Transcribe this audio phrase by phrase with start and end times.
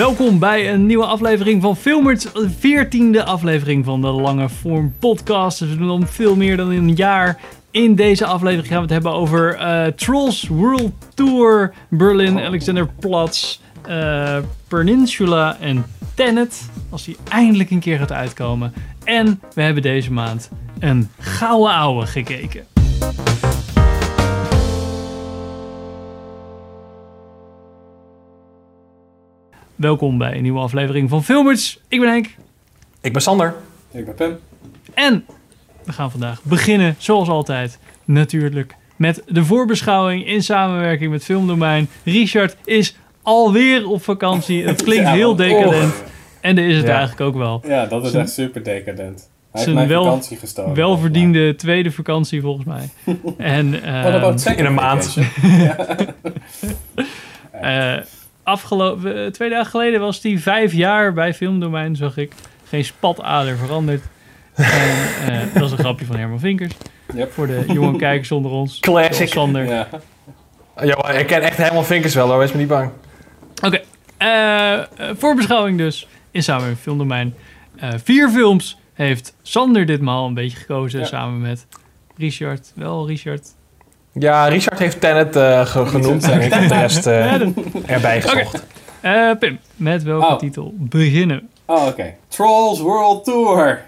[0.00, 5.58] Welkom bij een nieuwe aflevering van Filmers, de veertiende aflevering van de Lange Form podcast.
[5.58, 7.40] Dus we doen al veel meer dan een jaar.
[7.70, 14.38] In deze aflevering gaan we het hebben over eh, Trolls World Tour, Berlin, Alexanderplatz, eh
[14.68, 15.84] Peninsula en
[16.14, 16.70] Tenet.
[16.90, 18.72] Als die eindelijk een keer gaat uitkomen.
[19.04, 22.66] En we hebben deze maand een gouden ouwe gekeken.
[29.80, 31.80] Welkom bij een nieuwe aflevering van Filmers.
[31.88, 32.26] Ik ben Henk.
[33.00, 33.54] Ik ben Sander.
[33.92, 34.38] Ik ben Pim.
[34.94, 35.24] En
[35.84, 41.88] we gaan vandaag beginnen, zoals altijd, natuurlijk met de voorbeschouwing in samenwerking met Filmdomein.
[42.04, 44.64] Richard is alweer op vakantie.
[44.66, 46.02] Het klinkt Ja, heel decadent.
[46.40, 46.90] En dat is het Ja.
[46.98, 47.62] eigenlijk ook wel.
[47.66, 48.96] Ja, dat is Zijn- echt super decadent.
[48.98, 49.18] Hij
[49.52, 50.74] heeft zijn mijn wel- vakantie gestolen.
[50.74, 52.88] Welverdiende tweede vakantie volgens mij.
[53.36, 55.12] En eh, second in een maand.
[55.12, 56.06] vacation?
[57.52, 57.96] eh,
[58.50, 62.32] afgelopen eh, twee dagen geleden was hij vijf jaar bij Filmdomein, zag ik.
[62.68, 64.02] Geen spatader veranderd.
[64.54, 64.66] En,
[65.26, 66.72] eh, dat is een grapje van Herman Vinkers.
[67.14, 67.32] Yep.
[67.32, 68.80] Voor de jonge kijkers onder ons.
[68.80, 69.28] Classic.
[69.28, 69.64] Sander.
[69.64, 69.88] Ja.
[70.82, 72.90] Ja, ik ken echt helemaal vinkers wel hoor, wees me niet bang.
[73.64, 73.80] Oké,
[74.16, 74.84] eh, eh,
[75.16, 76.06] voorbeschouwing dus.
[76.30, 77.34] In samenwerking met Filmdomein.
[77.76, 81.00] Eh vier films heeft Sander ditmaal een beetje gekozen.
[81.00, 81.06] Ja.
[81.06, 81.66] Samen met
[82.16, 82.72] Richard.
[82.74, 83.54] Wel, Richard.
[84.20, 87.32] Ja, Richard heeft Tenet eh, ge- genoemd en ik heb de rest eh,
[87.96, 88.66] erbij gezocht.
[89.00, 90.38] Eh, Pim, met welke Oh.
[90.38, 91.48] titel beginnen?
[91.66, 92.14] Oh, oké.
[92.28, 93.82] Trolls World Tour.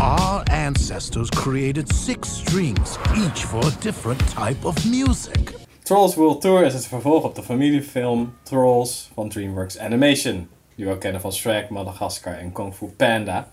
[0.00, 5.54] Our ancestors created six strings, each for a different type of music.
[5.82, 10.48] Trolls World Tour is het vervolg op de familiefilm Trolls van DreamWorks Animation.
[10.76, 13.48] Die we ook kennen van Shrek, Madagascar en Kung Fu Panda.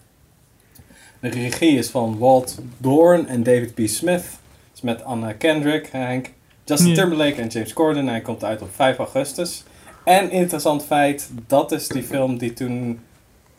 [1.20, 3.80] De regie is van Walt Doorn en David P.
[3.86, 4.24] Smith.
[4.80, 6.30] Is met Anna Kendrick, Hank,
[6.66, 6.94] Justin.
[6.94, 8.08] Timberlake en James Corden.
[8.08, 9.64] Hij komt uit op 5 augustus.
[10.06, 13.00] En interessant feit, dat is die film die toen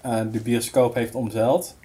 [0.01, 1.77] eh, de bioscoop heeft omzeild.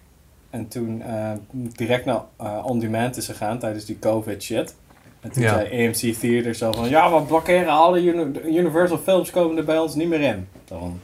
[0.49, 4.75] En toen eh, direct naar eh, On Demand is gegaan tijdens die COVID shit.
[5.21, 5.53] En toen Ja.
[5.53, 6.89] zei AMC Theater zo van...
[6.89, 10.47] Ja, we blokkeren alle uni- Universal films komen er bij ons niet meer in.
[10.65, 10.99] Van...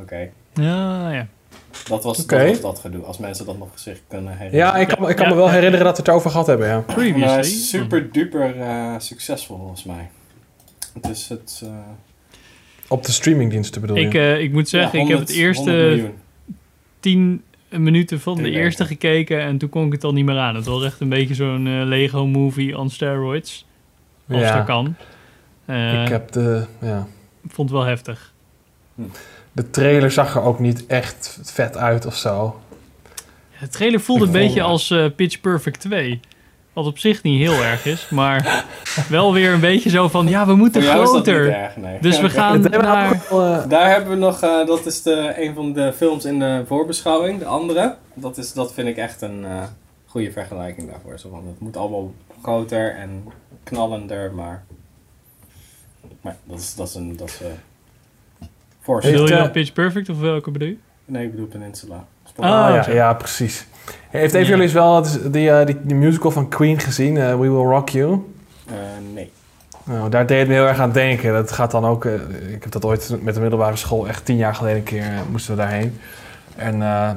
[0.00, 0.30] Oké.
[0.54, 1.26] Ja, ja.
[1.88, 2.36] Dat was, Oké.
[2.38, 3.04] dat was dat gedoe.
[3.04, 4.66] Als mensen dat nog zich kunnen herinneren.
[4.66, 5.30] Ja, ik kan, me- ik kan Ja.
[5.30, 6.80] me wel herinneren dat we het erover gehad hebben, ja.
[6.80, 7.38] Previously.
[7.38, 10.10] is super duper eh, succesvol volgens mij.
[11.00, 11.60] Dus het...
[11.64, 11.70] eh,
[12.88, 14.06] Op de streamingdiensten bedoel je?
[14.06, 16.10] Ik, eh, ik moet zeggen, ja, ik heb het 100 100 eerste
[17.00, 20.54] tien minuten van de eerste gekeken en toen kon ik het al niet meer aan.
[20.54, 23.66] Het was echt een beetje zo'n eh, Lego movie on steroids.
[24.28, 24.56] Als Ja.
[24.56, 24.94] dat kan.
[25.64, 26.64] Eh, ik heb de...
[26.80, 27.06] Ja.
[27.48, 28.32] vond het wel heftig.
[29.52, 32.60] De trailer zag er ook niet echt vet uit of zo.
[33.60, 36.20] De trailer voelde een Ik beetje als eh, Pitch Perfect 2.
[36.72, 38.64] Wat op zich niet heel erg is, maar
[39.08, 41.52] wel weer een beetje zo van, ja, we moeten Voor jou is dat niet groter.
[41.52, 42.00] erg, nee.
[42.00, 43.12] Dus we gaan naar...
[43.30, 46.62] eh, Daar hebben we nog, eh, dat is de, een van de films in de
[46.66, 47.96] voorbeschouwing, de andere.
[48.14, 49.62] Dat, is, dat vind ik echt een eh,
[50.06, 51.18] goede vergelijking daarvoor.
[51.18, 53.24] Zo van, het moet allemaal groter en
[53.64, 54.64] knallender, maar...
[56.20, 57.16] Maar dat is, dat is een...
[57.16, 57.40] Dat is,
[58.88, 59.06] force.
[59.06, 60.76] Heeft, Bedoel je eh, dan Pitch Perfect of welke bedoel je?
[61.04, 62.04] Nee, ik bedoel Peninsula.
[62.36, 63.66] Ah, ja, ja, precies.
[64.10, 67.30] Heeft een van jullie eens wel die, eh, die, die musical van Queen gezien, eh,
[67.30, 68.24] We Will Rock You?
[68.66, 68.74] Eh,
[69.14, 69.30] nee.
[69.84, 71.32] Nou, daar deed het me heel erg aan denken.
[71.32, 72.04] Dat gaat dan ook...
[72.54, 75.54] ik heb dat ooit met de middelbare school, echt tien jaar geleden een keer, moesten
[75.54, 75.98] we daarheen.
[76.58, 77.10] En eh,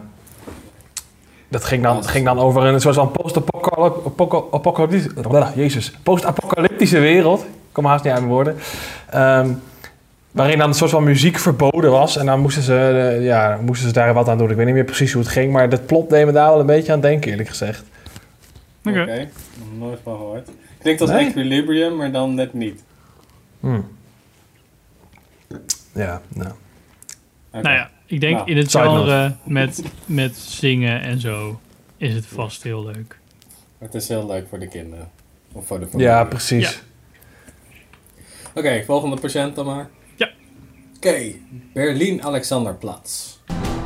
[1.48, 5.52] dat ging dan, ging dan over een soort van post-apocalyptische...
[5.56, 5.92] Jezus.
[6.04, 7.42] Post-apocalyptische wereld.
[7.42, 8.58] Ik kom haast niet uit mijn woorden.
[9.10, 9.50] Ehm,
[10.32, 12.18] waarin dan een soort van muziek verboden was.
[12.18, 14.50] En dan moesten ze, eh, ja, moesten ze daar wat aan doen.
[14.50, 15.52] Ik weet niet meer precies hoe het ging.
[15.52, 17.84] Maar dat plot deed me daar wel een beetje aan denken, eerlijk gezegd.
[18.86, 19.02] Oké.
[19.02, 20.50] Oké, nog nooit van gehoord.
[20.82, 21.28] Klinkt als Nee?
[21.28, 22.84] Equilibrium, maar dan net niet.
[23.60, 23.82] Hm.
[25.94, 26.52] Ja, nou.
[27.52, 31.60] Nou ja, ik denk Nou, in het genre met, met zingen en zo
[31.98, 33.20] is het vast heel leuk.
[33.78, 35.10] Het is heel leuk voor de kinderen.
[35.52, 36.08] Of voor de familie.
[36.08, 36.82] Ja, precies.
[38.56, 39.90] Oké, volgende patiënt dan maar.
[41.04, 41.10] Ja.
[41.10, 41.34] Oké,
[41.74, 43.40] Berlin Alexanderplatz.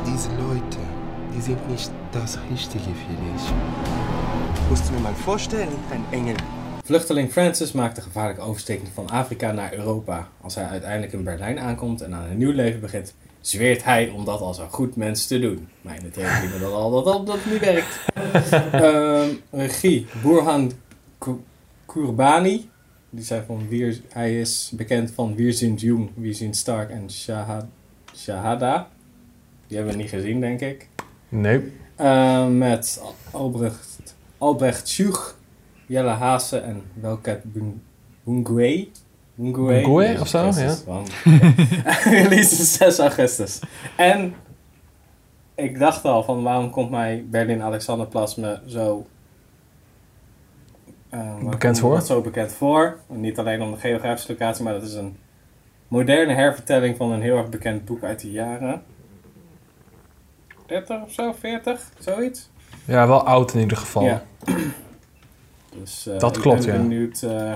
[0.04, 0.78] Diese Leute,
[1.34, 3.52] die sind nicht das Richtige für dich.
[4.68, 6.36] Musst du mir mal vorstellen, ein Engel.
[6.84, 10.28] Vluchteling Francis maakt de gevaarlijke oversteking van Afrika naar Europa.
[10.40, 14.24] Als hij uiteindelijk in Berlijn aankomt en aan een nieuw leven begint, zweert hij om
[14.24, 15.68] dat als een goed mens te doen.
[15.82, 18.00] Maar in de theorie dat al dat, dat, dat niet werkt.
[18.72, 20.72] Ehm, regie, Burhan
[21.18, 21.40] Ku-
[21.86, 22.70] Kurbani.
[23.10, 27.10] Die zijn van Wier, hij is bekend van Wir sind Jung, Wir sind Stark en
[27.10, 27.64] Shahad,
[28.16, 28.88] Shahada.
[29.66, 30.88] Die hebben we niet gezien, denk ik.
[31.28, 31.72] Nee.
[31.96, 33.98] Eh, met Albrecht,
[34.38, 35.36] Albrecht Schuch,
[35.86, 37.82] Jelle Haase en Welket Bun-
[38.24, 38.88] Bungwe.
[39.34, 41.10] Mungue of zo, Augustus, want-
[42.04, 43.60] Release 6 augustus.
[43.96, 44.34] En
[45.54, 49.06] ik dacht al van waarom komt mij Berlin Alexanderplatz me zo
[51.08, 51.94] eh, Bekend voor?
[51.94, 52.98] dat zo bekend voor.
[53.10, 55.16] En niet alleen om de geografische locatie, maar dat is een
[55.88, 58.82] moderne hervertelling van een heel erg bekend boek uit de jaren
[60.66, 62.48] 30 of zo, 40, zoiets.
[62.84, 64.02] Ja, wel oud in ieder geval.
[64.02, 64.22] Ja.
[65.80, 66.80] Dus, eh, Dat ik klopt, ben ja.
[66.80, 67.52] benieuwd eh,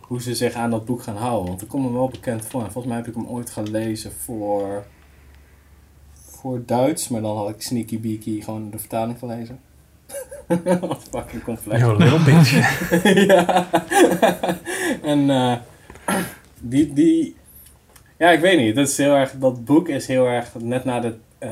[0.00, 1.48] hoe ze zich aan dat boek gaan houden.
[1.48, 2.60] Want ik kom me wel bekend voor.
[2.60, 4.84] En volgens mij heb ik hem ooit gelezen voor,
[6.12, 7.08] voor Duits.
[7.08, 9.60] Maar dan had ik Sneaky Beaky gewoon de vertaling gelezen.
[10.80, 11.80] Wat fucking complex.
[11.80, 12.50] Yo, little bitch.
[13.26, 13.66] ja.
[15.02, 15.56] en eh,
[16.60, 17.36] die, die...
[18.16, 18.74] Ja, ik weet niet.
[18.74, 21.50] Dat, is heel erg, dat boek is heel erg net na de eh,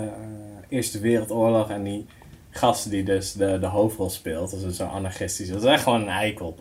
[0.69, 1.71] Eerste Wereldoorlog.
[1.71, 2.07] En die
[2.51, 4.51] gast die dus de, de hoofdrol speelt.
[4.51, 5.49] Dat is zo anarchistisch.
[5.49, 6.59] Dat is echt gewoon een eikel.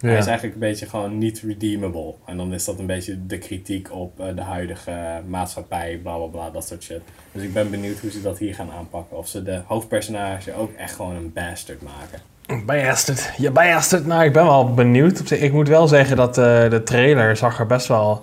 [0.00, 0.08] Ja.
[0.08, 2.14] Hij is eigenlijk een beetje gewoon niet redeemable.
[2.26, 6.26] En dan is dat een beetje de kritiek op eh, de huidige maatschappij, bla bla
[6.26, 7.00] bla, dat soort shit.
[7.32, 9.16] Dus ik ben benieuwd hoe ze dat hier gaan aanpakken.
[9.16, 12.20] Of ze de hoofdpersonage ook echt gewoon een bastard maken.
[12.66, 13.30] Bastard.
[13.36, 14.06] Je ja, bastard.
[14.06, 15.30] Nou, ik ben wel benieuwd.
[15.30, 18.22] Ik moet wel zeggen dat eh, de trailer zag er best wel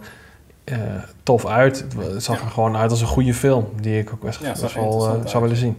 [0.63, 0.77] eh,
[1.23, 1.85] tof uit.
[1.97, 3.69] Het zag er gewoon uit als een goede film.
[3.81, 5.77] Die ik ook best, wel zou willen zien.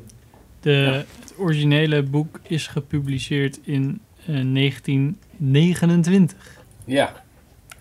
[0.60, 5.18] De, het originele boek is gepubliceerd in 19...
[5.38, 6.36] 29.
[6.84, 7.12] Ja.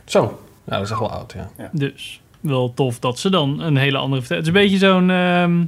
[0.05, 0.21] Zo.
[0.21, 0.31] Nou,
[0.63, 1.69] dat is echt wel oud, ja.
[1.71, 4.21] Dus wel tof dat ze dan een hele andere...
[4.21, 5.09] Het is een beetje zo'n...
[5.09, 5.63] Ehm,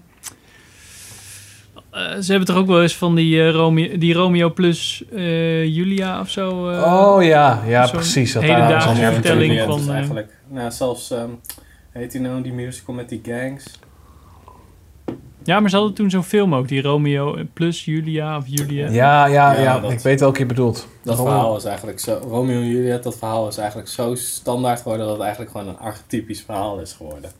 [1.92, 5.66] eh, ze hebben toch ook wel eens van die, eh, Romeo, die Romeo plus eh,
[5.66, 6.50] Julia of zo?
[6.84, 8.34] oh ja, ja precies.
[8.34, 9.92] Dat hedendaagse vertelling van...
[9.92, 10.34] Eigenlijk.
[10.48, 11.12] Nou, zelfs...
[11.12, 11.40] Um,
[11.92, 13.80] heet die nou die musical met die gangs?
[15.50, 18.90] Ja, maar ze hadden toen zo'n film ook, die Romeo plus Julia of Julia.
[18.90, 19.62] Ja, ja, ja.
[19.62, 20.88] Ja, dat- ik weet welke je bedoelt.
[21.04, 21.32] Dat Romeo.
[21.32, 25.14] verhaal is eigenlijk zo, Romeo en Juliet, dat verhaal is eigenlijk zo standaard geworden dat
[25.16, 27.32] het eigenlijk gewoon een archetypisch verhaal is geworden.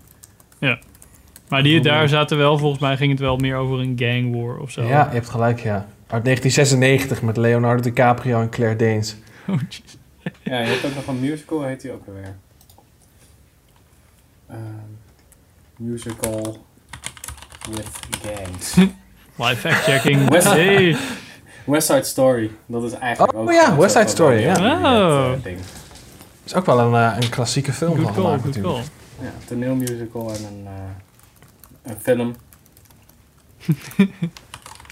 [1.50, 4.58] Maar die, daar zaten wel, volgens mij ging het wel meer over een gang war
[4.58, 4.84] of zo.
[4.84, 5.88] Ja, je hebt gelijk, ja.
[6.08, 9.16] Uit 1996 met Leonardo DiCaprio en Claire Danes.
[9.48, 9.56] Oh.
[10.44, 12.36] Ja, je hebt ook nog een musical, heet die ook alweer?
[14.48, 14.58] Ehm,
[15.78, 16.58] musical
[17.70, 17.90] with
[18.24, 18.76] gangs.
[19.48, 20.30] Live fact-checking.
[20.30, 20.96] West- Hey.
[21.66, 23.52] West Side Story, dat is eigenlijk Oh ook...
[23.52, 24.56] ja, West Side Story, ja.
[24.58, 25.32] Oh.
[25.44, 25.52] Eh,
[26.46, 28.74] is ook wel een, eh, een klassieke film Good van call, gemaakt natuurlijk.
[28.76, 28.84] call.
[29.26, 32.36] Ja, toneelmusical en een, eh, een film.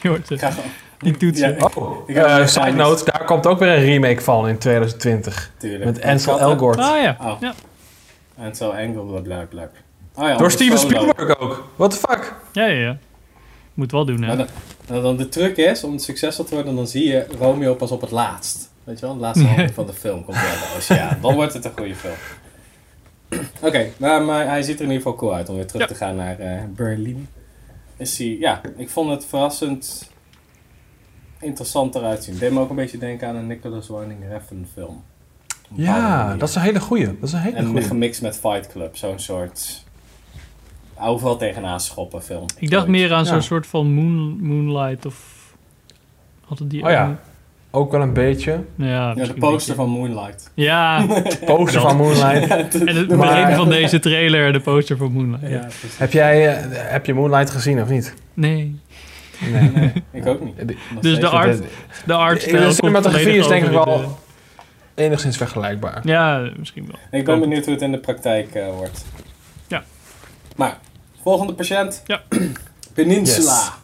[0.02, 0.56] Je hoort Ik het.
[1.00, 1.56] Die toetsen.
[1.58, 2.10] Ja, Oh,
[2.40, 5.52] eh, side note, daar komt ook weer een remake van in 2020.
[5.58, 5.86] Tuurlijk.
[5.86, 6.40] Met Ansel.
[6.40, 6.80] Elgort.
[6.80, 7.18] Ah ja.
[7.22, 7.40] Oh.
[7.40, 8.52] Ja.
[8.54, 9.70] Zo Engel, bla bla bla.
[10.18, 10.98] Oh ja, Door Steven solo.
[10.98, 11.68] Spielberg ook.
[11.75, 12.34] What the fuck?
[12.52, 12.98] Ja, ja, ja.
[13.74, 14.28] Moet wel doen, hè.
[14.28, 14.48] Maar dan,
[14.88, 18.02] nou, dan de truc is, om succesvol te worden, dan zie je Romeo pas op
[18.02, 18.69] het laatst.
[18.84, 21.18] Weet je wel, de laatste halve van de film komt uit de oceaan.
[21.22, 22.14] Dan wordt het een goede film.
[23.68, 25.88] Oké, maar, maar hij ziet er in ieder geval cool uit om weer terug Ja.
[25.88, 27.28] te gaan naar eh, Berlin.
[27.98, 30.12] Is hij, ja, ik vond het verrassend
[31.40, 32.38] interessant eruit zien.
[32.38, 35.04] Deed me ook een beetje denken aan een Nicholas Winding Refn film.
[35.74, 37.06] Ja, dat is een hele goeie.
[37.06, 37.84] Dat is een hele En goeie.
[37.84, 39.86] gemixt met Fight Club, zo'n soort
[41.02, 42.46] overal tegenaan schoppen film.
[42.60, 43.30] Ik dacht meer aan Ja.
[43.30, 45.36] zo'n soort van moon, Moonlight of...
[46.46, 47.08] Hadden die Oh ja.
[47.10, 47.16] ook-
[47.72, 48.64] Ook wel een beetje.
[48.76, 50.52] Ja, Ja, de poster van Moonlight.
[50.54, 51.06] Ja,
[51.46, 52.48] Poster van Moonlight.
[52.86, 55.50] en het Maar- begin van deze trailer, de poster van Moonlight.
[55.50, 55.68] Ja.
[55.98, 58.14] Heb jij eh, heb je Moonlight gezien of niet?
[58.33, 58.80] Nee.
[59.52, 59.69] Nee.
[59.71, 60.68] Nee, ik ook niet.
[60.68, 61.62] De- Dus de art,
[62.06, 64.18] de art De cinematografie is denk ik wel
[64.95, 66.00] enigszins vergelijkbaar.
[66.04, 67.19] Ja, misschien wel.
[67.19, 69.06] Ik ben benieuwd hoe het in de praktijk eh, wordt.
[69.68, 69.83] Ja.
[70.56, 70.78] Maar,
[71.28, 72.04] volgende patiënt.
[72.06, 72.24] Ja.
[72.94, 73.78] Peninsula.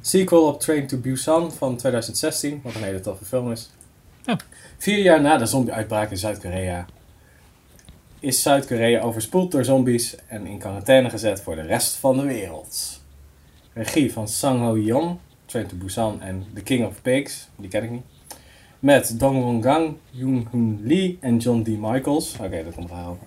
[0.00, 3.70] Sequel op Train to Busan van 2016, wat een hele toffe film is.
[4.24, 4.36] Ja.
[4.78, 6.86] Vier jaar na de zombie-uitbraak in Zuid-Korea
[8.20, 13.02] is Zuid-Korea overspoeld door zombies en in quarantaine gezet voor de rest van de wereld.
[13.72, 17.90] Regie van Sang Ho-yeon, Train to Busan en The King of Pigs, die ken ik
[17.90, 18.17] niet.
[18.78, 21.68] Met Dong Won-gang, Yoon Hoon Lee en John D.
[21.68, 22.36] Michaels.
[22.40, 23.22] Oké, dat komt wel over.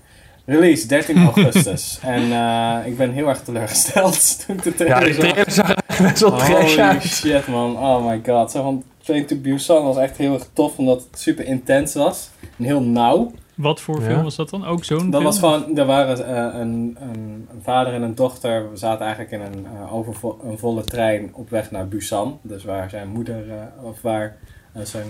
[0.45, 1.99] Release 13 augustus.
[2.03, 5.25] en eh, ik ben heel erg teleurgesteld toen ik de Ja, trailer de zag.
[5.31, 7.03] trailer zag er echt best wel trash Holy uit.
[7.03, 8.51] shit man, oh my god.
[8.51, 12.29] Zo van Train to Busan was echt heel erg tof omdat het super intens was.
[12.57, 13.31] En heel nauw.
[13.55, 14.05] Wat voor Ja.
[14.07, 14.65] film was dat dan?
[14.65, 18.69] Ook zo'n Dat was gewoon, er waren eh, een, een, een vader en een dochter.
[18.71, 22.39] We zaten eigenlijk in een, eh, overvo- een volle trein op weg naar Busan.
[22.41, 23.43] Dus waar zijn moeder,
[23.81, 24.37] of waar
[24.83, 25.07] zijn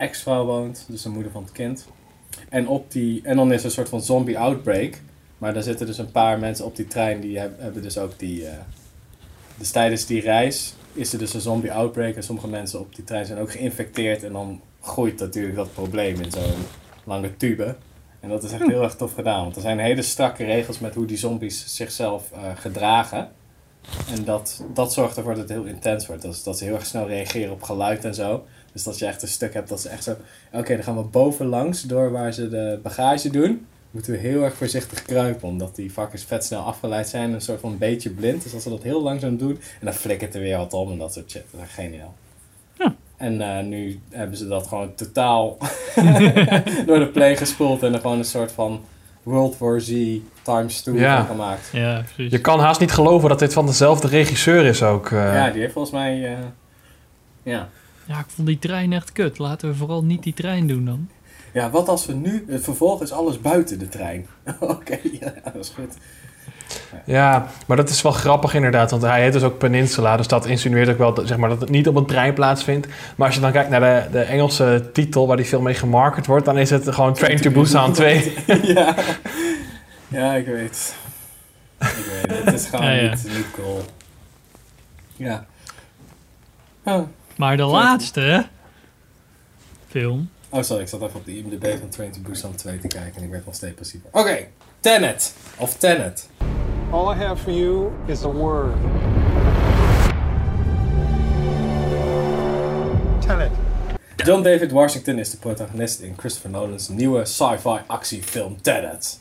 [0.00, 0.84] ex-vrouw woont.
[0.88, 1.86] Dus de moeder van het kind.
[2.48, 5.00] En, op die, en dan is er een soort van zombie outbreak.
[5.38, 8.18] Maar daar zitten dus een paar mensen op die trein die heb- hebben dus ook
[8.18, 8.46] die...
[8.46, 8.52] eh,
[9.56, 13.04] dus tijdens die reis is er dus een zombie outbreak en sommige mensen op die
[13.04, 14.22] trein zijn ook geïnfecteerd.
[14.24, 16.64] En dan groeit natuurlijk dat probleem in zo'n
[17.04, 17.76] lange tube.
[18.20, 19.42] En dat is echt heel erg tof gedaan.
[19.42, 23.28] Want er zijn hele strakke regels met hoe die zombies zichzelf eh, gedragen.
[24.14, 26.44] En dat, dat zorgt ervoor dat het heel intens wordt.
[26.44, 28.44] Dat ze heel erg snel reageren op geluid en zo.
[28.72, 30.16] Dus dat je echt een stuk hebt dat ze echt zo...
[30.52, 33.66] Oké, dan gaan we bovenlangs door waar ze de bagage doen.
[33.90, 35.48] Moeten we heel erg voorzichtig kruipen.
[35.48, 37.32] Omdat die vakkers vet snel afgeleid zijn.
[37.32, 38.42] Een soort van beetje blind.
[38.42, 39.50] Dus als ze dat heel langzaam doen.
[39.80, 41.44] En dan flikkert er weer wat om en dat soort shit.
[41.50, 42.14] Dat is geniaal.
[42.78, 42.94] Ja.
[43.16, 45.56] En eh, nu hebben ze dat gewoon totaal
[46.86, 47.82] door de play gespoeld.
[47.82, 48.80] En er gewoon een soort van
[49.22, 51.16] World War Z times 2 Ja.
[51.16, 51.68] van gemaakt.
[51.72, 52.32] Ja, precies.
[52.32, 55.10] Je kan haast niet geloven dat dit van dezelfde regisseur is ook.
[55.10, 55.34] eh.
[55.34, 56.24] Ja, die heeft volgens mij...
[56.32, 56.38] eh,
[57.42, 57.68] ja.
[58.10, 59.38] Ja, ik vond die trein echt kut.
[59.38, 61.08] Laten we vooral niet die trein doen dan.
[61.52, 62.44] Ja, wat als we nu...
[62.48, 64.26] Het vervolg is alles buiten de trein.
[64.60, 65.94] Oké, ja, dat is goed.
[67.04, 70.46] Ja, maar dat is wel grappig inderdaad, want hij heet dus ook Peninsula, dus dat
[70.46, 72.86] insinueert ook wel dat, zeg maar, dat het niet op een trein plaatsvindt.
[73.16, 76.26] Maar als je dan kijkt naar de, de Engelse titel waar die film mee gemarket
[76.26, 78.34] wordt, dan is het gewoon Train to Busan 2.
[78.74, 78.94] ja.
[80.08, 80.94] ja, ik weet.
[81.80, 83.10] Ik weet, het is gewoon Ja, ja.
[83.10, 83.82] Niet, niet cool.
[85.16, 85.46] Ja.
[86.84, 87.02] Oh.
[87.40, 88.46] Maar de laatste
[89.88, 90.30] film.
[90.48, 93.16] oh, sorry, ik zat even op de IMDb van Train to Busan 2 te kijken
[93.16, 94.08] en ik werd nog steeds passiever.
[94.12, 94.46] Oké,
[94.80, 95.34] Tenet.
[95.56, 96.28] Of Tenet.
[96.90, 98.74] All I have for you is a word.
[103.20, 103.50] Tenet.
[104.16, 109.20] John David Washington is de protagonist in Christopher Nolan's nieuwe sci-fi actiefilm Tenet.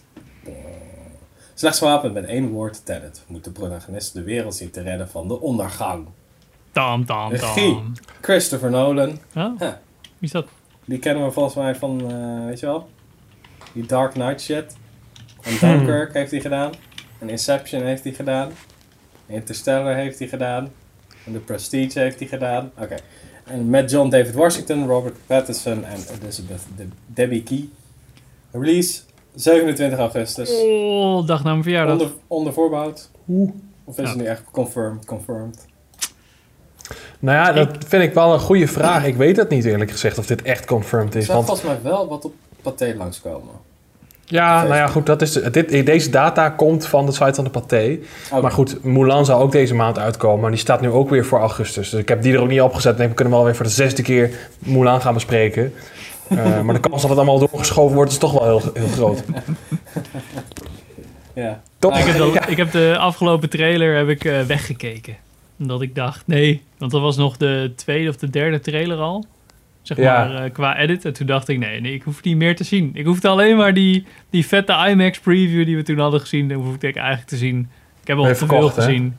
[1.54, 5.28] Slechts gewapend met één woord Tenet moet de protagonist de wereld zien te redden van
[5.28, 6.08] de ondergang.
[6.72, 7.94] Tam, tam, tam.
[8.22, 9.60] Christopher Nolan, Oh, Huh.
[9.60, 9.74] wie
[10.20, 10.46] is dat?
[10.86, 12.90] die kennen we volgens mij van, eh, weet je wel,
[13.74, 14.78] die Dark Knight shit.
[15.42, 16.72] En Dunkirk heeft hij gedaan.
[17.20, 18.52] En Inception heeft hij gedaan.
[19.26, 20.70] Interstellar heeft hij gedaan.
[21.26, 22.72] En The Prestige heeft hij gedaan.
[22.78, 22.96] Oké.
[23.46, 27.70] En met John David Washington, Robert Pattinson en Elizabeth De Debbie Key.
[28.52, 29.02] Release
[29.36, 30.50] 27 augustus.
[30.64, 31.94] Oh, dag na mijn verjaardag.
[32.00, 33.10] Onder, onder voorbehoud.
[33.84, 34.10] Of is Ja.
[34.10, 35.06] het nu echt confirmed?
[35.06, 35.66] confirmed?
[37.20, 39.06] Nou ja, dat vind ik wel een goede vraag.
[39.06, 41.26] Ik weet het niet eerlijk gezegd of dit echt confirmed Er is.
[41.26, 43.54] zou Want volgens mij wel wat op Pathé langskomen.
[44.26, 47.50] ja, nou ja, goed, dat is, dit, deze data komt van de site van de
[47.50, 47.98] Pathé.
[48.32, 48.42] Oké.
[48.42, 50.40] Maar goed, Mulan zou ook deze maand uitkomen.
[50.40, 51.90] Maar die staat nu ook weer voor augustus.
[51.90, 52.92] Dus ik heb die er ook niet opgezet.
[52.92, 55.74] Ik denk, we kunnen wel weer voor de zesde keer Mulan gaan bespreken.
[56.28, 59.24] Eh, maar de kans dat het allemaal doorgeschoven wordt, is toch wel heel, heel groot.
[61.34, 61.62] Ja.
[61.80, 61.98] Toch?
[61.98, 65.16] Ik heb, de, ik heb de afgelopen trailer heb ik, eh, weggekeken.
[65.60, 66.62] Omdat ik dacht, nee.
[66.78, 69.26] Want dat was nog de tweede of de derde trailer al.
[69.82, 70.26] Zeg Ja.
[70.28, 71.06] maar eh, qua edit.
[71.06, 72.92] En toen dacht ik, nee, nee, ik hoef niet meer te zien.
[72.94, 76.48] Ik hoefde alleen maar die, die vette IMAX preview die we toen hadden gezien.
[76.48, 77.70] Dat hoefde ik eigenlijk te zien.
[78.02, 79.18] Ik heb al te veel gezien.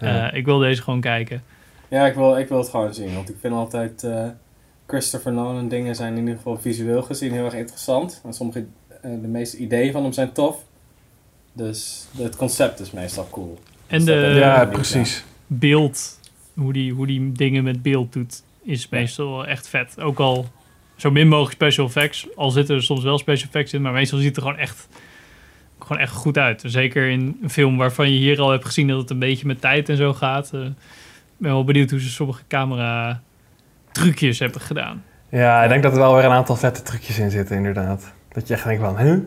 [0.00, 0.30] Ja.
[0.30, 1.42] Eh, ik wil deze gewoon kijken.
[1.88, 3.14] Ja, ik wil, ik wil het gewoon zien.
[3.14, 4.26] Want ik vind altijd eh,
[4.86, 8.20] Christopher Nolan dingen zijn in ieder geval visueel gezien heel erg interessant.
[8.24, 8.64] En sommige,
[9.02, 10.56] eh, de meeste ideeën van hem zijn tof.
[11.52, 13.58] Dus het concept is meestal cool.
[13.86, 15.24] En Dus de ja, precies.
[15.58, 16.20] Beeld,
[16.54, 20.00] hoe die, hoe die dingen met beeld doet, is meestal echt vet.
[20.00, 20.48] Ook al
[20.96, 22.26] zo min mogelijk special effects.
[22.36, 24.88] Al zitten er soms wel special effects in, maar meestal ziet het er gewoon echt,
[25.78, 26.62] gewoon echt goed uit.
[26.66, 29.60] Zeker in een film waarvan je hier al hebt gezien dat het een beetje met
[29.60, 30.50] tijd en zo gaat.
[30.52, 30.70] Eh, Ik
[31.40, 33.22] ben wel benieuwd hoe ze sommige camera
[33.92, 35.04] trucjes hebben gedaan.
[35.28, 38.12] Ja, ik denk dat er wel weer een aantal vette trucjes in zitten, inderdaad.
[38.32, 39.18] Dat je echt denkt van, huh?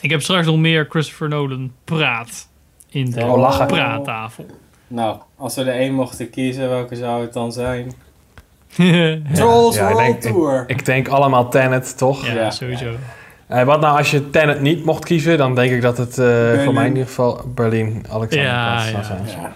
[0.00, 2.48] Ik heb straks nog meer Christopher Nolan praat
[2.88, 4.46] in de Oh, praattafel.
[4.88, 7.92] Nou, als we er één mochten kiezen, welke zou het dan zijn?
[9.34, 10.64] Trolls Ja, ik World denk- Tour!
[10.66, 12.26] Ik denk allemaal Tenet, toch?
[12.26, 12.50] ja, Ja.
[12.50, 12.94] sowieso.
[13.46, 16.62] Eh, wat nou als je Tenet niet mocht kiezen, dan denk ik dat het eh,
[16.64, 19.02] voor mij in ieder geval Berlin, Alexander Ja, zou ja.
[19.02, 19.20] zijn.
[19.26, 19.52] Ja.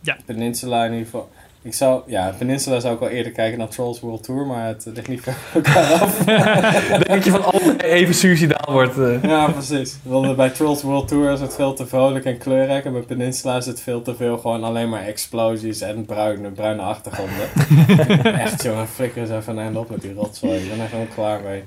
[0.00, 0.16] Ja.
[0.24, 1.30] Peninsula in ieder geval.
[1.64, 4.86] Ik zou, ja, Peninsula zou ik wel eerder kijken dan Trolls World Tour, maar het
[4.94, 6.18] ligt niet ver van elkaar af.
[7.08, 8.98] denk je van allebei even suicidaal wordt.
[8.98, 9.22] eh.
[9.22, 9.98] Ja, precies.
[10.02, 12.84] Want bij Trolls World Tour is het veel te vrolijk en kleurrijk.
[12.84, 16.82] En bij Peninsula is het veel te veel gewoon alleen maar explosies en bruine, bruine
[16.82, 17.48] achtergronden.
[18.40, 20.58] echt jongen, flikker eens even een eind op met die rotzooi.
[20.62, 21.64] Ik ben er gewoon klaar mee.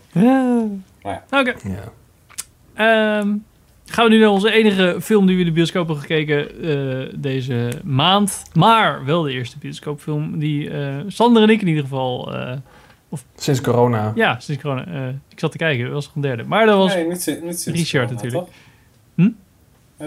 [1.03, 1.53] Maar Oké.
[1.63, 1.91] Ja.
[3.19, 3.35] Ehm,
[3.91, 7.13] gaan we nu naar onze enige film die we in de bioscoop hebben gekeken eh,
[7.15, 8.43] deze maand.
[8.53, 12.35] Maar wel de eerste bioscoopfilm die eh, Sander en ik in ieder geval...
[12.35, 12.51] eh,
[13.35, 14.11] Sinds corona.
[14.15, 14.85] ja, sinds corona.
[14.85, 16.43] eh, ik zat te kijken, dat was nog een derde.
[16.43, 16.93] Maar dat was...
[16.93, 17.11] Nee, niet,
[17.43, 18.45] niet sinds Richard corona, natuurlijk.
[18.45, 18.53] toch?
[19.15, 19.29] Hm?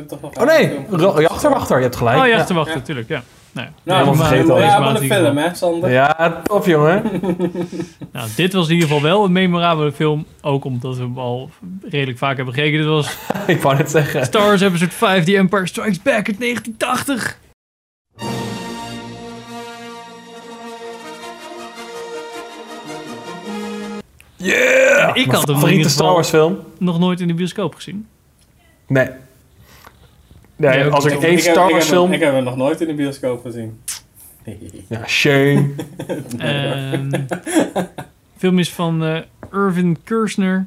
[0.06, 2.18] Toch nog Oh nee, een film Ro- Jachter, wachter, je hebt gelijk.
[2.18, 2.44] oh ja, ja.
[2.44, 2.78] te wachten, Ja.
[2.78, 3.08] natuurlijk.
[3.08, 3.22] Ja.
[3.52, 3.66] Nee.
[3.82, 4.56] Nou, helemaal vergeten.
[4.56, 5.90] Ja, een film, hè, Sander?
[5.90, 7.02] Ja, tof, jongen.
[8.12, 10.26] nou, dit was in ieder geval wel een memorabele film.
[10.40, 11.50] Ook omdat we hem al
[11.82, 12.78] redelijk vaak hebben gekeken.
[12.78, 13.16] Dit was...
[13.46, 14.24] Ik wou het zeggen.
[14.24, 17.38] Stars Episode 5, The Empire Strikes Back uit 1980.
[24.36, 25.16] Yeah!
[25.16, 26.58] Ik had een in Star Wars film.
[26.78, 28.08] nog nooit in de bioscoop gezien.
[28.86, 29.08] Nee.
[30.60, 32.12] Nee, Ja, als ik één Star ik Wars film...
[32.12, 33.80] Ik heb hem nog nooit in de bioscoop gezien.
[34.88, 35.70] Ja, shame.
[36.38, 37.26] Ehm, de
[38.36, 39.18] film is van eh,
[39.52, 40.66] Irvin Kershner.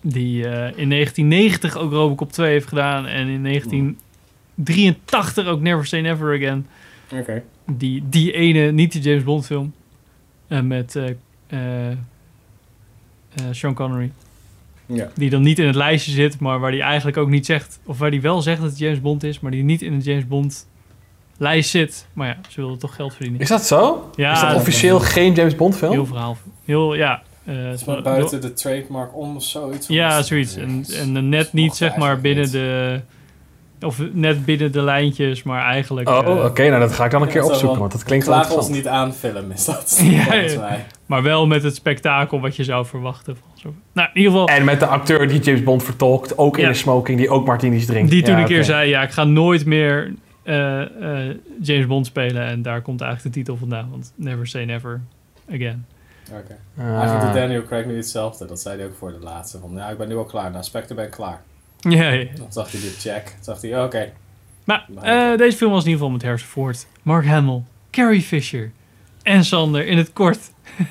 [0.00, 3.06] Die eh, in 1990 ook Robocop 2 heeft gedaan.
[3.06, 6.66] En in 1983 ook Never Say Never Again.
[7.12, 7.42] Oké.
[7.66, 9.72] Die, die ene, niet de James Bond film.
[10.48, 11.08] eh, met eh,
[11.46, 11.96] eh, eh,
[13.50, 14.12] Sean Connery.
[14.92, 15.08] Ja.
[15.14, 17.78] Die dan niet in het lijstje zit, maar waar die eigenlijk ook niet zegt...
[17.84, 20.04] Of waar die wel zegt dat het James Bond is, maar die niet in de
[20.04, 20.66] James Bond
[21.36, 22.06] lijst zit.
[22.12, 23.40] Maar ja, ze wilden toch geld verdienen.
[23.40, 24.10] Is dat zo?
[24.16, 25.92] Ja, is dat dat- officieel geen James Bond film?
[25.92, 26.36] Heel verhaal.
[26.64, 27.22] Heel, ja.
[27.44, 29.86] eh, Het is maar buiten de trademark om of zoiets.
[29.86, 30.56] Ja, zoiets.
[30.56, 33.00] En, en net niet, zeg maar, binnen de...
[33.80, 36.08] Of net binnen de lijntjes, maar eigenlijk...
[36.08, 36.68] Oh, eh, oké.
[36.68, 39.12] nou, dat ga ik dan een keer opzoeken, want dat klinkt wel ons niet aan
[39.12, 40.00] film, is dat.
[40.10, 40.60] Ja, volgens ja.
[40.60, 40.86] mij.
[41.06, 43.36] Maar wel met het spektakel wat je zou verwachten.
[43.92, 44.48] Nou, in ieder geval...
[44.48, 47.86] En met de acteur die James Bond vertolkt, ook in een smoking, die ook martinis
[47.86, 48.10] drinkt.
[48.10, 50.12] Die toen Ja, een keer zei, ja, ik ga nooit meer
[50.48, 52.42] eh, eh, James Bond spelen.
[52.42, 53.90] En daar komt eigenlijk de titel vandaan.
[53.90, 55.00] Want never say never
[55.50, 55.86] again.
[56.30, 56.56] Oké.
[56.78, 56.84] Ah.
[56.84, 58.46] Eigenlijk doet Daniel Craig nu hetzelfde.
[58.46, 59.58] Dat zei hij ook voor de laatste.
[59.58, 60.50] Van, ja, ik ben nu al klaar.
[60.50, 61.42] Na Spectre ben ik klaar.
[61.80, 62.10] Ja.
[62.10, 63.24] Dan zag hij dit check.
[63.24, 64.10] Toen zag hij, oké.
[64.64, 68.70] Maar eh, deze film was in ieder geval met Harrison Ford, Mark Hamill, Carrie Fisher
[69.22, 70.38] en Sander in het kort.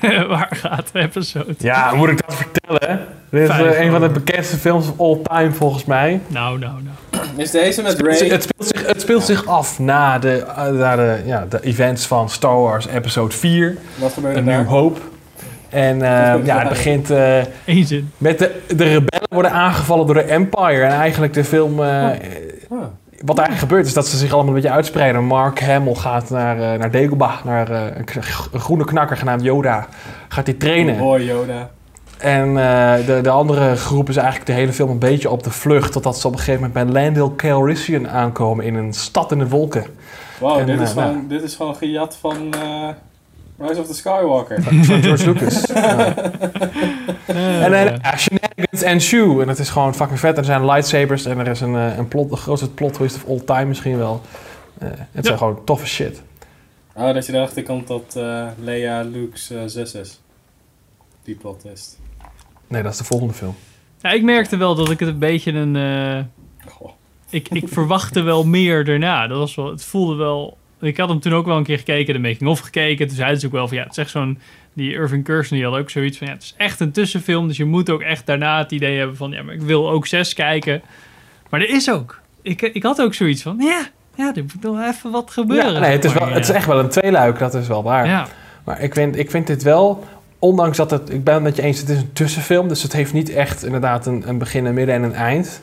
[0.28, 1.54] Waar gaat de episode?
[1.58, 3.06] Ja, moet ik dat vertellen?
[3.30, 6.20] Dit is eh, een van de bekendste films of all time, volgens mij.
[6.26, 7.26] Nou, nou, nou.
[7.36, 8.28] Is deze met Het, Ray?
[8.28, 12.06] het, speelt, zich, het speelt zich af na de, eh, na de, ja, de events
[12.06, 14.58] van Star Wars Episode 4, Wat gebeurde A daar?
[14.58, 15.00] New Hope.
[15.68, 17.40] En eh, ja, het begint eh,
[18.18, 20.82] met de, de rebellen worden aangevallen door de Empire.
[20.82, 21.82] En eigenlijk de film...
[21.82, 22.10] eh,
[22.70, 22.78] Ah.
[23.24, 25.24] Wat eigenlijk gebeurt is dat ze zich allemaal een beetje uitspreiden.
[25.24, 28.22] Mark Hamill gaat naar, eh, naar Dagobah, naar eh, een,
[28.52, 29.86] een groene knakker genaamd Yoda.
[30.28, 30.98] Gaat hij trainen.
[30.98, 31.70] Boy Yoda.
[32.18, 35.50] En eh, de, de andere groep is eigenlijk de hele film een beetje op de
[35.50, 35.92] vlucht.
[35.92, 39.48] Totdat ze op een gegeven moment bij Landale Calrissian aankomen in een stad in de
[39.48, 39.84] wolken.
[40.40, 41.26] Wow, dit, is gewoon, nou.
[41.28, 42.88] dit is gewoon gejat van eh,
[43.58, 44.62] Rise of the Skywalker.
[44.62, 45.66] Van George Lucas.
[45.74, 46.14] Ja.
[47.64, 49.42] En dan shenanigans and shoe.
[49.42, 50.38] En het is gewoon fucking vet.
[50.38, 53.28] Er zijn lightsabers en er is een, eh, een plot, de grootste plot twist of
[53.28, 54.20] all time misschien wel.
[54.78, 56.22] Eh, het zijn gewoon toffe shit.
[56.94, 60.20] Oh, dat je erachter komt dat eh Leia Luke's zus is.
[61.24, 61.98] Die plot twist.
[62.66, 63.54] Nee, dat is de volgende film.
[64.00, 65.76] Ja, ik merkte wel dat ik het een beetje een...
[65.76, 66.24] eh,
[67.30, 69.26] ik, ik verwachtte wel meer daarna.
[69.26, 70.57] Dat was wel, het voelde wel...
[70.80, 73.06] Ik had hem toen ook wel een keer gekeken, de making-of gekeken.
[73.06, 74.38] Toen zeiden ze ook wel van, ja, het is echt zo'n...
[74.72, 77.48] Die Irving Kershner die had ook zoiets van, ja, het is echt een tussenfilm.
[77.48, 80.06] Dus je moet ook echt daarna het idee hebben van, ja, maar ik wil ook
[80.06, 80.82] zes kijken.
[81.50, 82.20] Maar er is ook.
[82.42, 85.72] Ik, ik had ook zoiets van, ja, ja, er moet nog even wat gebeuren.
[85.72, 88.06] Ja, nee, het is, wel, het is echt wel een tweeluik, dat is wel waar.
[88.06, 88.26] Ja,
[88.64, 90.04] Maar ik vind, ik vind dit wel,
[90.38, 92.68] ondanks dat het, ik ben het met je eens, het is een tussenfilm.
[92.68, 95.62] Dus het heeft niet echt inderdaad een, een begin, een midden en een eind.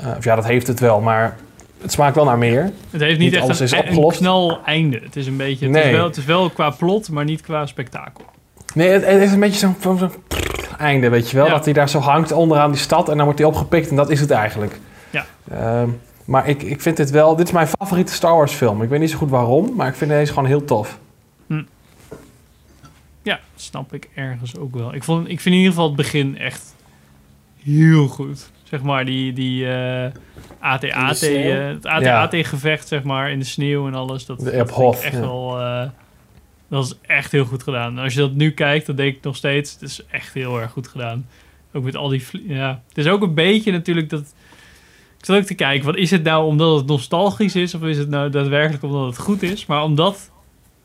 [0.00, 1.36] Eh, of ja, dat heeft het wel, maar
[1.84, 2.72] het smaakt wel naar meer.
[2.90, 5.00] het heeft niet, Niet echt alles een, is een knal einde.
[5.02, 5.84] Het is een beetje, het, Nee.
[5.84, 8.24] is wel, het is wel qua plot, maar niet qua spektakel.
[8.74, 10.10] Nee, het, het is een beetje zo'n
[10.78, 11.46] einde, weet je wel.
[11.46, 11.52] Ja.
[11.52, 14.10] Dat hij daar zo hangt onderaan die stad en dan wordt hij opgepikt en dat
[14.10, 14.78] is het eigenlijk.
[15.10, 15.26] Ja.
[15.50, 15.88] Ehm,
[16.24, 18.82] maar ik, ik vind dit wel, dit is mijn favoriete Star Wars film.
[18.82, 20.98] Ik weet niet zo goed waarom, maar ik vind deze gewoon heel tof.
[23.22, 24.94] Ja, snap ik ergens ook wel.
[24.94, 26.74] Ik, vond, ik vind in ieder geval het begin echt
[27.62, 28.50] heel goed.
[28.74, 30.10] Zeg maar, die, die eh
[30.60, 31.50] AT-AT, sneeuw?
[31.50, 34.26] eh, het AT-AT-gevecht, zeg maar, in de sneeuw en alles.
[34.26, 35.20] Dat, De- dat Hoth, echt ja.
[35.20, 35.60] wel...
[35.60, 35.82] eh,
[36.68, 37.96] dat is echt heel goed gedaan.
[37.98, 39.72] En als je dat nu kijkt, dan denk ik nog steeds...
[39.72, 41.26] Het is echt heel erg goed gedaan.
[41.72, 42.22] Ook met al die...
[42.46, 42.82] Ja.
[42.88, 44.34] Het is ook een beetje natuurlijk dat...
[45.18, 47.74] Ik zat ook te kijken, wat is het nou omdat het nostalgisch is?
[47.74, 49.66] Of is het nou daadwerkelijk omdat het goed is?
[49.66, 50.30] Maar omdat...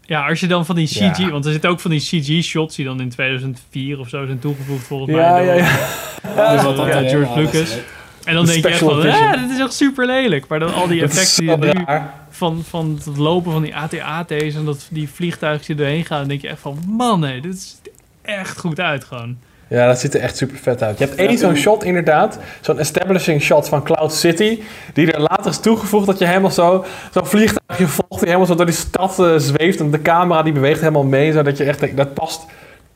[0.10, 1.17] Ja, als je dan van die CG...
[1.17, 1.30] Ja.
[1.30, 4.88] Want er zitten ook van die CG-shots die dan in 2004 of zo zijn toegevoegd
[4.88, 5.45] volgens Ja, mij.
[5.45, 6.54] ja, door, ja.
[6.54, 7.78] Dus dat ja, erin, George is Lucas.
[8.24, 10.48] En dan De denk je echt van, ah, dit is echt super lelijk.
[10.48, 11.86] Maar dan al die is effecten die nu
[12.30, 16.19] van, van het lopen van die AT-AT's en dat die vliegtuigen die er doorheen gaan,
[16.19, 17.91] dan denk je echt van, man, nee, dit ziet
[18.22, 19.38] er echt goed uit gewoon.
[19.69, 20.97] Ja, dat ziet er echt super vet uit.
[20.99, 24.60] Je hebt één zo'n shot inderdaad, zo'n establishing shot van Cloud City,
[24.93, 28.55] die er later is toegevoegd dat je helemaal zo, zo'n vliegtuigje volgt die helemaal zo
[28.55, 31.79] door die stad eh, zweeft en de camera die beweegt helemaal mee, zodat je echt
[31.79, 32.45] denkt, dat past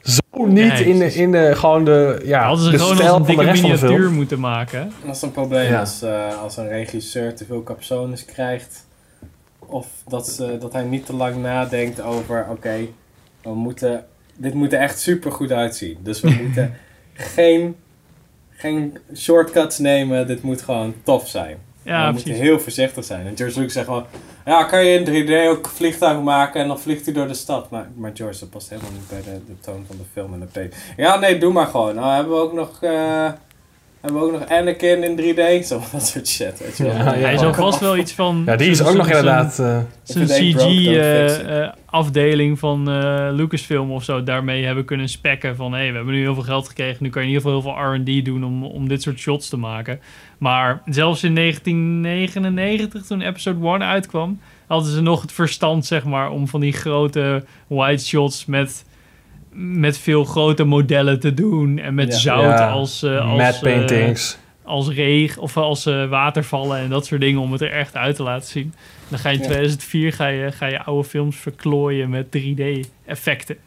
[0.02, 3.10] zo niet Nee, in, de, in de, gewoon de, ja, Hadden ze de gewoon stijl
[3.12, 4.14] als een van de dikke rest van de film.
[4.14, 4.92] moeten maken.
[5.06, 5.80] Dat is een probleem Ja.
[5.80, 8.86] als, eh, als een regisseur te veel capsones krijgt.
[9.60, 12.76] Of dat, ze, dat hij niet te lang nadenkt over, oké,
[13.42, 14.04] we moeten,
[14.38, 15.98] dit moet er echt super goed uitzien.
[16.02, 16.74] Dus we moeten
[17.14, 17.76] geen,
[18.50, 21.58] geen shortcuts nemen, dit moet gewoon tof zijn.
[21.82, 23.28] Ja, we moeten heel voorzichtig zijn.
[23.28, 24.06] En George Lucas zegt gewoon...
[24.46, 27.70] Ja, kan je in 3D ook vliegtuigen maken en dan vliegt hij door de stad.
[27.70, 30.50] Maar, maar George, dat past helemaal niet bij de, de toon van de film en
[30.54, 30.74] de P.
[30.98, 31.96] Ja, nee, doe maar gewoon.
[31.96, 32.84] Nou, hebben we ook nog...
[32.84, 33.32] eh,
[34.04, 35.66] hebben we ook nog Anakin in 3D?
[35.66, 36.96] Zo, dat soort shit, weet je wel.
[36.96, 37.20] Ja, ja.
[37.20, 38.44] Hij zal vast wel iets van...
[38.46, 39.60] Ja, die is ook nog inderdaad...
[39.60, 40.58] eh, fix it.
[41.36, 45.72] CG-afdeling van eh, Lucasfilm of zo daarmee hebben kunnen spekken van...
[45.72, 47.74] hé, hey, we hebben nu heel veel geld gekregen, nu kan je in ieder geval
[47.74, 50.00] heel veel R&D doen om, om dit soort shots te maken.
[50.38, 56.32] Maar zelfs in 1999, toen episode 1 uitkwam, hadden ze nog het verstand, zeg maar,
[56.32, 58.86] om van die grote wide shots met,
[59.56, 61.78] met veel grote modellen te doen.
[61.80, 62.18] En met Ja.
[62.20, 64.38] zout ja, als, eh, als, matte eh, paintings.
[64.64, 68.16] als regen of als eh, watervallen en dat soort dingen om het er echt uit
[68.16, 68.74] te laten zien.
[69.10, 69.48] Dan ga je in Ja.
[69.48, 73.58] 2004 ga je, ga je oude films verklooien met 3D-effecten.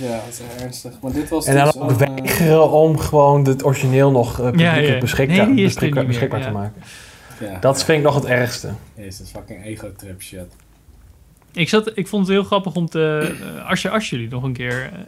[0.00, 0.92] Ja, dat is ernstig.
[1.02, 4.74] Maar dit was En dan dus ook eh, weigeren om gewoon het origineel nog Ja,
[4.74, 4.98] ja.
[4.98, 6.46] beschikbaar, Nee, is beschikbaar, ja.
[6.46, 6.82] te maken.
[7.40, 7.84] ja, Dat ja.
[7.84, 8.68] vind ik nog het ergste.
[8.96, 10.56] Jezus, fucking ego-trip shit.
[11.52, 13.34] Ik, zat, ik vond het heel grappig om te...
[13.68, 14.98] als, je, als jullie nog een keer eh,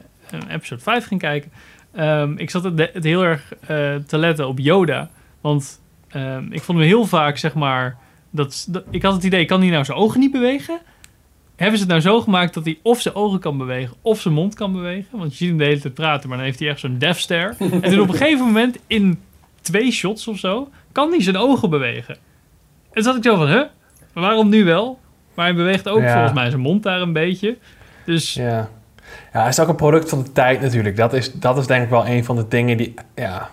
[0.49, 1.51] episode 5 gaan kijken...
[1.93, 5.11] ehm, ik zat het, het heel erg eh, te letten op Yoda.
[5.41, 7.97] Want ehm, ik vond hem heel vaak, zeg maar...
[8.31, 10.79] Dat, dat, ik had het idee, kan hij nou zijn ogen niet bewegen?
[11.57, 13.97] Hebben ze het nou zo gemaakt dat hij of zijn ogen kan bewegen...
[14.03, 15.19] of zijn mond kan bewegen?
[15.19, 17.17] Want je ziet hem de hele tijd praten, maar dan heeft hij echt zo'n death
[17.17, 17.55] stare.
[17.59, 19.21] en toen op een gegeven moment, in
[19.61, 20.71] twee shots of zo...
[20.93, 22.15] kan hij zijn ogen bewegen.
[22.15, 23.63] En toen zat ik zo van, huh?
[24.13, 24.99] Maar waarom nu wel?
[25.35, 26.13] Maar hij beweegt ook Ja.
[26.13, 27.57] volgens mij zijn mond daar een beetje.
[28.05, 28.71] Dus Ja.
[29.37, 30.97] Ja, het is ook een product van de tijd natuurlijk.
[30.97, 32.95] Dat is, dat is denk ik wel een van de dingen die...
[33.15, 33.51] Ja,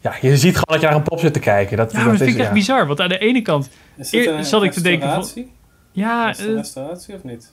[0.00, 1.76] ja je ziet gewoon dat je naar een pop zit te kijken.
[1.76, 2.54] Dat, ja, maar dat vind is, ik echt ja.
[2.54, 2.86] bizar.
[2.86, 3.70] Want aan de ene kant...
[3.96, 5.44] Is Eer- een zat ik te denken van-?
[5.92, 7.52] Ja, Is het een eh, restauratie of niet?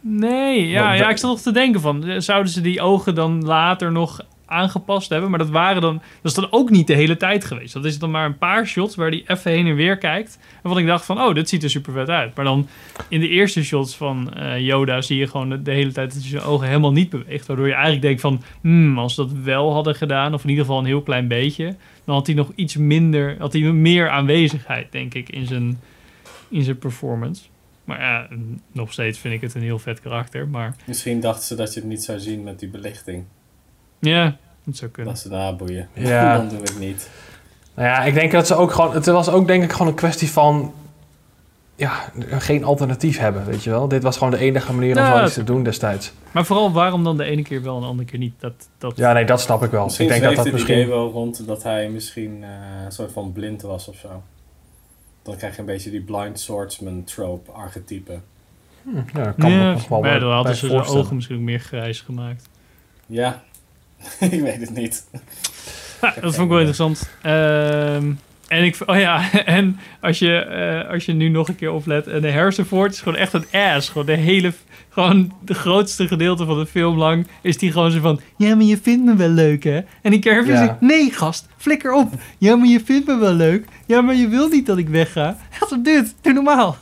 [0.00, 0.68] nee.
[0.68, 2.04] Ja, ja, ik zat nog te denken van...
[2.04, 5.30] eh, Zouden ze die ogen dan later nog aangepast hebben?
[5.30, 5.94] Maar dat waren dan...
[5.94, 7.72] Dat is dan ook niet de hele tijd geweest.
[7.72, 10.38] Dat is dan maar een paar shots waar hij even heen en weer kijkt.
[10.62, 11.20] En wat ik dacht van...
[11.20, 12.34] Oh, dit ziet er super vet uit.
[12.34, 12.68] Maar dan
[13.08, 15.00] in de eerste shots van eh, Yoda...
[15.00, 17.46] zie je gewoon de, hele tijd dat hij zijn ogen helemaal niet beweegt.
[17.46, 18.42] Waardoor je eigenlijk denkt van...
[18.60, 20.34] Hmm, als ze dat wel hadden gedaan...
[20.34, 21.76] Of in ieder geval een heel klein beetje...
[22.04, 23.36] Dan had hij nog iets minder...
[23.38, 25.80] Had hij meer aanwezigheid, denk ik, in zijn,
[26.48, 27.42] in zijn performance.
[27.86, 28.28] Maar ja,
[28.72, 30.48] nog steeds vind ik het een heel vet karakter.
[30.48, 33.24] Maar Misschien dachten ze dat je het niet zou zien met die belichting.
[33.98, 35.12] Ja, het zou kunnen.
[35.12, 35.88] Dat ze daar boeien.
[35.92, 36.36] Ja.
[36.36, 37.10] Dan we het niet.
[37.74, 38.94] Nou ja, ik denk dat ze ook gewoon...
[38.94, 40.74] Het was ook denk ik gewoon een kwestie van...
[41.78, 43.88] Ja, geen alternatief hebben, weet je wel.
[43.88, 46.12] Dit was gewoon de enige manier om Ja, zoiets dat- te doen destijds.
[46.32, 48.34] Maar vooral waarom dan de ene keer wel en de andere keer niet?
[48.38, 48.96] Dat, dat...
[48.96, 49.84] Ja, nee, dat snap ik wel.
[49.84, 50.88] Misschien ik denk dat dat het idee misschien...
[50.88, 52.48] wel rond dat hij misschien eh,
[52.84, 54.22] een soort van blind was of zo.
[55.22, 58.18] Dan krijg je een beetje die blind swordsman trope archetype.
[58.82, 61.02] Hm, ja, dat kan Ja, me nog wel dan hadden bij ze zijn voorstellen.
[61.02, 62.48] ogen misschien ook meer grijs gemaakt.
[63.06, 63.42] Ja,
[64.30, 65.04] ik weet het niet.
[66.00, 67.08] Dat vond ik wel interessant.
[67.22, 68.12] Ehm,
[68.48, 72.06] en ik, oh ja, en als je, eh, als je nu nog een keer oplet,
[72.06, 73.88] en de Harrison is gewoon echt een ass.
[73.88, 74.52] Gewoon de hele,
[74.90, 78.64] gewoon de grootste gedeelte van de film lang is die gewoon zo van, ja, maar
[78.64, 79.80] je vindt me wel leuk, hè?
[80.02, 80.56] En die Carrie Ja.
[80.66, 82.12] zegt, nee, gast, flikker op.
[82.38, 83.64] Ja, maar je vindt me wel leuk.
[83.86, 85.36] Ja, maar je wil niet dat ik wegga.
[85.60, 86.76] Wat een dit, doe normaal.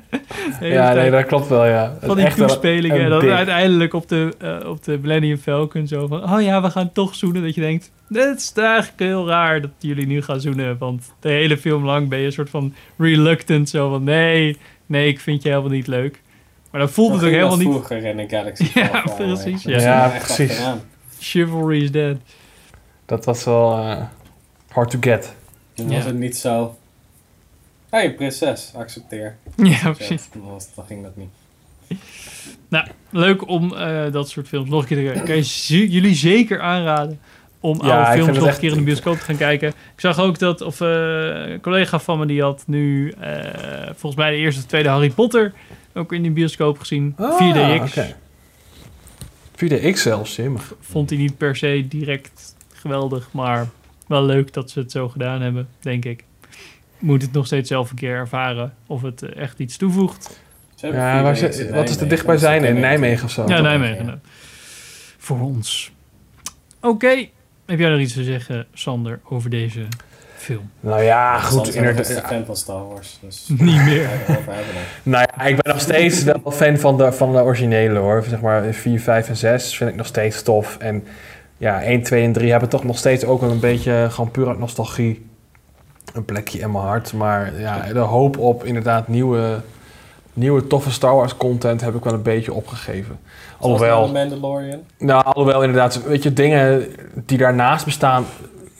[0.60, 1.96] De Ja, nee, dat klopt wel, ja.
[2.00, 3.00] Het van is die toespelingen.
[3.00, 3.32] En dan ding.
[3.32, 6.32] uiteindelijk op de, eh, op de Millennium Falcon zo van...
[6.32, 7.42] Oh ja, we gaan toch zoenen.
[7.42, 10.78] Dat je denkt, het is eigenlijk heel raar dat jullie nu gaan zoenen.
[10.78, 13.68] Want de hele film lang ben je een soort van reluctant.
[13.68, 14.56] Zo van, nee,
[14.86, 16.22] nee, ik vind je helemaal niet leuk.
[16.70, 17.68] Maar dan voelt het ook helemaal dat niet...
[17.68, 19.14] vroeger in een Galaxy Ja, Away.
[19.16, 20.08] precies, Dat ja.
[20.08, 20.60] Ja, precies.
[21.18, 22.16] Chivalry is dead.
[23.06, 24.02] Dat was wel eh,
[24.68, 25.34] hard to get.
[25.74, 25.94] Dan Ja.
[25.94, 26.76] was het niet zo...
[27.96, 29.36] Hé, hey, prinses, accepteer.
[29.56, 30.28] Ja, precies.
[30.32, 31.28] Dan, was, dan ging dat niet.
[32.68, 35.24] Nou, leuk om eh, dat soort films nog een keer te kijken.
[35.24, 37.20] Kan je jullie zeker aanraden
[37.60, 39.68] om Ja, oude films nog een keer in de bioscoop te gaan kijken.
[39.68, 40.88] Ik zag ook dat, of eh,
[41.46, 43.30] een collega van me die had nu eh,
[43.84, 45.52] volgens mij de eerste of tweede Harry Potter
[45.94, 47.14] ook in de bioscoop gezien.
[47.16, 47.82] Ah, 4DX.
[47.82, 48.14] oké.
[49.56, 50.74] 4DX zelfs, jemig.
[50.80, 53.68] Vond hij niet per se direct geweldig, maar
[54.06, 56.24] wel leuk dat ze het zo gedaan hebben, denk ik.
[56.98, 60.40] Moet het nog steeds zelf een keer ervaren of het eh, echt iets toevoegt.
[60.74, 62.64] Ze hebben Ja, waar ze- wat is er dichtbij zijn?
[62.64, 63.42] In Nijmegen of zo?
[63.42, 63.60] Ja, toch?
[63.62, 64.06] Nijmegen.
[64.06, 64.18] ja.
[65.18, 65.92] Voor ons.
[66.80, 67.26] Oké,
[67.66, 69.86] heb jij nog iets te zeggen, Sander, over deze
[70.36, 70.70] film?
[70.80, 73.18] Nou ja, Goed, ik ben fan van Star Wars.
[73.20, 74.08] Dus Niet meer.
[75.02, 78.24] Nou ja, ik ben nog steeds wel fan van de, van de originele hoor.
[78.28, 80.76] Zeg maar 4, 5 en 6 vind ik nog steeds tof.
[80.78, 81.04] En
[81.56, 84.48] ja, 1, 2 en 3 hebben toch nog steeds ook wel een beetje, gewoon puur
[84.48, 85.26] uit nostalgie,
[86.16, 87.12] een plekje in mijn hart.
[87.12, 89.60] Maar ja, de hoop op inderdaad nieuwe,
[90.32, 93.18] nieuwe toffe Star Wars content heb ik wel een beetje opgegeven.
[93.58, 94.78] Alhoewel, Mandalorian.
[94.98, 98.24] nou, alhoewel inderdaad, weet je, dingen die daarnaast bestaan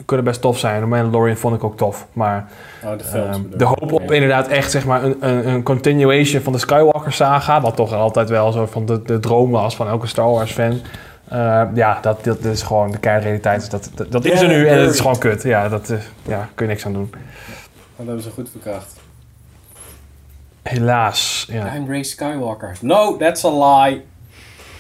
[0.05, 0.81] kunnen best tof zijn.
[0.81, 2.07] De Mandalorian vond ik ook tof.
[2.13, 2.49] Maar
[2.85, 3.37] Oh, de films.
[3.37, 7.13] ehm, de hoop op inderdaad echt zeg maar een, een, een continuation van de Skywalker
[7.13, 7.61] saga.
[7.61, 10.81] Wat toch altijd wel zo van de, de droom was van elke Star Wars fan.
[11.29, 13.71] Eh, ja, dat, dat is gewoon de keiharde realiteit.
[13.71, 15.43] Dat, dat, dat is er nu en het is gewoon kut.
[15.43, 17.11] Ja, dat eh, ja, kun je niks aan doen.
[17.97, 18.95] Dat hebben ze goed verkracht.
[20.63, 21.47] Helaas.
[21.51, 22.77] Ja, I'm Ray Skywalker.
[22.81, 24.05] No, that's a lie.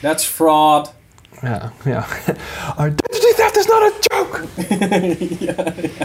[0.00, 0.94] That's fraud.
[1.42, 2.04] ja, ja.
[2.84, 4.42] Identity theft is not a joke!
[5.46, 5.54] ja,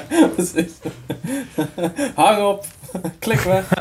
[0.09, 0.71] ja, precies.
[2.15, 2.65] Hang op.
[3.19, 3.73] Klik weg.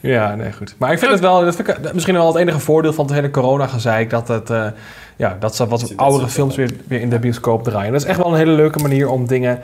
[0.00, 0.74] Ja, nee, goed.
[0.78, 3.14] Maar ik vind het wel, dat vind ik misschien wel het enige voordeel van het
[3.14, 4.66] hele corona-gezeik, dat, het, eh,
[5.20, 7.92] ja, dat ze wat oudere films weer, weer in de bioscoop draaien.
[7.92, 9.60] Dat is echt wel een hele leuke manier om dingen,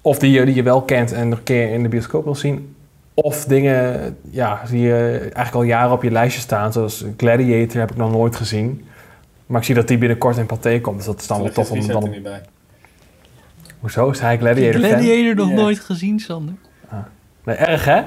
[0.00, 2.34] of die, je- die je wel kent en nog een keer in de bioscoop wil
[2.34, 2.74] zien,
[3.14, 7.90] of dingen ja, die je eigenlijk al jaren op je lijstje staan, zoals Gladiator heb
[7.90, 8.84] ik nog nooit gezien.
[9.46, 11.70] Maar ik zie dat die binnenkort in Pathé komt, dus dat is dan wel tof
[11.70, 12.10] om er dan...
[12.10, 12.40] niet bij.
[13.80, 14.90] Hoezo is hij Gladiator fan?
[14.90, 16.54] Gladiator nog nooit gezien, Sander.
[17.44, 18.02] Nee, erg hè?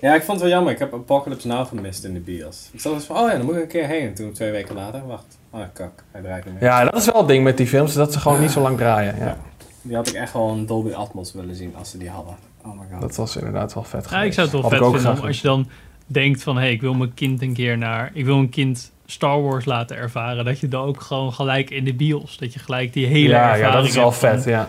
[0.00, 0.72] Ja, ik vond het wel jammer.
[0.72, 2.68] Ik heb Apocalypse Now gemist in de bios.
[2.72, 4.06] Ik zat dus van, oh ja, dan moet ik een keer heen.
[4.06, 5.38] En toen twee weken later, wacht.
[5.50, 6.04] Oh, kak.
[6.10, 6.62] Hij draait niet meer.
[6.62, 8.76] Ja, dat is wel het ding met die films, dat ze gewoon niet zo lang
[8.76, 9.16] draaien.
[9.18, 9.36] Ja.
[9.82, 12.36] Die had ik echt wel een Dolby Atmos willen zien als ze die hadden.
[12.64, 13.00] Oh my god.
[13.00, 14.26] Dat was inderdaad wel vet Ja, geweest.
[14.26, 15.68] ik zou het wel Had vet vinden graag als je dan
[16.06, 16.56] denkt van...
[16.56, 18.10] hé, hey, ik wil mijn kind een keer naar...
[18.12, 20.44] ik wil een kind Star Wars laten ervaren...
[20.44, 22.36] dat je dan ook gewoon gelijk in de bios...
[22.36, 24.68] dat je gelijk die hele ja, ervaring ja, dat is wel van- vet, ja.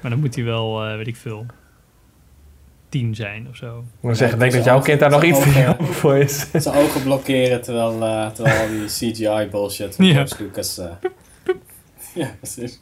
[0.00, 1.46] Maar dan moet hij wel, eh, weet ik veel...
[2.94, 3.78] tien zijn of zo.
[3.78, 5.38] Ik moet zeggen, denk dat jouw kind daar nog iets
[6.00, 6.46] voor is.
[6.52, 10.12] Zijn ogen blokkeren terwijl, eh, terwijl al die CGI bullshit van Ja.
[10.12, 10.78] George Lucas...
[10.78, 10.86] eh,
[12.22, 12.80] ja, precies.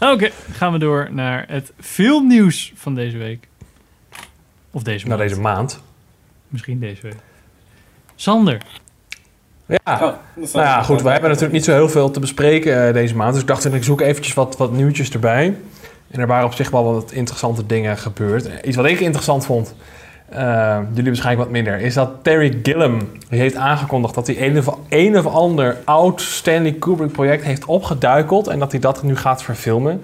[0.00, 3.48] Oké, gaan we door naar het filmnieuws van deze week.
[4.70, 5.28] Of deze Nou, maand.
[5.30, 5.82] deze maand.
[6.48, 7.16] Misschien deze week.
[8.14, 8.62] Sander.
[9.66, 10.00] Ja, Oh,
[10.34, 11.02] nou ja, goed.
[11.02, 13.32] We hebben natuurlijk niet zo heel veel te bespreken eh, deze maand.
[13.32, 15.56] Dus ik dacht, ik zoek eventjes wat, wat nieuwtjes erbij.
[16.12, 18.64] En er waren op zich wel wat interessante dingen gebeurd.
[18.64, 19.74] Iets wat ik interessant vond,
[20.28, 24.78] eh, jullie waarschijnlijk wat minder, is dat Terry Gilliam heeft aangekondigd dat hij een of,
[24.88, 29.42] een of ander oud Stanley Kubrick project heeft opgeduikeld en dat hij dat nu gaat
[29.42, 30.02] verfilmen.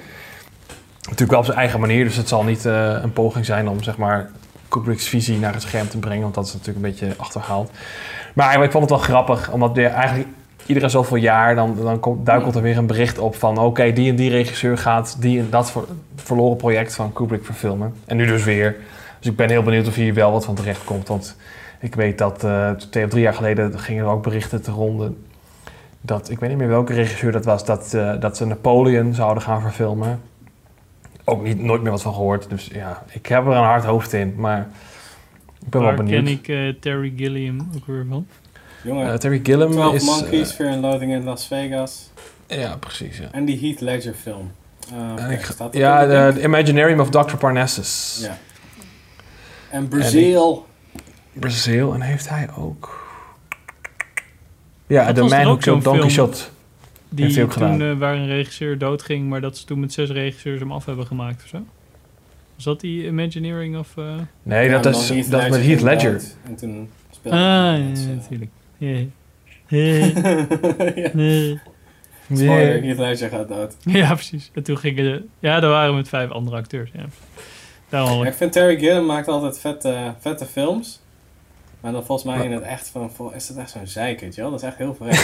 [1.01, 3.83] Natuurlijk wel op zijn eigen manier, dus het zal niet eh, een poging zijn om
[3.83, 4.31] zeg maar
[4.69, 7.71] Kubrick's visie naar het scherm te brengen, want dat is natuurlijk een beetje achterhaald.
[8.35, 10.29] Maar ik vond het wel grappig, omdat weer eigenlijk
[10.67, 14.11] iedere zoveel jaar dan, dan komt, duikelt er weer een bericht op van oké, die
[14.11, 15.85] en die regisseur gaat die en dat ver-
[16.17, 17.95] verloren project van Kubrick verfilmen.
[18.07, 18.77] En nu dus weer.
[19.19, 21.09] Dus ik ben heel benieuwd of hier wel wat van terecht komt.
[21.09, 21.37] Want
[21.81, 25.25] ik weet dat eh, twee of drie jaar geleden gingen er ook berichten te ronden.
[26.01, 29.43] Dat, ik weet niet meer welke regisseur dat was, dat, eh, dat ze Napoleon zouden
[29.43, 30.21] gaan verfilmen.
[31.25, 32.51] Ook niet, nooit meer wat van gehoord.
[32.51, 34.35] Dus ja, ik heb er een hard hoofd in.
[34.37, 34.69] Maar
[35.61, 36.25] ik ben Waar wel benieuwd.
[36.25, 38.27] ken ik eh, Terry Gilliam ook weer van?
[38.83, 40.05] Jongen, Eh, Terry Gilliam 12 is...
[40.05, 42.11] Monkeys, eh, Fear and Loathing in Las Vegas.
[42.47, 43.19] ja, precies.
[43.19, 44.51] Ja, En die Heath Ledger film.
[45.19, 47.37] Eh, ik- staat ja de de, Imaginarium of Dr.
[47.37, 48.19] Parnassus.
[48.23, 48.39] Ja.
[49.71, 50.67] En Brazil.
[51.33, 51.95] Brazil.
[51.95, 53.07] En heeft hij ook...
[54.87, 55.99] Ja, Dat The was Man Who ook zo'n Killed Don.
[56.01, 56.39] Quixote.
[57.09, 57.99] Die Heeft hij ook toen gedaan.
[57.99, 61.43] waar een regisseur doodging, maar dat ze toen met zes regisseurs hem af hebben gemaakt
[61.43, 61.59] of zo?
[62.55, 63.97] Was dat die Imagineering of...
[63.97, 64.05] eh?
[64.43, 66.23] Nee, Ja, dat is, dat met Heath Ledger.
[66.47, 67.71] En toen speelde Ah, ja,
[68.29, 68.97] hij Ja.
[70.95, 71.11] ja.
[71.13, 71.61] Nee.
[72.33, 73.77] Spoiler, Heath Ledger gaat dood.
[73.81, 74.51] Ja, precies.
[74.55, 75.25] En toen gingen de...
[75.39, 76.91] Ja, daar waren we met vijf andere acteurs.
[76.93, 77.05] Ja.
[77.89, 81.01] Daarom Ja, ik vind Terry Gilliam maakt altijd vette, vette films.
[81.81, 84.51] Maar dan volgens mij in het echt van, is het echt zo'n zeikert, joh.
[84.51, 85.21] Dat is echt heel vreemd.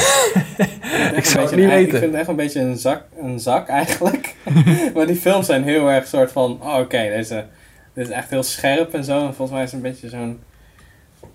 [1.16, 1.94] Ik zou het niet weten.
[1.94, 4.34] Ik vind het echt een beetje een zak, een zak eigenlijk.
[4.94, 7.46] maar die films zijn heel erg soort van, oh, oké, deze,
[7.94, 9.18] dit is echt heel scherp en zo.
[9.18, 10.40] En volgens mij is het een beetje zo'n,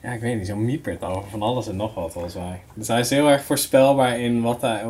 [0.02, 2.62] ja, ik weet niet, zo'n miepert over van alles en nog wat volgens mij.
[2.74, 4.84] Dus hij is heel erg voorspelbaar in wat, hij,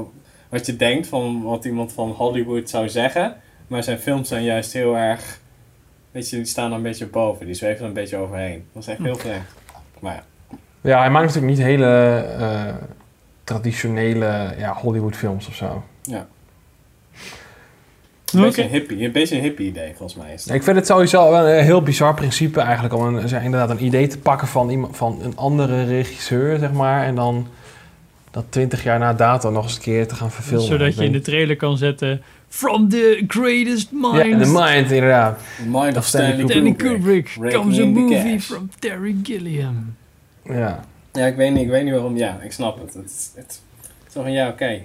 [0.49, 3.35] wat je denkt van wat iemand van Hollywood zou zeggen.
[3.67, 5.39] Maar zijn films zijn juist heel erg,
[6.11, 7.45] weet je, die staan er een beetje boven.
[7.45, 8.67] Die zweven er een beetje overheen.
[8.73, 9.45] Dat is echt heel vreemd.
[9.99, 10.23] Maar ja.
[10.81, 12.75] Ja, hij maakt natuurlijk niet hele eh,
[13.43, 15.83] traditionele ja, Hollywood films of zo.
[16.01, 16.27] Ja.
[18.33, 20.47] Een beetje een hippie, een beetje een hippie idee volgens mij is.
[20.47, 23.85] Ik vind het sowieso wel een heel bizar principe eigenlijk om een, zeg, inderdaad een
[23.85, 27.03] idee te pakken van, iemand, van een andere regisseur, zeg maar.
[27.03, 27.47] En dan
[28.31, 30.67] dat twintig jaar na dato nog eens een keer te gaan verfilmen.
[30.67, 32.21] Zodat je in de trailer kan zetten...
[32.49, 34.51] From the greatest Ja, minds...
[34.51, 35.39] de mind inderdaad.
[35.57, 37.51] The Mind of Stanley Stanley Stanley Kubrick.
[37.51, 38.43] Comes a the movie cash.
[38.43, 39.95] from Terry Gilliam.
[40.43, 40.83] Ja.
[41.13, 42.17] Ja, ik weet niet, ik weet niet waarom.
[42.17, 42.93] Ja, ik snap het.
[42.93, 43.61] Het is het,
[44.07, 44.81] is zo van, ja, oké.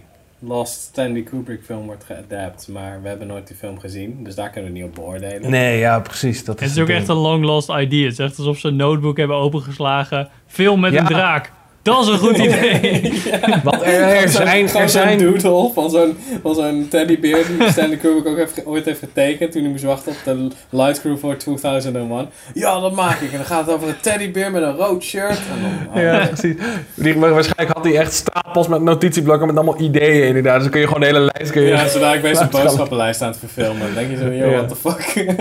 [0.46, 4.24] Lost Stanley Kubrick film wordt geadapt, maar we hebben nooit die film gezien.
[4.24, 5.50] Dus daar kunnen we niet op beoordelen.
[5.50, 6.44] Nee, ja, precies.
[6.44, 6.98] Dat is Het is ook ding.
[6.98, 8.02] echt een long lost idea.
[8.04, 10.28] Het is echt alsof ze een notebook hebben opengeslagen.
[10.46, 11.00] Film met Ja.
[11.00, 11.52] een draak.
[11.84, 13.12] Dat is een goed idee.
[13.64, 14.68] Want er, er zijn...
[14.68, 18.66] Gewoon Er zo'n zijn doodle van zo'n, van zo'n teddybeer die Stanley Kubrick ook heeft,
[18.66, 22.28] ooit heeft getekend toen hij moest wachten op de Light Crew voor 2001.
[22.54, 23.30] Ja, dat maak ik.
[23.30, 25.30] En dan gaat het over een teddybeer met een rood shirt.
[25.38, 26.26] En dan, oh, Ja, nee.
[26.28, 26.54] precies.
[26.94, 30.54] Die, waarschijnlijk had hij echt stapels met notitieblokken met allemaal ideeën inderdaad.
[30.54, 31.52] Dus dan kun je gewoon de hele lijst...
[31.52, 32.62] Kun je, Ja, zodra ik bij zijn gaan.
[32.62, 33.80] boodschappenlijst aan het verfilmen.
[33.80, 34.56] Dan denk je zo, yo, Ja.
[34.64, 35.34] what the fuck.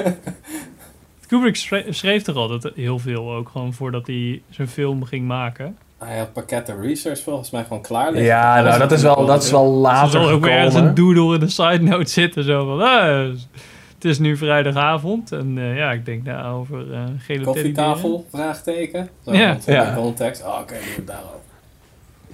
[1.27, 5.77] Kubrick schre- schreef toch altijd heel veel ook gewoon voordat hij zijn film ging maken.
[6.05, 8.23] Hij had pakketten research volgens mij gewoon klaar liggen.
[8.23, 10.93] ja, nou, dat is wel, dat is wel Er later zal ook weer ergens een
[10.95, 12.43] doodle in de side note zitten.
[12.43, 13.29] Zo van, ah,
[13.93, 15.31] het is nu vrijdagavond.
[15.31, 17.43] En eh, ja, ik denk nou over eh gele.
[17.43, 19.09] Koffietafel, vraagteken.
[19.25, 19.57] Zo, Ja.
[19.65, 19.89] in Ja.
[19.89, 20.43] de context.
[20.45, 21.39] Oh, oké, het daarover.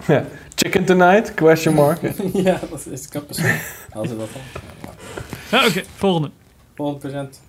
[0.08, 0.24] Ja.
[0.56, 1.34] Chicken tonight?
[1.34, 2.00] Question mark.
[2.34, 3.60] ja, dat is kappershoek.
[3.94, 4.42] Als ze dat dan.
[5.60, 6.30] Ja, oké, volgende.
[6.76, 7.40] 100%.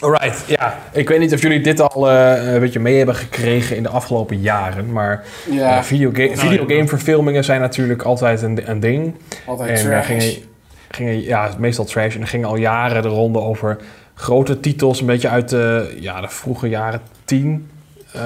[0.00, 0.78] Alright, ja.
[0.92, 3.88] Ik weet niet of jullie dit al eh, een beetje mee hebben gekregen in de
[3.88, 4.92] afgelopen jaren.
[4.92, 9.14] Maar Ja, eh, videoga- videogameverfilmingen zijn natuurlijk altijd een, een ding.
[9.46, 10.06] altijd En daar trash.
[10.22, 10.42] gingen,
[10.90, 12.14] gingen, ja, meestal trash.
[12.14, 13.76] En er gingen al jaren de ronde over
[14.14, 17.68] grote titels, een beetje uit de, ja, de vroege jaren tien.
[18.12, 18.20] Eh,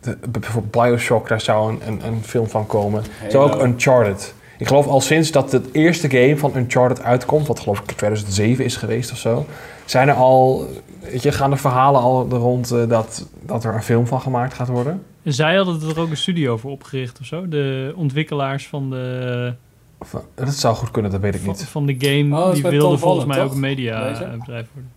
[0.00, 3.02] de- bijvoorbeeld Bioshock, daar zou een, een, een film van komen.
[3.30, 3.64] Zo ook Halo.
[3.64, 4.34] Uncharted.
[4.58, 8.64] Ik geloof al sinds dat het eerste game van Uncharted uitkomt, wat geloof ik 2007
[8.64, 9.46] is geweest of zo,
[9.84, 10.66] zijn er al,
[11.00, 14.20] weet je, gaan de verhalen al er rond eh, dat, dat er een film van
[14.20, 15.02] gemaakt gaat worden.
[15.22, 17.48] Zij hadden er ook een studio voor opgericht of zo.
[17.48, 19.54] De ontwikkelaars van de,
[19.98, 21.64] Of, eh, dat zou goed kunnen, dat weet ik van, niet.
[21.64, 23.46] van de game, Oh, die wilden volgens mij toch?
[23.46, 24.90] ook een mediabedrijf worden.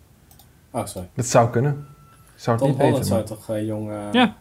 [0.71, 1.07] Oh, sorry.
[1.13, 1.85] Dat zou kunnen.
[2.35, 2.93] Zou het Tom niet weten.
[2.93, 3.91] Holland maar- zou toch eh, jong...
[4.11, 4.35] Ja.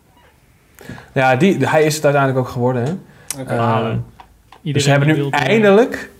[1.15, 2.85] Ja, die, hij is het uiteindelijk ook geworden.
[2.85, 2.93] Hè?
[3.41, 3.53] oké.
[3.53, 3.97] Eh, Ah, dus
[4.63, 6.11] Iedereen ze hebben nu eindelijk...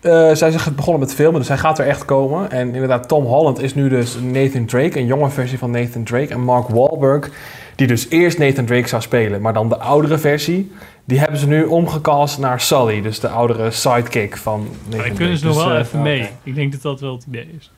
[0.00, 2.50] eh zijn ze begonnen met filmen, dus hij gaat er echt komen.
[2.50, 6.28] En inderdaad, Tom Holland is nu dus Nathan Drake, een jonge versie van Nathan Drake.
[6.32, 7.30] En Mark Wahlberg,
[7.74, 10.72] die dus eerst Nathan Drake zou spelen, maar dan de oudere versie...
[11.04, 15.14] die hebben ze nu omgecast naar Sully, dus de oudere sidekick van Nathan Maar Drake.
[15.14, 16.28] kunnen ze nog Dus, wel eh, even mee.
[16.42, 17.70] Ik denk dat dat wel het idee is.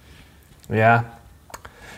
[0.68, 1.04] Ja,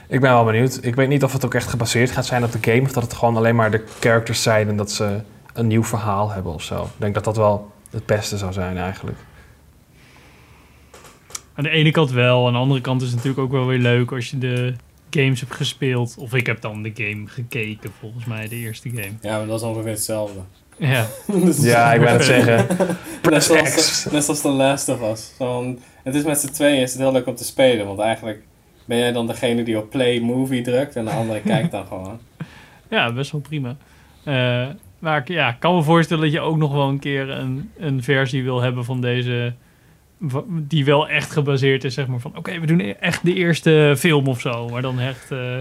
[0.09, 0.79] ik ben wel benieuwd.
[0.83, 2.83] Ik weet niet of het ook echt gebaseerd gaat zijn op de game...
[2.83, 4.69] of dat het gewoon alleen maar de characters zijn...
[4.69, 5.21] en dat ze
[5.55, 6.83] een nieuw verhaal hebben of zo.
[6.83, 9.17] Ik denk dat dat wel het beste zou zijn eigenlijk.
[11.55, 12.47] Aan de ene kant wel.
[12.47, 14.75] Aan de andere kant is het natuurlijk ook wel weer leuk als je de
[15.11, 16.14] games hebt gespeeld.
[16.19, 19.12] Of ik heb dan de game gekeken, volgens mij, de eerste game.
[19.21, 20.38] Ja, maar dat is ongeveer hetzelfde.
[20.79, 21.07] Ja,
[21.45, 22.67] Dus- Ja, ik ben het zeggen.
[23.31, 25.35] net, zoals, net zoals The Last of Us.
[25.38, 27.87] Zo'n- het is met z'n tweeën is het heel leuk om te spelen.
[27.87, 28.43] Want eigenlijk
[28.85, 30.97] ben jij dan degene die op play movie drukt.
[30.97, 32.19] En de andere kijkt dan gewoon.
[32.90, 33.77] ja best wel prima.
[34.25, 34.67] Eh,
[34.99, 37.71] maar ik ja, ik kan me voorstellen dat je ook nog wel een keer een,
[37.79, 39.55] een versie wil hebben van deze...
[40.48, 42.33] Die wel echt gebaseerd is, zeg maar, van...
[42.37, 44.68] Oké, we doen echt de eerste film of zo.
[44.68, 45.59] Maar dan echt eh,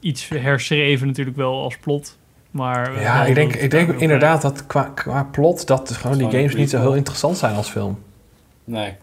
[0.00, 2.18] iets herschreven natuurlijk wel als plot.
[2.50, 5.66] Maar Ja, ik denk, ik denk inderdaad dat qua, qua plot...
[5.66, 7.98] dat gewoon die games niet zo heel interessant zijn als film.
[8.64, 8.94] Nee.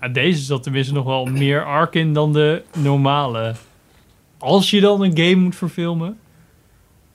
[0.00, 3.54] Ja, deze zat tenminste nog wel meer arc in dan de normale.
[4.38, 6.18] Als je dan een game moet verfilmen.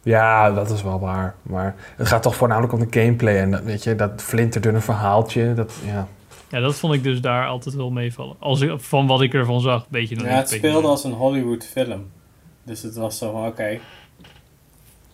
[0.04, 1.36] Ja, dat is wel waar.
[1.42, 3.38] Maar het gaat toch voornamelijk om de gameplay.
[3.38, 5.54] En dat, weet je, dat flinterdunne verhaaltje.
[5.54, 6.08] Dat, ja.
[6.50, 8.36] Ja, dat vond ik dus daar altijd wel meevallen.
[8.40, 10.16] Als ik, van wat ik ervan zag, een beetje.
[10.16, 12.12] nog Ja, het speelde als een Hollywood film.
[12.64, 13.80] Dus het was zo van, oké.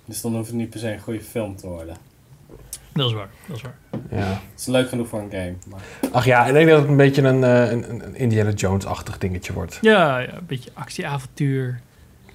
[0.05, 1.95] Dus dan hoeft het niet per se een goede film te worden.
[2.93, 3.77] Dat is waar, dat is waar.
[4.09, 4.41] ja.
[4.51, 5.53] Het is leuk genoeg voor een game.
[5.67, 9.17] Maar Ach ja, ik denk dat het een beetje een, eh, een, een Indiana Jones-achtig
[9.17, 9.77] dingetje wordt.
[9.81, 11.81] Ja, ja, een beetje actieavontuur.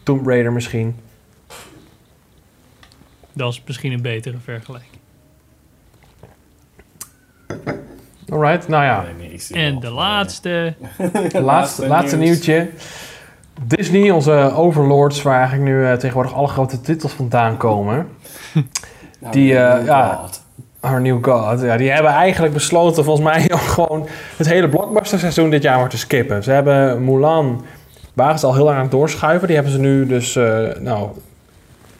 [0.02, 0.96] Tomb Raider misschien.
[3.32, 5.00] Dat is misschien een betere vergelijking.
[8.28, 9.04] Alright, nou ja.
[9.18, 10.74] nee, nee, En de van, laatste.
[10.98, 12.68] Laatste, laatste, laatste nieuwtje.
[13.62, 18.06] Disney, onze overlords, waar eigenlijk nu eh, tegenwoordig alle grote titels vandaan komen.
[19.18, 20.14] Nou, die, eh, oh ja.
[20.14, 20.42] God.
[20.80, 21.60] Our New God.
[21.60, 25.78] Ja, die hebben eigenlijk besloten, volgens mij, om gewoon het hele blockbuster seizoen dit jaar
[25.78, 26.42] maar te skippen.
[26.42, 27.64] Ze hebben Mulan,
[28.12, 29.46] waren ze al heel lang aan het doorschuiven.
[29.46, 31.08] Die hebben ze nu dus, eh, nou,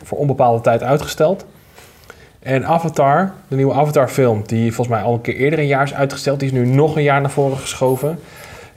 [0.03, 1.47] voor onbepaalde tijd uitgesteld.
[2.47, 5.83] En Avatar, de nieuwe Avatar film, die volgens mij al een keer eerder een jaar
[5.83, 6.41] is uitgesteld.
[6.41, 8.19] Die is nu nog een jaar naar voren geschoven.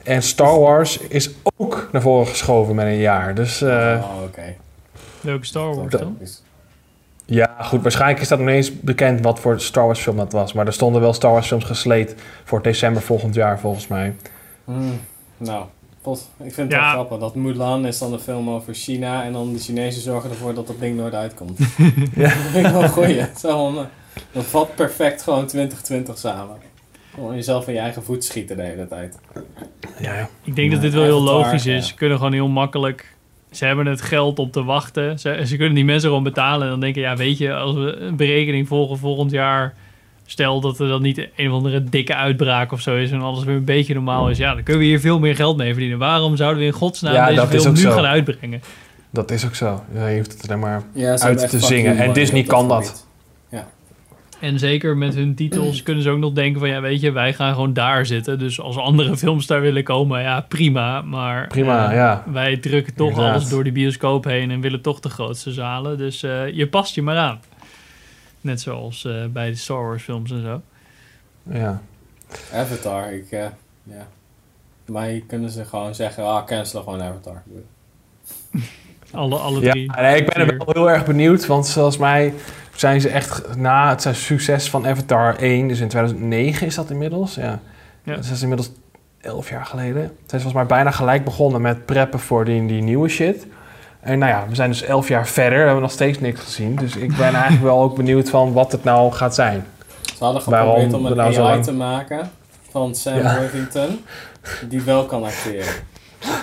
[0.02, 3.34] En Star Wars is ook naar voren geschoven met een jaar.
[3.34, 4.54] Dus eh, oh, oké.
[5.20, 6.18] Welke Star Wars dan?
[7.24, 7.82] ja, goed.
[7.82, 10.52] Waarschijnlijk is dat nog niet eens bekend wat voor Star Wars film dat was.
[10.52, 12.14] Maar er stonden wel Star Wars films gesleed
[12.44, 14.14] voor december volgend jaar volgens mij.
[14.64, 15.00] Hmm,
[15.36, 15.64] nou,
[16.42, 16.80] ik vind het Ja.
[16.80, 17.18] wel grappig.
[17.18, 19.24] Dat Mulan is dan een film over China.
[19.24, 21.58] En dan de Chinezen zorgen ervoor dat dat ding nooit uitkomt.
[22.16, 22.22] Ja.
[22.22, 23.24] Dat vind ik wel goeie.
[23.38, 23.82] Zo, eh,
[24.32, 26.56] dat vat perfect gewoon 2020 samen.
[27.14, 29.18] Gewoon jezelf in je eigen voet schieten de hele tijd.
[30.00, 30.28] Ja, ja.
[30.44, 31.74] Ik denk dat dit wel heel logisch is.
[31.74, 31.80] ja.
[31.80, 33.14] Ze kunnen gewoon heel makkelijk
[33.50, 35.18] ze hebben het geld om te wachten.
[35.18, 36.62] Ze, ze kunnen die mensen gewoon betalen.
[36.64, 39.74] En dan denken, ja, weet je, als we een berekening volgen volgend jaar.
[40.30, 43.10] Stel dat er dan niet een of andere dikke uitbraak of zo is.
[43.10, 44.38] En alles weer een beetje normaal is.
[44.38, 45.98] Ja, dan kunnen we hier veel meer geld mee verdienen.
[45.98, 47.90] Waarom zouden we in godsnaam Ja, deze film nu zo.
[47.90, 48.62] gaan uitbrengen?
[49.10, 49.82] Dat is ook zo.
[49.94, 50.82] Ja, je hoeft het alleen maar...
[50.94, 51.98] Ja, Uit te zingen.
[51.98, 52.86] En Disney kan dat.
[52.86, 53.08] gebied.
[54.40, 56.68] En zeker met hun titels kunnen ze ook nog denken van...
[56.68, 58.38] Ja, weet je, wij gaan gewoon daar zitten.
[58.38, 61.02] Dus als andere films daar willen komen, ja, prima.
[61.02, 62.24] Maar Prima, eh, ja.
[62.32, 63.34] wij drukken toch Inderdaad.
[63.34, 64.50] alles door die bioscoop heen...
[64.50, 65.98] en willen toch de grootste zalen.
[65.98, 67.40] Dus eh, je past je maar aan.
[68.40, 70.60] Net zoals eh, bij de Star Wars films en zo.
[71.42, 71.82] Ja.
[72.52, 73.46] Avatar, ik, eh,
[73.82, 74.06] ja.
[74.86, 77.42] Maar kunnen ze gewoon zeggen, ah, cancelen gewoon Avatar.
[79.12, 79.92] Alle, alle Ja, drie.
[79.92, 82.34] nee, ik ben er wel heel erg benieuwd, want volgens mij
[82.74, 87.34] zijn ze echt na het succes van Avatar 1, dus in 2009 is dat inmiddels,
[87.34, 87.60] ja.
[88.02, 88.14] Ja.
[88.14, 88.70] Dat is inmiddels
[89.20, 90.02] 11 jaar geleden.
[90.02, 93.46] Zijn ze volgens mij bijna gelijk begonnen met preppen voor die, die nieuwe shit.
[94.00, 96.76] En nou ja, we zijn dus 11 jaar verder, we hebben nog steeds niks gezien.
[96.76, 99.64] Dus ik ben eigenlijk wel ook benieuwd van wat het nou gaat zijn.
[100.16, 102.30] Ze hadden Waarom geprobeerd om een nou zo AI lang- te maken
[102.70, 103.38] van Sam Ja.
[103.38, 104.04] Worthington,
[104.68, 105.72] die wel kan acteren.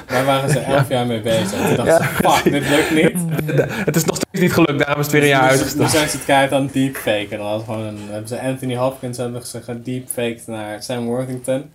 [0.08, 1.52] Daar waren ze elf jaar mee bezig.
[1.52, 3.42] Toen dachten Ja, ze, fuck, dit lukt niet.
[3.86, 5.90] Het is nog steeds niet gelukt, daarom is het weer een jaar Dus- uitgesteld.
[5.92, 7.32] Zijn ze het keihard aan deepfaken.
[7.32, 11.70] En dan gewoon een, hebben ze Anthony Hopkins hebben ze gedeepfaked naar Sam Worthington.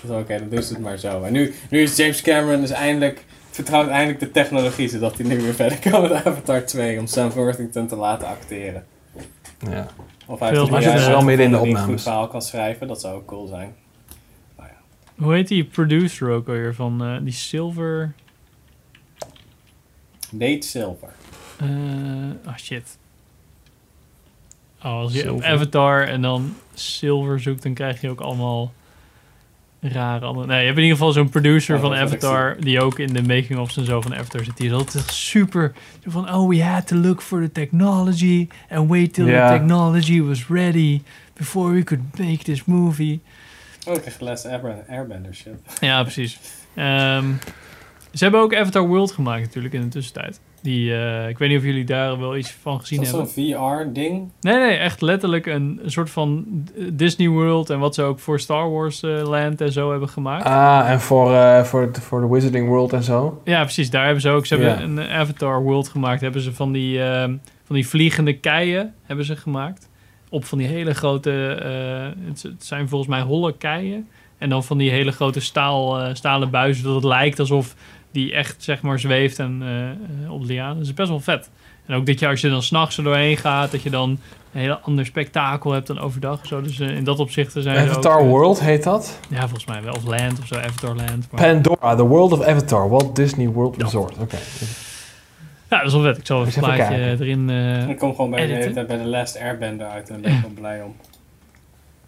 [0.00, 1.22] Dus oké, dan doen ze het maar zo.
[1.22, 3.24] En nu, nu is James Cameron dus eindelijk,
[3.58, 7.30] vertrouwt eindelijk de technologie, zodat hij nu weer verder kan met Avatar 2 om Sam
[7.30, 8.86] Worthington te laten acteren.
[9.70, 9.86] Ja.
[10.26, 12.02] Of hij Veel heeft zijn wel midden in de die een goed opnames.
[12.02, 13.74] verhaal kan schrijven, dat zou ook cool zijn.
[15.16, 18.12] Hoe heet die producer ook alweer van eh, die Silver...
[20.30, 21.12] Nate Silver.
[21.56, 21.66] eh
[22.46, 22.98] oh shit.
[24.78, 25.46] Oh, als je Silver.
[25.46, 28.72] Avatar en dan Silver zoekt, dan krijg je ook allemaal
[29.80, 30.46] rare andere...
[30.46, 32.56] Nee, je hebt in ieder geval zo'n producer Oh, van Avatar...
[32.60, 34.56] die ook in de making-ofs en zo van Avatar zit.
[34.56, 35.72] Die is altijd echt super...
[36.06, 38.48] Van, oh, we had to look for the technology...
[38.70, 41.02] and wait till the technology was ready...
[41.34, 43.20] before we could make this movie.
[43.86, 45.54] Ik krijg les Air- Airbender shit.
[45.80, 46.38] Ja, precies.
[46.74, 47.32] Ehm,
[48.12, 50.40] ze hebben ook Avatar World gemaakt natuurlijk in de tussentijd.
[50.62, 53.44] Die, eh, ik weet niet of jullie daar wel iets van gezien Is dat hebben.
[53.44, 54.28] zo'n VR-ding?
[54.40, 56.44] Nee, nee, echt letterlijk een, een soort van
[56.92, 60.44] Disney World en wat ze ook voor Star Wars eh, Land en zo hebben gemaakt.
[60.44, 63.40] Ah, en voor, eh, voor, de- voor de Wizarding World en zo.
[63.44, 63.90] Ja, precies.
[63.90, 64.46] Daar hebben ze ook.
[64.46, 66.20] Ze hebben een Avatar World gemaakt.
[66.20, 67.34] Hebben ze van die, ehm,
[67.64, 69.88] van die vliegende keien hebben ze gemaakt.
[70.30, 71.30] Op van die hele grote.
[71.62, 74.08] eh, het, het zijn volgens mij holle keien.
[74.38, 76.84] En dan van die hele grote staal, eh, stalen buizen.
[76.84, 77.74] Dat het lijkt alsof
[78.10, 80.76] die echt zeg maar zweeft en, eh, eh, op de lianen.
[80.76, 81.50] Dat is best wel vet.
[81.86, 83.70] En ook dat je als je dan s'nachts er doorheen gaat.
[83.70, 84.18] Dat je dan
[84.52, 86.46] een heel ander spektakel hebt dan overdag.
[86.46, 86.62] Zo.
[86.62, 89.18] Dus eh, in dat opzicht zijn ze Avatar ook, World heet dat.
[89.28, 89.92] Ja, volgens mij wel.
[89.94, 90.54] Of Land of zo.
[90.54, 91.28] Avatar Land.
[91.30, 91.40] Maar...
[91.40, 94.16] Pandora, The World of Avatar, Walt Disney World Resort.
[94.18, 94.36] Oké.
[95.70, 96.18] Ja, dat is wel vet.
[96.18, 97.26] Ik zal even een plaatje kijken.
[97.26, 97.50] erin...
[97.50, 98.86] eh, Ik kom gewoon bij de, Editen.
[98.86, 100.96] bij de Last Airbender uit en daar ben ik wel blij om.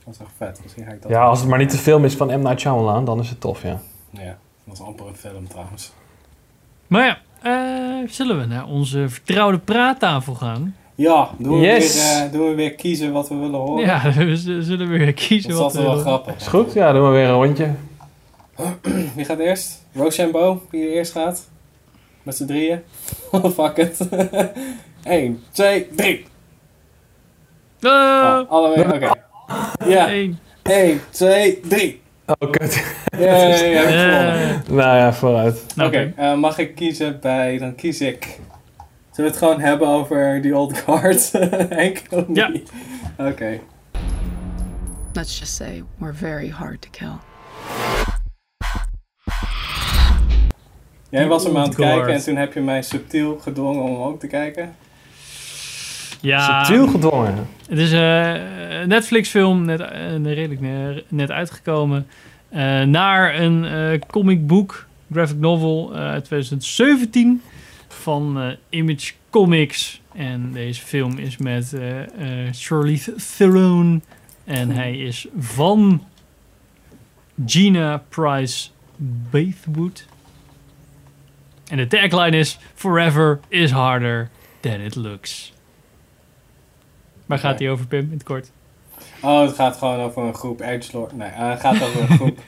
[0.04, 0.60] Dat is echt vet.
[0.62, 2.42] Misschien ga ik dat Ja, als het maar niet te veel is van M.
[2.42, 3.80] Night Shyamalan, dan is het tof, ja.
[4.10, 4.38] Ja,
[4.70, 5.92] dat was amper een film trouwens.
[6.86, 7.18] Maar ja,
[8.02, 10.76] eh, zullen we naar onze vertrouwde praattafel gaan?
[10.94, 11.94] Ja, doen we, Yes.
[11.94, 13.84] weer, eh, doen we weer kiezen wat we willen horen?
[13.86, 16.04] Ja, we zullen weer kiezen dat is wat we altijd wel willen.
[16.04, 16.36] grappig.
[16.36, 16.72] Is goed?
[16.72, 17.70] Ja, doen we weer een rondje.
[19.16, 19.84] Wie gaat eerst?
[19.94, 21.48] Rochambeau, wie er eerst gaat?
[22.22, 22.80] Met z'n drieën?
[23.56, 23.98] Fuck it.
[25.02, 26.24] 1, 2, 3.
[27.82, 27.90] Ah,
[28.40, 29.10] Oh, allebei, oké.
[29.86, 30.38] Ja, één.
[30.62, 31.99] 1, 2, 3.
[32.38, 32.82] Oh, kut.
[33.18, 35.66] Ja, ja, nou ja, vooruit.
[35.74, 38.24] nou, Oké, eh, mag ik kiezen bij, dan kies ik.
[38.24, 38.40] Zullen
[39.14, 41.30] we het gewoon hebben over die old guard?
[41.68, 42.02] Henk?
[42.32, 42.50] Ja.
[43.16, 43.60] Oké.
[45.12, 47.16] Let's just say we're very hard to kill.
[51.10, 54.20] Jij was hem aan het kijken en toen heb je mij subtiel gedwongen om ook
[54.20, 54.74] te kijken.
[56.20, 57.46] Ja, Subtiel gedwongen.
[57.68, 58.34] het is eh,
[58.80, 62.06] een Netflix-film, net, eh, redelijk ne- net uitgekomen.
[62.48, 67.42] eh, naar een eh comic book, graphic novel eh, uit 2017
[67.88, 70.00] van eh, Image Comics.
[70.14, 74.02] En deze film is met eh eh Charlize Theron.
[74.44, 76.04] En hij is van
[77.46, 78.68] Gina Price
[79.30, 80.06] Bathwood.
[81.68, 84.28] En de tagline is Forever is harder
[84.60, 85.52] than it looks.
[87.30, 88.50] Waar gaat hij over, Pim, in het kort?
[89.22, 91.16] Oh, het gaat gewoon over een groep edgelord.
[91.16, 92.38] Nee, eh, het gaat over een groep.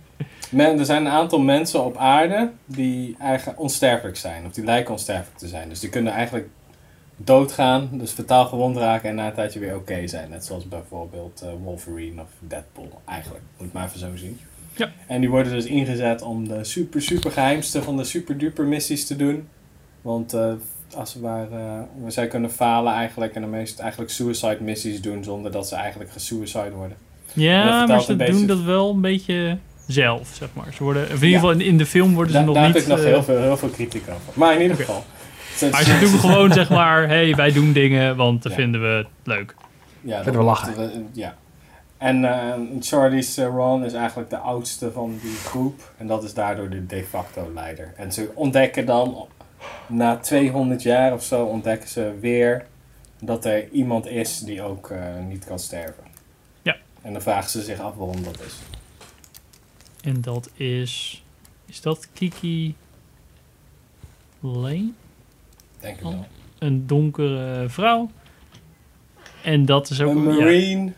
[0.50, 4.46] Men, er zijn een aantal mensen op aarde die eigenlijk onsterfelijk zijn.
[4.46, 5.68] Of die lijken onsterfelijk te zijn.
[5.68, 6.48] Dus die kunnen eigenlijk
[7.16, 10.30] doodgaan, dus fataal gewond raken en na een tijdje weer oké zijn.
[10.30, 13.00] Net zoals bijvoorbeeld eh, Wolverine of Deadpool.
[13.04, 14.40] Eigenlijk, moet maar even zo zien.
[14.76, 14.92] Ja.
[15.06, 19.06] En die worden dus ingezet om de super, super geheimste van de super duper missies
[19.06, 19.48] te doen.
[20.02, 20.52] Want eh,
[20.96, 21.58] als we, waar, eh,
[22.04, 25.74] we zij kunnen falen eigenlijk en de meest eigenlijk suicide missies doen zonder dat ze
[25.74, 26.96] eigenlijk gesuicide worden.
[27.26, 30.66] Dat Ja, maar ze beetje- doen dat wel een beetje zelf, zeg maar.
[30.74, 32.74] Ze worden, in ieder geval in, in de film worden ze Da- nog daar niet...
[32.74, 34.20] heb ik nog eh, heel, veel, heel veel kritiek over.
[34.34, 35.04] Maar in ieder geval.
[35.56, 38.58] Ze- Maar ze doen gewoon, zeg maar, hey, wij doen dingen, want dat Ja.
[38.58, 39.54] vinden we leuk.
[40.00, 41.08] Ja, Vinden we lachen.
[41.12, 41.34] ja.
[41.98, 45.92] En eh Charlie's Ron is eigenlijk de oudste van die groep.
[45.98, 47.92] En dat is daardoor de de facto leider.
[47.96, 49.26] En ze ontdekken dan,
[49.86, 52.66] na 200 jaar of zo, ontdekken ze weer
[53.20, 54.98] dat er iemand is die ook eh,
[55.28, 56.04] niet kan sterven.
[56.62, 56.76] Ja.
[57.02, 58.58] En dan vragen ze zich af waarom dat is.
[60.02, 61.22] En dat is...
[61.66, 62.74] Is dat Kiki
[64.40, 64.90] Lane?
[65.80, 66.26] Denk ik wel.
[66.58, 68.10] Een donkere vrouw.
[69.42, 70.14] En dat is ook...
[70.14, 70.92] Een ja, marine.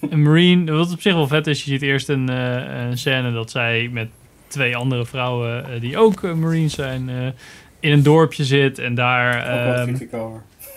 [0.00, 0.72] een marine.
[0.72, 3.88] Wat op zich wel vet is, je ziet eerst een, eh, een scène dat zij
[3.92, 4.08] met
[4.46, 7.34] twee andere vrouwen eh, die ook marines zijn...
[7.86, 9.46] in een dorpje zit en daar...
[9.46, 9.96] Ehm,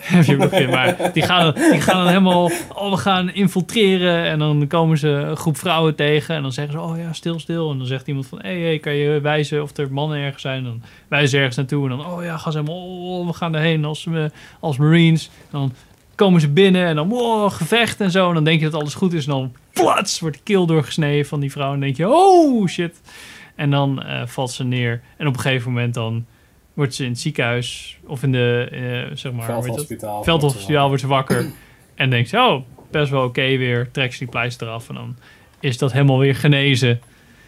[0.00, 3.30] heb je ook nog in, maar die gaan, die gaan dan helemaal, oh we gaan
[3.30, 7.12] infiltreren en dan komen ze een groep vrouwen tegen en dan zeggen ze, oh ja,
[7.12, 7.70] stil, stil.
[7.70, 10.42] En dan zegt iemand van, hé, hey, hey, kan je wijzen of er mannen ergens
[10.42, 10.64] zijn?
[10.64, 13.54] Dan wijzen ze ergens naartoe en dan, oh ja, gaan ze helemaal, oh, we gaan
[13.54, 14.24] erheen als, eh,
[14.60, 15.30] als marines.
[15.42, 15.72] En dan
[16.14, 18.28] komen ze binnen en dan, wow, gevecht en zo.
[18.28, 21.26] En dan denk je dat alles goed is en dan, plats, wordt de keel doorgesneden
[21.26, 21.66] van die vrouw.
[21.66, 23.00] En dan denk je, oh shit.
[23.54, 26.24] En dan eh, valt ze neer en op een gegeven moment dan
[26.80, 29.64] wordt ze in het ziekenhuis of in de, eh, zeg maar, dat?
[29.64, 30.24] Veldhospitaal.
[30.24, 31.50] veldhospitaal wordt ze wakker.
[31.94, 33.88] En denkt ze, oh, best wel oké weer.
[33.92, 35.16] Trekt ze die pleister af en dan
[35.60, 37.00] is dat helemaal weer genezen.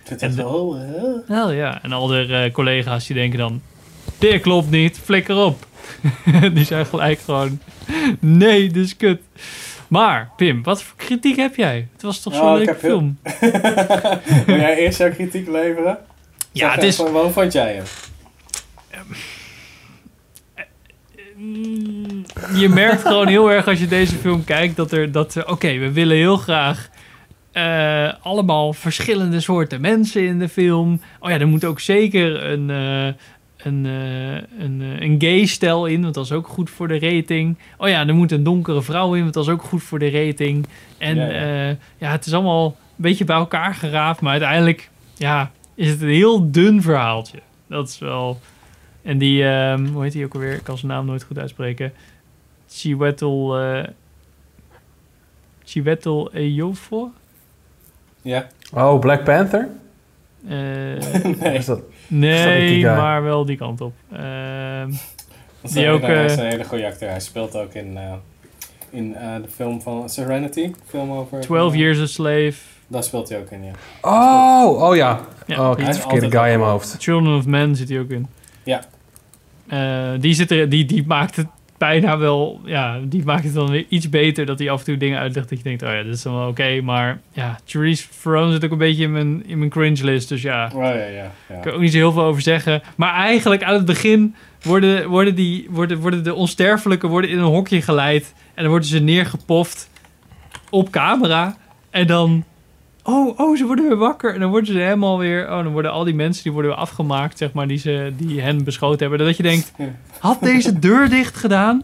[0.04, 1.00] Het En wel, hè?
[1.26, 3.62] Nou ja, en al de eh, collega's die denken dan,
[4.18, 5.66] dit klopt niet, flikker op.
[6.54, 7.60] die zijn gelijk gewoon,
[8.20, 9.20] nee, dit is kut.
[9.88, 11.88] Maar, Pim, wat voor kritiek heb jij?
[11.92, 13.18] Het was toch zo'n Oh, ik leuke film?
[14.46, 15.98] Wil jij eerst jouw kritiek leveren?
[16.52, 16.98] Ja, Zeg het is...
[16.98, 17.82] even, Waarom vond jij?
[21.36, 22.24] Mm,
[22.54, 25.92] je merkt gewoon heel erg als je deze film kijkt dat er dat oké, we
[25.92, 26.88] willen heel graag
[27.52, 31.00] eh, allemaal verschillende soorten mensen in de film.
[31.20, 33.06] Oh ja, er moet ook zeker een uh,
[33.56, 37.58] een, uh, een, een gay stel in, want dat is ook goed voor de rating.
[37.76, 40.10] Oh ja, er moet een donkere vrouw in, want dat is ook goed voor de
[40.10, 40.66] rating.
[40.98, 45.88] En Ja, ja, het is allemaal een beetje bij elkaar geraapt, maar uiteindelijk ja, is
[45.88, 47.38] het een heel dun verhaaltje.
[47.66, 48.40] Dat is wel.
[49.02, 50.52] En die, um, hoe heet die ook alweer?
[50.54, 51.92] Ik kan zijn naam nooit goed uitspreken.
[52.68, 53.62] Chiwetel.
[53.62, 53.82] Uh,
[55.64, 57.08] Chiwetel Ejiofor?
[58.22, 58.46] Ja.
[58.74, 59.68] Oh, Black Panther?
[60.44, 60.50] Uh,
[61.40, 61.54] nee.
[61.58, 63.92] Is dat, nee, maar wel die kant op.
[64.12, 64.90] Uh, Dat
[65.62, 67.08] is die een, ook, hij is eh, een hele goede acteur.
[67.10, 68.12] Hij speelt ook in, uh,
[68.90, 70.72] in uh, de film van Serenity.
[70.86, 71.40] Film over...
[71.40, 72.54] 12 Years a Slave.
[72.86, 73.72] Daar speelt hij ook in, ja.
[74.00, 75.20] Oh, oh ja.
[75.46, 76.96] Ja, oh, ik hij heb is de verkeerde guy in ook- mijn hoofd.
[76.98, 78.26] Children of Men zit hij ook in.
[78.64, 78.84] Ja.
[79.72, 81.46] Uh, die, zit er, die, die maakt het
[81.78, 82.60] bijna wel...
[82.64, 84.46] Ja, die maakt het dan weer iets beter...
[84.46, 85.82] dat hij af en toe dingen uitlegt dat je denkt...
[85.82, 86.80] oh ja, dit is dan wel oké.
[86.80, 90.28] maar ja, Charlize Theron zit ook een beetje in mijn, in mijn cringe list.
[90.28, 91.30] Dus ja, Oh ja, ja.
[91.48, 91.54] ja.
[91.54, 92.82] ik kan ook niet zo heel veel over zeggen.
[92.96, 97.44] Maar eigenlijk aan het begin worden, worden, die, worden, worden de onsterfelijken worden in een
[97.44, 98.34] hokje geleid.
[98.54, 99.90] En dan worden ze neergepoft
[100.70, 101.56] op camera.
[101.90, 102.44] En dan...
[103.02, 104.34] Oh, oh, ze worden weer wakker.
[104.34, 105.44] En dan worden ze helemaal weer...
[105.44, 108.40] Oh, dan worden al die mensen die worden weer afgemaakt, zeg maar, die, ze, die
[108.40, 109.26] hen beschoten hebben.
[109.26, 109.72] Dat je denkt,
[110.18, 111.82] had deze deur dicht gedaan?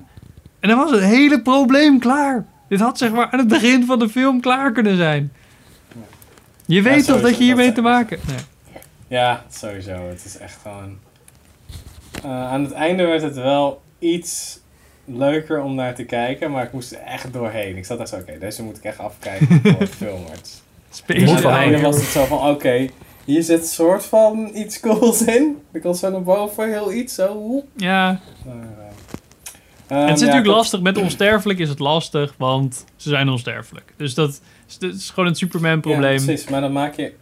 [0.60, 2.46] En dan was het hele probleem klaar.
[2.68, 5.32] Dit had zeg maar aan het begin van de film klaar kunnen zijn.
[6.66, 8.18] Je weet toch dat je hiermee te maken...
[8.26, 8.36] Nee.
[9.08, 10.08] Ja, sowieso.
[10.08, 10.98] Het is echt gewoon...
[12.24, 14.60] Uh, aan het einde werd het wel iets
[15.04, 17.76] leuker om naar te kijken, maar ik moest er echt doorheen.
[17.76, 20.62] Ik zat echt zo, oké, deze moet ik echt afkijken voor het film wordt.
[20.90, 22.88] Space moet van einde was het zo van, oké,
[23.24, 25.56] hier zit een soort van iets cools in.
[25.72, 27.62] Ik was zo naar boven, heel iets, zo.
[27.76, 28.56] Ja, Maar,
[29.90, 30.80] uh, het is ja, natuurlijk lastig.
[30.80, 33.92] Met onsterfelijk is het lastig, want ze zijn onsterfelijk.
[33.96, 36.18] Dus dat is, dat is gewoon een Superman-probleem.
[36.18, 37.12] Ja, precies, maar dan maak je...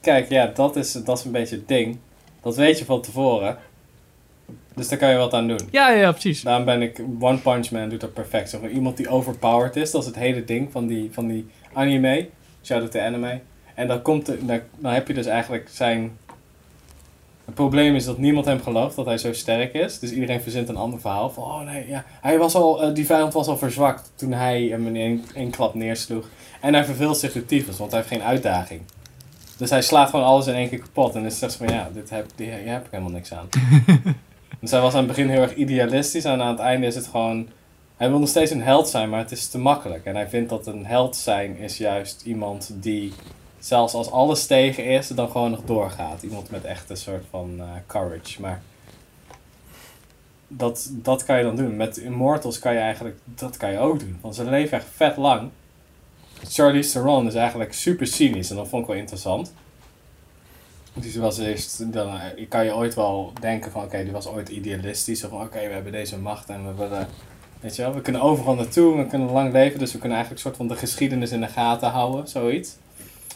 [0.00, 1.98] Kijk, ja, dat is, dat is een beetje het ding.
[2.42, 3.58] Dat weet je van tevoren.
[4.74, 5.60] Dus daar kan je wat aan doen.
[5.70, 6.42] Ja, ja, precies.
[6.42, 7.02] Daarom ben ik...
[7.20, 8.50] One Punch Man doet dat perfect.
[8.50, 9.90] Zeg maar, iemand die overpowered is.
[9.90, 12.28] Dat is het hele ding van die, van die anime.
[12.66, 13.40] Shout-out to anime.
[13.74, 16.18] En dan, komt de, dan, dan heb je dus eigenlijk zijn...
[17.44, 19.98] Het probleem is dat niemand hem gelooft dat hij zo sterk is.
[19.98, 21.30] Dus iedereen verzint een ander verhaal.
[21.30, 22.04] Van, oh nee, ja.
[22.20, 25.50] Hij was al, eh, die vijand was al verzwakt toen hij hem in één, één
[25.50, 26.28] klap neersloeg.
[26.60, 28.80] En hij verveelt zich de tyfus, want hij heeft geen uitdaging.
[29.56, 31.14] Dus hij slaat gewoon alles in één keer kapot.
[31.14, 33.48] En dan is het van, ja, dit heb, die, hier heb ik helemaal niks aan.
[34.60, 36.24] dus hij was aan het begin heel erg idealistisch.
[36.24, 37.48] En aan het einde is het gewoon...
[37.96, 40.04] Hij wil nog steeds een held zijn, maar het is te makkelijk.
[40.04, 43.12] En hij vindt dat een held zijn is juist iemand die...
[43.58, 46.22] Zelfs als alles tegen is, dan gewoon nog doorgaat.
[46.22, 48.40] Iemand met echt een soort van eh, courage.
[48.40, 48.62] Maar
[50.48, 51.76] dat, dat kan je dan doen.
[51.76, 54.18] Met Immortals kan je eigenlijk, dat kan je ook doen.
[54.20, 55.50] Want ze leven echt vet lang.
[56.48, 59.52] Charlize Theron is eigenlijk super cynisch en dat vond ik wel interessant.
[60.92, 64.48] Die was eerst, dan eh, kan je ooit wel denken van oké, die was ooit
[64.48, 65.24] idealistisch.
[65.24, 67.08] Of oké, we hebben deze macht en we willen,
[67.60, 69.78] weet je wel, we kunnen overal naartoe, we kunnen lang leven.
[69.78, 72.76] Dus we kunnen eigenlijk een soort van de geschiedenis in de gaten houden, zoiets.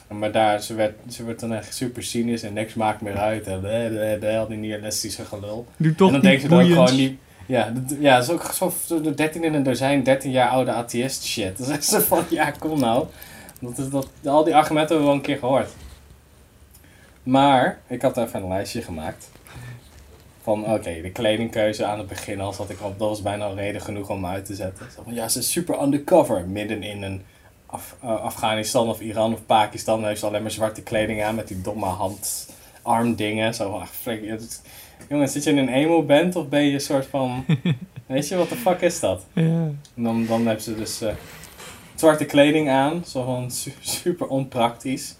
[0.09, 3.47] Maar daar, ze werd, ze werd dan echt super cynisch en niks maakt meer uit.
[3.47, 5.67] En bleh, al die nihilistische gelul.
[6.07, 7.19] En dan denken ze dan gewoon niet...
[7.47, 10.71] Ja, dat- ja, dat is ook zo de 13 in een dozijn, 13 jaar oude
[10.73, 11.59] atheïst shit.
[11.59, 13.07] Is echt zo van, ja, kom nou.
[13.61, 15.69] Dat is dat, al die argumenten hebben we wel een keer gehoord.
[17.23, 19.30] Maar, ik had even een lijstje gemaakt.
[20.43, 22.99] Van, oké, de kledingkeuze aan het begin al zat ik op.
[22.99, 24.87] Dat was bijna al reden genoeg om me uit te zetten.
[24.97, 26.47] Zo van, ja, ze is super undercover.
[26.49, 27.23] Midden in een
[27.67, 29.99] Af- eh, Afghanistan of Iran of Pakistan.
[29.99, 31.87] Dan heeft ze alleen maar zwarte kleding aan met die domme
[32.83, 33.55] handarmdingen.
[33.55, 34.63] Zo van, ach, flik, het-
[35.09, 37.45] Jongens, zit je in een emo-band of ben je een soort van...
[38.07, 39.27] weet je, wat de fuck is dat?
[39.33, 39.43] Ja.
[39.43, 41.13] En dan, dan hebben ze dus eh,
[41.95, 43.05] zwarte kleding aan.
[43.07, 45.15] Zo van su- super onpraktisch.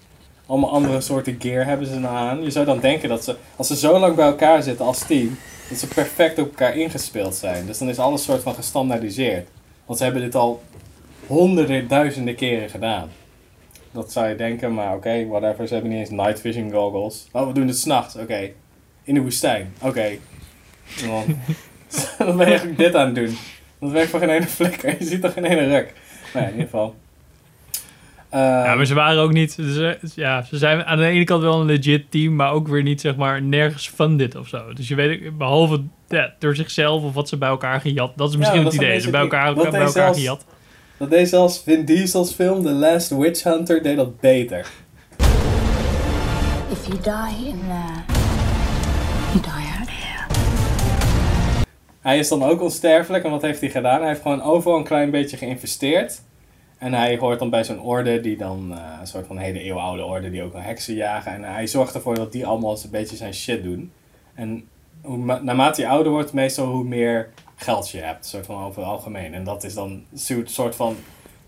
[0.51, 2.43] Allemaal andere soorten gear hebben ze dan aan.
[2.43, 5.37] Je zou dan denken dat ze, als ze zo lang bij elkaar zitten als team,
[5.69, 7.65] dat ze perfect op elkaar ingespeeld zijn.
[7.65, 9.47] Dus dan is alles soort van gestandaardiseerd.
[9.85, 10.63] Want ze hebben dit al
[11.27, 13.09] honderden, duizenden keren gedaan.
[13.91, 15.67] Dat zou je denken, maar oké, whatever.
[15.67, 17.27] Ze hebben niet eens night vision goggles.
[17.31, 18.15] Oh, we doen het s'nachts.
[18.15, 18.51] Oké.
[19.03, 19.73] In de woestijn.
[19.81, 20.17] Oké.
[21.01, 21.07] En
[22.17, 23.37] Dan, ben je eigenlijk dit aan het doen.
[23.79, 24.95] Dat werkt voor geen ene flikker.
[24.99, 25.93] Je ziet toch geen ene ruk.
[26.33, 26.95] Nou ja, in ieder geval.
[28.31, 29.51] Eh, Ja, maar ze waren ook niet...
[29.51, 32.83] Ze, ja, ze zijn aan de ene kant wel een legit team, maar ook weer
[32.83, 34.73] niet, zeg maar, nergens funded of zo.
[34.73, 38.11] Dus je weet, behalve ja, door zichzelf of wat ze bij elkaar gejat.
[38.15, 38.99] Dat is misschien dat het idee.
[38.99, 40.45] Ze bij elkaar, bij elkaar zelfs- gejat.
[40.97, 44.67] Dat deed zelfs Vin Diesel's film The Last Witch Hunter deed dat beter.
[46.71, 48.03] If you die in there,
[49.31, 50.25] you die out here.
[52.01, 53.99] Hij is dan ook onsterfelijk en wat heeft hij gedaan?
[53.99, 56.21] Hij heeft gewoon overal een klein beetje geïnvesteerd.
[56.81, 60.03] En hij hoort dan bij zo'n orde die dan, eh, een soort van hele eeuwenoude
[60.05, 61.31] orde, die ook wel heksen jagen.
[61.33, 63.91] En hij zorgt ervoor dat die allemaal een beetje zijn shit doen.
[64.33, 64.67] En
[65.01, 68.81] hoe, ma- naarmate je ouder wordt, meestal hoe meer geld je hebt, soort van over
[68.81, 69.33] het algemeen.
[69.33, 70.95] En dat is dan een soort van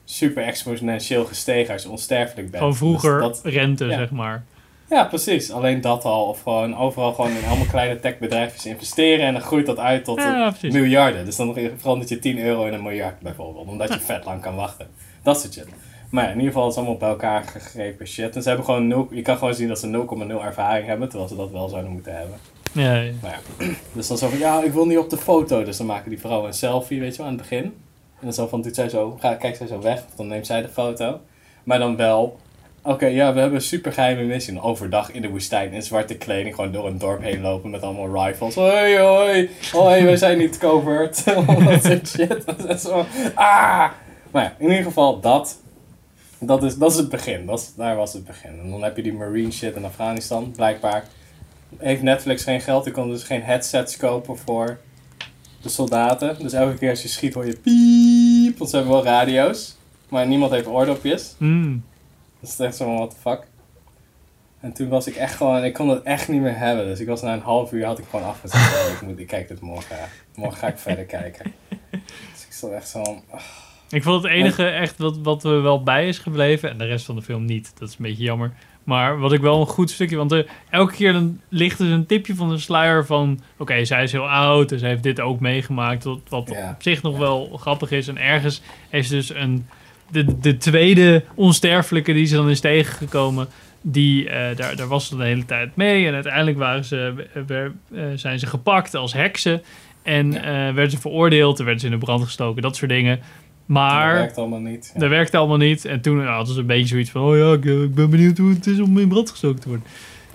[0.05, 2.57] super exponentieel gestegen als je onsterfelijk bent.
[2.57, 3.97] Gewoon vroeger Dus dat- rente, ja.
[3.97, 4.43] zeg maar.
[4.89, 5.51] ja, precies.
[5.51, 6.27] Alleen dat al.
[6.27, 9.25] Of gewoon overal gewoon in allemaal kleine techbedrijfjes investeren.
[9.25, 11.25] En dan groeit dat uit tot Ja, miljarden.
[11.25, 13.67] Dus dan verandert je 10 euro in een miljard bijvoorbeeld.
[13.67, 14.87] Omdat je vet lang kan wachten.
[15.23, 15.67] Dat soort shit.
[16.09, 18.35] Maar ja, in ieder geval is het allemaal bij elkaar gegrepen shit.
[18.35, 21.09] En ze hebben gewoon 0, je kan gewoon zien dat ze 0,0 ervaring hebben.
[21.09, 22.37] Terwijl ze dat wel zouden moeten hebben.
[22.71, 23.11] Ja, ja.
[23.21, 23.65] Nou ja.
[23.93, 25.63] Dus dan zo van, ja, ik wil niet op de foto.
[25.63, 27.63] Dus dan maken die vrouwen een selfie, weet je wel, aan het begin.
[27.63, 29.97] En dan zo van, doet zij zo, ga, kijkt zij zo weg.
[29.97, 31.19] Of dan neemt zij de foto.
[31.63, 32.39] Maar dan wel,
[32.81, 34.61] oké, ja, we hebben een super geheime missie.
[34.61, 36.55] Overdag in de woestijn in zwarte kleding.
[36.55, 38.55] Gewoon door een dorp heen lopen met allemaal rifles.
[38.55, 41.25] Hoi, hoi, hoi, we zijn niet covert.
[41.25, 42.45] dat soort shit.
[42.45, 43.89] Dat is zo, ah.
[44.33, 45.61] Maar ja, in ieder geval dat.
[46.39, 47.45] Dat is, dat is het begin.
[47.45, 48.59] Dat is, daar was het begin.
[48.59, 50.51] En dan heb je die marine shit in Afghanistan.
[50.51, 51.05] Blijkbaar
[51.77, 52.85] heeft Netflix geen geld.
[52.85, 54.79] Je kon dus geen headsets kopen voor
[55.61, 56.39] de soldaten.
[56.39, 58.57] Dus elke keer als je schiet hoor je piep.
[58.57, 59.75] Want ze hebben wel radio's.
[60.09, 61.35] Maar niemand heeft oordopjes.
[61.37, 61.83] Hmm.
[62.39, 63.47] Dat is echt zo van, what the fuck.
[64.59, 66.85] En toen was ik echt gewoon, ik kon het echt niet meer hebben.
[66.85, 68.59] Dus ik was na een half uur, had ik gewoon afgezet.
[68.93, 69.97] Ik, moet, ik kijk dit morgen.
[70.35, 71.53] Morgen ga ik verder kijken.
[72.33, 73.23] Dus ik zat echt zo van.
[73.93, 77.05] Ik vond het enige echt wat, wat er wel bij is gebleven, en de rest
[77.05, 77.73] van de film niet.
[77.79, 78.53] Dat is een beetje jammer.
[78.83, 82.05] Maar wat ik wel een goed stukje, want er, elke keer dan ligt er een
[82.05, 83.39] tipje van de sluier van...
[83.57, 86.03] Oké, zij is heel oud en ze heeft dit ook meegemaakt.
[86.03, 86.71] Wat, wat Ja.
[86.75, 88.07] op zich nog wel grappig is.
[88.07, 89.65] En ergens ze dus een,
[90.11, 93.47] de, de tweede onsterfelijke die ze dan is tegengekomen...
[93.85, 96.07] Die, eh, daar, daar was ze de hele tijd mee.
[96.07, 99.61] En uiteindelijk waren ze, eh, zijn ze gepakt als heksen.
[100.03, 101.59] En eh, werden ze veroordeeld.
[101.59, 102.61] Er werden ze in de brand gestoken.
[102.61, 103.19] Dat soort dingen.
[103.65, 104.09] Maar...
[104.09, 104.91] dat werkt allemaal niet.
[104.93, 104.99] Ja.
[104.99, 105.85] Dat werkte allemaal niet.
[105.85, 107.21] En toen hadden ze een beetje zoiets van...
[107.21, 109.87] Oh ja, ik, ik ben benieuwd hoe het is om in brand gestoken te worden.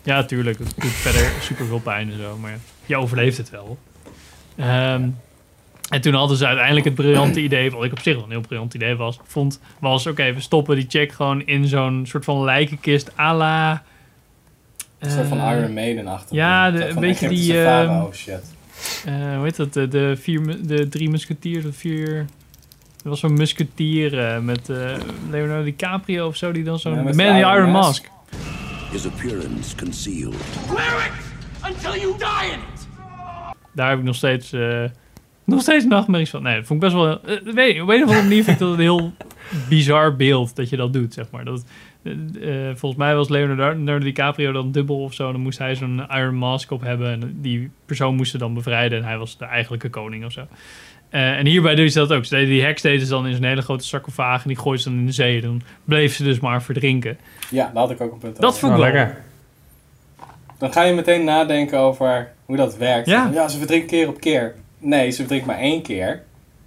[0.02, 0.58] Ja, tuurlijk.
[0.58, 2.36] Het doet verder super veel pijn en zo.
[2.40, 3.78] Maar je overleeft het wel.
[4.56, 5.08] Ehm,
[5.90, 7.70] en toen hadden ze uiteindelijk het briljante idee...
[7.70, 9.60] Wat ik op zich wel een heel briljant idee was, vond...
[9.80, 13.82] Was, oké, we stoppen die check gewoon in zo'n soort van lijkenkist à la...
[14.98, 16.36] Een soort van eh, Iron Maiden achter.
[16.36, 18.54] ja, de- een beetje die, ehm, shit.
[19.04, 19.72] eh, hoe heet dat?
[19.72, 22.26] De, de, vier, de drie musketiers of vier...
[23.04, 24.94] Er was zo'n musketier eh, met eh,
[25.30, 26.94] Leonardo DiCaprio of zo, die dan zo'n...
[26.94, 28.08] Ja, Man in Iron Iron Mask.
[28.10, 28.92] Mask.
[28.92, 30.34] His appearance concealed.
[33.72, 34.84] Daar heb ik nog steeds, eh,
[35.44, 36.42] nog steeds nachtmerries van.
[36.42, 37.20] Nee, dat vond ik best wel...
[37.22, 39.12] eh, weet, op een of andere manier vind ik dat een heel
[39.68, 41.44] bizar beeld dat je dat doet, zeg maar.
[41.44, 41.64] Dat,
[42.74, 45.32] volgens mij was Leonardo DiCaprio dan dubbel of zo.
[45.32, 47.10] Dan moest hij zo'n Iron Mask op hebben.
[47.10, 48.98] En die persoon moest ze dan bevrijden.
[48.98, 50.46] En hij was de eigenlijke koning of zo.
[51.10, 52.24] Eh, en hierbij doen ze dat ook.
[52.24, 54.42] Ze deden die heks deden ze dan in zo'n hele grote sarcofaag.
[54.42, 55.40] En die gooiden ze dan in de zee.
[55.40, 57.18] Dan bleef ze dus maar verdrinken.
[57.50, 58.58] Ja, daar had ik ook een punt Dat over.
[58.60, 59.02] vond ik Nou, wel.
[59.02, 59.22] lekker.
[60.58, 63.06] Dan ga je meteen nadenken over hoe dat werkt.
[63.08, 63.30] Ja.
[63.32, 64.54] Ja, ze verdrinkt keer op keer.
[64.78, 66.22] Nee, ze verdrinkt maar één keer.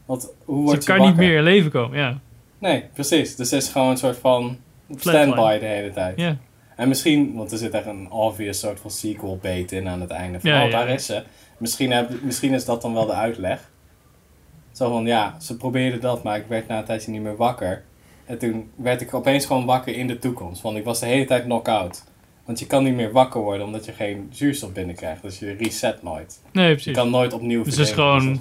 [0.05, 1.97] Want hoe wordt Ze ze kan niet meer in leven komen.
[1.97, 2.19] Ja.
[2.57, 3.35] Nee, precies.
[3.35, 4.57] Dus het is gewoon een soort van
[4.97, 6.19] standby de hele tijd.
[6.19, 6.37] Ja.
[6.75, 10.09] En misschien, want er zit echt een obvious soort van sequel bait in aan het
[10.09, 10.39] einde.
[10.39, 10.93] Van, Ja, oh, ja, daar ja.
[10.93, 11.23] is ze.
[11.57, 13.69] Misschien, heb, misschien is dat dan wel de uitleg.
[14.71, 17.83] Zo van, ja, ze probeerde dat, maar ik werd na een tijdje niet meer wakker.
[18.25, 20.61] En toen werd ik opeens gewoon wakker in de toekomst.
[20.61, 22.03] Want ik was de hele tijd knock-out.
[22.45, 25.21] Want je kan niet meer wakker worden omdat je geen zuurstof binnenkrijgt.
[25.21, 26.41] Dus je reset nooit.
[26.51, 26.95] Nee, Je precies.
[26.95, 28.37] kan nooit opnieuw Dus het is gewoon, Dus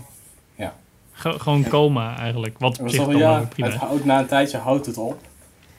[0.57, 0.72] dat-
[1.12, 2.59] ge- gewoon coma eigenlijk.
[2.59, 5.18] Wat op zich dan ja, prima het houdt, na een tijdje houdt het op.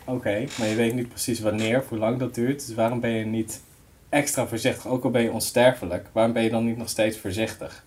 [0.05, 2.65] Oké, maar je weet niet precies wanneer of hoe lang dat duurt.
[2.67, 3.61] Dus waarom ben je niet
[4.09, 4.87] extra voorzichtig?
[4.87, 7.83] Ook al ben je onsterfelijk, waarom ben je dan niet nog steeds voorzichtig?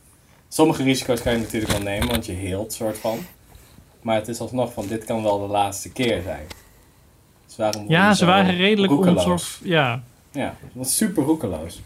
[0.48, 3.18] Sommige risico's kan je natuurlijk wel nemen, want je heelt soort van.
[4.02, 6.46] Maar het is alsnog van, dit kan wel de laatste keer zijn.
[7.46, 9.16] Dus waarom Ja, ze waren redelijk roekeloos?
[9.24, 9.60] onzorg.
[9.62, 11.80] Ja, Ja, het was super roekeloos.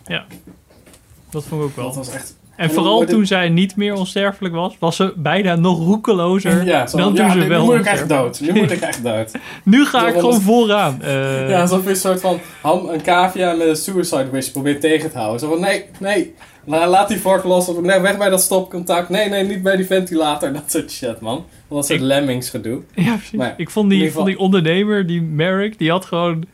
[1.31, 1.85] Dat vond ik ook wel.
[1.87, 2.37] Dat was echt...
[2.57, 6.97] En vooral toen zij niet meer onsterfelijk was, was ze bijna nog roekelozer Ja, zo,
[6.97, 8.41] dan van, toen ja, ze nu wel moet ik echt dood.
[8.41, 9.33] Nu moet ik echt dood.
[9.63, 11.03] Nu ga Zo ik gewoon vooraan.
[11.03, 14.81] Eh, Ja, alsof je een soort van ham, een cavia met een suicide wish probeert
[14.81, 15.41] tegen te houden.
[15.41, 17.69] Zo van, nee, nee, la- laat die vork los.
[17.69, 19.09] Of, nee, weg bij dat stopcontact.
[19.09, 20.53] Nee, nee, niet bij die ventilator.
[20.63, 21.45] Dat soort shit, man.
[21.69, 22.81] Dat soort Ik- lemmings gedoe.
[22.95, 23.31] Ja, precies.
[23.39, 26.45] Maar ik vond die, vond die ondernemer, die Merrick, die had gewoon...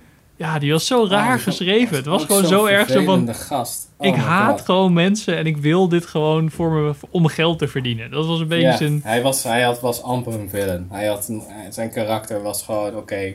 [0.44, 1.96] Ja, die was zo raar geschreven.
[1.96, 3.34] Het was gewoon zo erg zo van...
[3.34, 3.88] gast.
[3.96, 4.64] Oh ik haat God.
[4.64, 8.10] gewoon mensen en ik wil dit gewoon voor me, om geld te verdienen.
[8.10, 9.00] Dat was een beetje Ja, zijn...
[9.04, 10.86] hij, was, hij had, was amper een villain.
[10.90, 13.34] Hij had een- zijn karakter was gewoon, oké,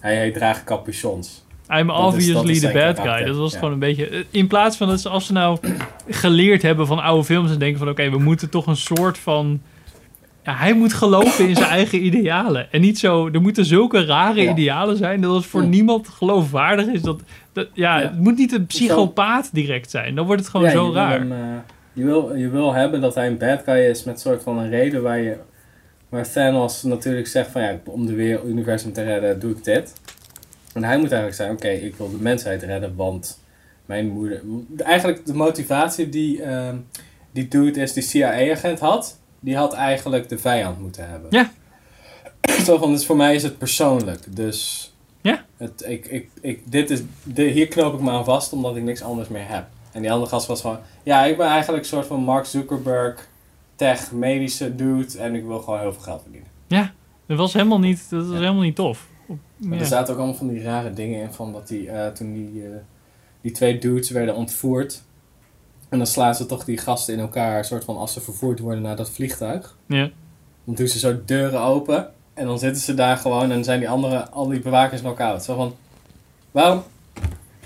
[0.00, 1.46] hij, hij draagt capuchons.
[1.70, 3.24] I'm obviously is the bad karakter, guy.
[3.24, 3.58] Dat was ja.
[3.58, 4.26] gewoon een beetje...
[4.30, 5.58] In plaats van dat ze als ze nou
[6.08, 7.88] geleerd hebben van oude films en denken van...
[7.88, 9.60] Oké, we moeten toch een soort van...
[10.48, 12.72] Ja, hij moet geloven in zijn eigen idealen.
[12.72, 13.28] En niet zo...
[13.32, 14.50] Er moeten zulke rare Ja.
[14.50, 15.20] idealen zijn...
[15.20, 15.68] dat het voor Ja.
[15.68, 17.02] niemand geloofwaardig is.
[17.02, 17.20] Dat,
[17.52, 20.14] dat, ja, het moet niet een psychopaat direct zijn.
[20.14, 21.18] Dan wordt het gewoon zo je wil raar.
[21.18, 21.38] hem, eh,
[21.92, 24.70] je, wil, je wil hebben dat hij een bad guy is met soort van een
[24.70, 25.36] reden waar je...
[26.08, 29.92] Waar Thanos natuurlijk zegt van ja, om de wereld, universum te redden doe ik dit.
[30.74, 33.42] En hij moet eigenlijk zeggen, oké, ik wil de mensheid redden, want
[33.86, 34.40] mijn moeder...
[34.76, 36.76] Eigenlijk de motivatie die ehm,
[37.30, 41.30] die dude is, die CIA-agent had, die had eigenlijk de vijand moeten hebben.
[41.30, 41.50] Ja.
[42.64, 44.92] Zo van, dus voor mij is het persoonlijk, dus...
[45.20, 45.44] Ja.
[45.56, 48.82] Het, ik, ik, ik, dit is, de, hier knoop ik me aan vast, omdat ik
[48.82, 49.66] niks anders meer heb.
[49.92, 50.78] En die andere gast was gewoon...
[51.02, 53.28] Ja, ik ben eigenlijk een soort van Mark Zuckerberg,
[53.76, 55.18] tech, medische dude.
[55.18, 56.48] En ik wil gewoon heel veel geld verdienen.
[57.26, 59.08] Dat was helemaal niet, dat was helemaal niet tof.
[59.56, 59.78] Ja.
[59.78, 61.32] er zaten ook allemaal van die rare dingen in.
[61.32, 62.70] Van dat die, eh, toen die, eh,
[63.40, 65.02] die twee dudes werden ontvoerd.
[65.88, 67.64] En dan slaan ze toch die gasten in elkaar.
[67.64, 69.76] soort van als ze vervoerd worden naar dat vliegtuig.
[69.86, 70.10] Ja.
[70.64, 72.10] Dan doen ze zo deuren open.
[72.34, 73.50] En dan zitten ze daar gewoon.
[73.50, 75.44] En zijn die andere, al die bewakers knock-out.
[75.44, 75.76] Zo van...
[76.50, 76.82] Waarom,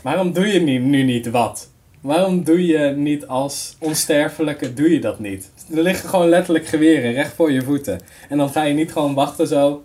[0.02, 1.70] waarom doe je nu, nu niet wat?
[2.00, 5.50] Waarom doe je niet als onsterfelijke, doe je dat niet?
[5.74, 8.00] Er liggen gewoon letterlijk geweren recht voor je voeten.
[8.28, 9.82] En dan ga je niet gewoon wachten zo...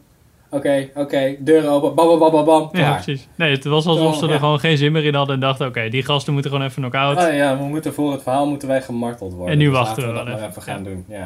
[0.49, 3.27] Oké, oké, deuren open, bam, bam, bam, bam, bam, Ja, precies.
[3.35, 4.37] Nee, het was alsof ze er ja.
[4.37, 5.67] gewoon geen zin meer in hadden en dachten...
[5.67, 7.17] Oké, die gasten moeten gewoon even knock-out.
[7.27, 9.51] Oh ja, we moeten voor het verhaal moeten wij gemarteld worden.
[9.53, 10.47] En nu Dus wachten we dat wel maar even.
[10.49, 11.25] even gaan doen, ja.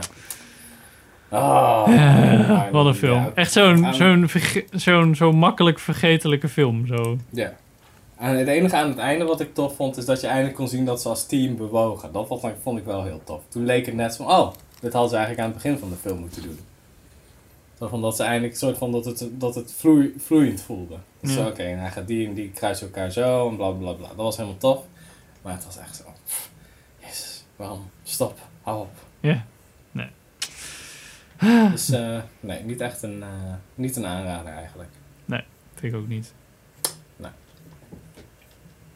[1.30, 3.16] Oh, Eh, wat een film.
[3.18, 6.88] Ja, Echt zo'n zo'n verge- zo'n zo makkelijk vergetelijke film.
[6.88, 7.18] Zo.
[7.30, 7.54] Ja.
[8.18, 10.68] En het enige aan het einde wat ik tof vond, is dat je eindelijk kon
[10.68, 12.12] zien dat ze als team bewogen.
[12.12, 13.42] Dat vond ik, vond ik wel heel tof.
[13.50, 14.52] Toen leek het net van, oh,
[14.82, 16.60] dit hadden ze eigenlijk aan het begin van de film moeten doen.
[17.82, 20.98] Zo van dat ze eindelijk soort van dat het, dat het vloei, vloeiend voelde.
[21.20, 21.48] Dus Ja.
[21.48, 24.08] oké, en hij gaat die en die kruisen elkaar zo en bla bla bla.
[24.08, 24.86] Dat was helemaal tof.
[25.42, 26.04] Maar het was echt zo,
[27.00, 27.90] jezus, waarom?
[28.04, 28.92] Stop, hou op.
[29.20, 29.46] Ja.
[29.92, 30.08] Nee.
[31.72, 34.90] Dus eh, nee, niet echt een, eh, niet een aanrader eigenlijk.
[35.76, 36.34] Vind ik ook niet.
[37.16, 37.32] Nee.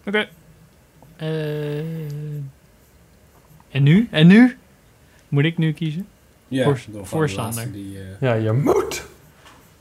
[0.06, 0.30] Oké.
[1.16, 1.80] Eh,
[3.72, 4.08] en nu?
[4.12, 4.58] En nu?
[5.30, 6.08] Moet ik nu kiezen?
[6.48, 7.82] Ja, Voor- door voor van de laatste Sander.
[7.82, 9.06] Die, eh, Ja, je moet.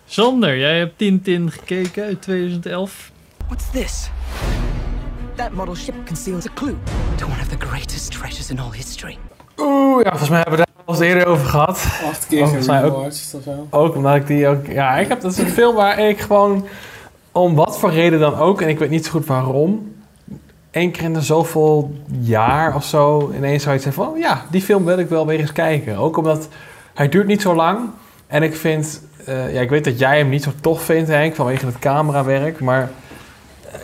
[0.06, 3.10] Sander, jij hebt Tintin gekeken uit 2011.
[3.46, 4.10] What's this?
[5.34, 6.74] That model ship conceals a clue
[7.16, 9.16] to one of the greatest treasures in all history.
[9.58, 12.00] Oeh, ja, volgens mij hebben we daar al eens eerder over gehad.
[12.04, 13.66] acht keer Oh, mij ook- gerewatcht of zo.
[13.70, 14.66] Ook omdat ik die ook...
[14.66, 16.66] Ja, ik heb, dat is een film waar ik gewoon...
[17.32, 19.92] Om wat voor reden dan ook, en ik weet niet zo goed waarom...
[20.74, 23.32] Eén keer in de zoveel jaar of zo...
[23.36, 24.18] ineens zou je zeggen van...
[24.18, 25.96] Ja, die film wil ik wel weer eens kijken.
[25.96, 26.48] Ook omdat
[26.94, 27.78] hij duurt niet zo lang.
[28.26, 29.02] En ik vind...
[29.24, 31.34] eh, ja, ik weet dat jij hem niet zo tof vindt, Henk...
[31.34, 32.60] vanwege het camerawerk.
[32.60, 32.90] Maar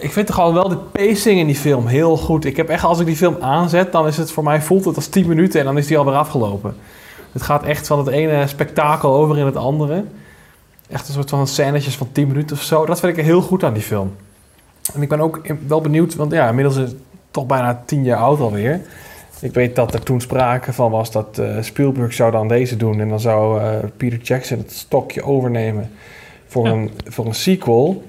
[0.01, 2.45] ik vind toch gewoon wel de pacing in die film heel goed.
[2.45, 4.97] Ik heb echt, als ik die film aanzet, dan is het voor mij voelt het
[4.97, 6.77] als 10 minuten en dan is die alweer afgelopen.
[7.33, 10.05] Het gaat echt van het ene spektakel over in het andere.
[10.89, 12.87] Echt een soort van scènetjes van 10 minuten of zo.
[12.87, 14.13] Dat vind ik heel goed aan die film.
[14.95, 16.97] En ik ben ook wel benieuwd, want ja, inmiddels is het
[17.31, 18.81] toch bijna 10 jaar oud alweer.
[19.41, 23.01] Ik weet dat er toen sprake van was dat eh, Spielberg zou dan deze doen.
[23.01, 25.91] En dan zou eh, Peter Jackson het stokje overnemen
[26.47, 26.73] voor, Ja.
[26.73, 28.05] een, voor een sequel.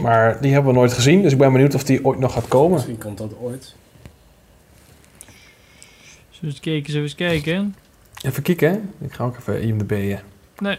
[0.00, 1.22] Maar die hebben we nooit gezien.
[1.22, 2.70] Dus ik ben benieuwd of die ooit nog gaat komen.
[2.72, 3.74] Misschien komt dat ooit.
[6.30, 7.74] Zullen we eens kijken, zullen we eens kijken?
[8.22, 8.70] Even kijken.
[8.70, 9.06] hè.
[9.06, 10.20] Ik ga ook even IMDb'en.
[10.58, 10.78] Nee.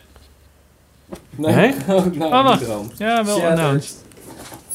[1.35, 1.55] Nee?
[1.55, 1.73] Nee?
[1.87, 2.65] Oh, nou, Oh, wacht.
[2.97, 4.05] Ja, wel announced.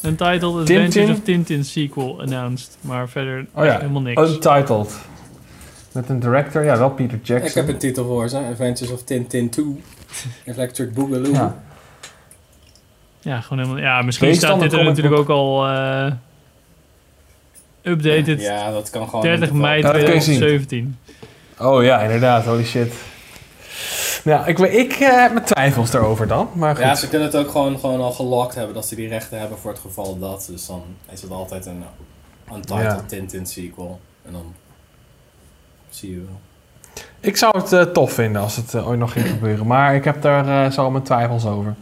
[0.05, 0.77] Untitled Tintin?
[0.77, 2.77] Adventures of Tintin sequel announced.
[2.81, 4.21] Maar verder Oh ja, helemaal niks.
[4.21, 4.99] Untitled.
[5.91, 7.47] Met een director, ja, wel Peter Jackson.
[7.47, 8.37] Ik heb een titel voor ze.
[8.37, 9.65] Adventures of Tintin 2.
[10.45, 11.31] Electric Boogaloo.
[11.31, 11.55] Ja.
[13.19, 13.83] Ja, gewoon helemaal...
[13.83, 15.67] Ja, misschien staat dit er natuurlijk ook al...
[15.67, 16.11] eh
[17.81, 19.21] updated Ja, dat kan gewoon...
[19.21, 20.37] 30 in de mei Ja, dat kun je zien.
[20.37, 20.97] 2017.
[21.59, 22.45] Oh ja, inderdaad.
[22.45, 22.93] Holy shit.
[24.23, 26.49] Nou, ik, ik eh, heb mijn twijfels daarover dan.
[26.53, 26.83] Maar goed.
[26.83, 29.57] Ja, ze kunnen het ook gewoon, gewoon al gelokt hebben dat ze die rechten hebben
[29.57, 30.47] voor het geval dat.
[30.49, 31.83] Dus dan is het altijd een
[32.53, 33.03] Untitled Ja.
[33.07, 33.99] Tintin sequel.
[34.25, 34.53] En dan
[35.89, 36.39] zie je wel.
[37.19, 39.67] Ik zou het eh, tof vinden als het eh, ooit nog ging gebeuren.
[39.67, 41.75] Maar ik heb daar eh, zo mijn twijfels over.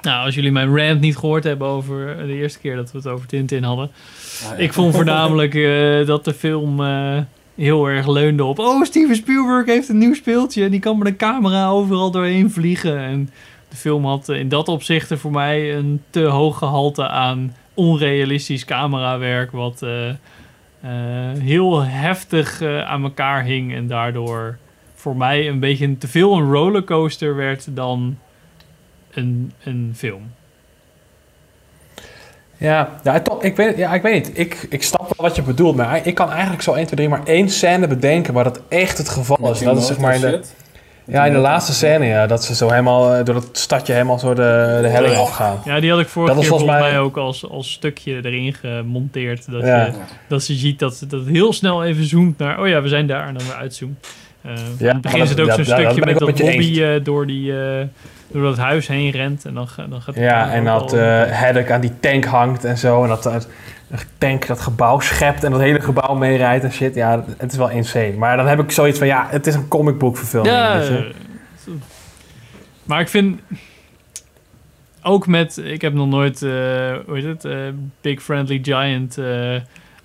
[0.00, 3.06] Nou, als jullie mijn rant niet gehoord hebben over de eerste keer dat we het
[3.06, 3.90] over Tintin hadden.
[4.44, 4.64] Ah, ja.
[4.64, 7.18] Ik vond voornamelijk eh, dat de film eh,
[7.56, 8.58] heel erg leunde op...
[8.58, 12.50] Oh, Steven Spielberg heeft een nieuw speeltje en die kan met een camera overal doorheen
[12.50, 12.98] vliegen.
[12.98, 13.30] En
[13.68, 19.50] de film had in dat opzicht voor mij een te hoog gehalte aan onrealistisch camerawerk...
[19.50, 20.16] wat eh, eh,
[21.38, 24.58] heel heftig eh, aan elkaar hing en daardoor
[24.94, 28.18] voor mij een beetje te veel een rollercoaster werd dan
[29.10, 30.22] een, een film.
[32.58, 34.38] Ja, ja, toch, ik, weet, ja ik weet niet.
[34.38, 35.76] Ik, ik snap wel wat je bedoelt.
[35.76, 38.98] Maar ik kan eigenlijk zo 1, 2, 3 maar één scène bedenken waar dat echt
[38.98, 39.58] het geval is.
[39.60, 40.40] Dat is zeg maar in de,
[41.04, 42.04] ja, in de laatste scène.
[42.06, 45.60] Ja, dat ze zo helemaal eh, door het stadje helemaal zo de, de helling afgaan.
[45.64, 48.14] Ja, die had ik vorige Dat keer volgens volgens mij mij- ook als, als stukje
[48.24, 49.50] erin gemonteerd.
[49.50, 49.84] Dat, Ja.
[49.84, 49.92] je,
[50.28, 52.60] dat ze ziet dat, dat het heel snel even zoomt naar...
[52.60, 53.26] Oh ja, we zijn daar.
[53.28, 54.06] En dan weer uitzoomt.
[54.46, 57.26] Eh Ja, in het begin dat- zit ook zo'n stukje met dat Bobby eh, door,
[57.26, 57.86] die, eh,
[58.32, 59.44] door dat huis heen rent.
[59.44, 63.02] En dan, dan gaat Ja, en dat eh Haddock aan die tank hangt en zo.
[63.02, 63.24] En dat
[63.90, 66.94] een tank dat gebouw schept en dat hele gebouw meerijdt en shit.
[66.94, 68.12] Ja, het is wel insane.
[68.12, 70.54] Maar dan heb ik zoiets van, ja, het is een comic book verfilming.
[70.54, 70.82] Ja,
[72.84, 73.40] maar ik vind
[75.02, 76.50] ook met, ik heb nog nooit, eh,
[77.06, 77.56] hoe heet het, eh,
[78.00, 79.54] Big Friendly Giant eh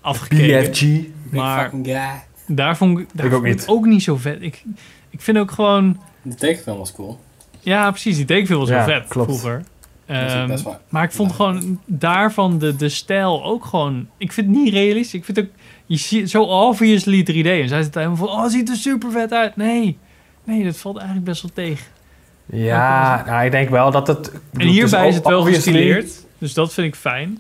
[0.02, 0.72] afgekeken.
[0.72, 0.82] BFG.
[0.82, 2.24] Big Maar fucking guy.
[2.56, 3.62] Daar vond ik, daar Ik ook vond ik niet.
[3.62, 4.42] het ook niet zo vet.
[4.42, 4.64] Ik,
[5.10, 7.20] ik vind ook gewoon, De tekenfilm was cool.
[7.60, 9.28] ja precies, die tekenfilm was Ja, wel vet klopt.
[9.30, 9.64] vroeger.
[10.06, 10.58] Ehm,
[10.90, 15.14] maar ik vond gewoon daarvan de, de stijl ook gewoon, ik vind het niet realistisch.
[15.14, 15.48] Ik vind ook,
[15.86, 17.46] je ziet zo obviously 3D.
[17.62, 19.56] En zij zit helemaal van, oh ziet er super vet uit.
[19.56, 19.98] Nee,
[20.44, 21.86] nee, dat valt eigenlijk best wel tegen.
[22.46, 24.32] Ja, nou, ik denk wel dat het...
[24.54, 26.26] En hierbij is het wel gestileerd.
[26.38, 27.40] Dus dat vind ik fijn.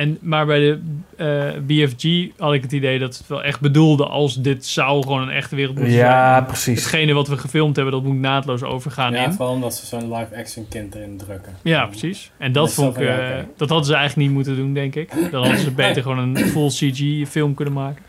[0.00, 0.78] En, maar bij de
[1.16, 5.22] eh, BFG had ik het idee dat het wel echt bedoelde als dit zou gewoon
[5.22, 6.44] een echte wereld moeten Ja, zijn.
[6.46, 6.80] precies.
[6.82, 9.32] Hetgene wat we gefilmd hebben, dat moet naadloos overgaan Ja, in.
[9.32, 11.56] vooral omdat ze zo'n live-action kind erin drukken.
[11.62, 12.30] Ja, precies.
[12.38, 13.18] En dat vond ik, eh,
[13.56, 15.10] dat hadden ze eigenlijk niet moeten doen, denk ik.
[15.30, 18.02] Dan hadden ze beter gewoon een full CG film kunnen maken.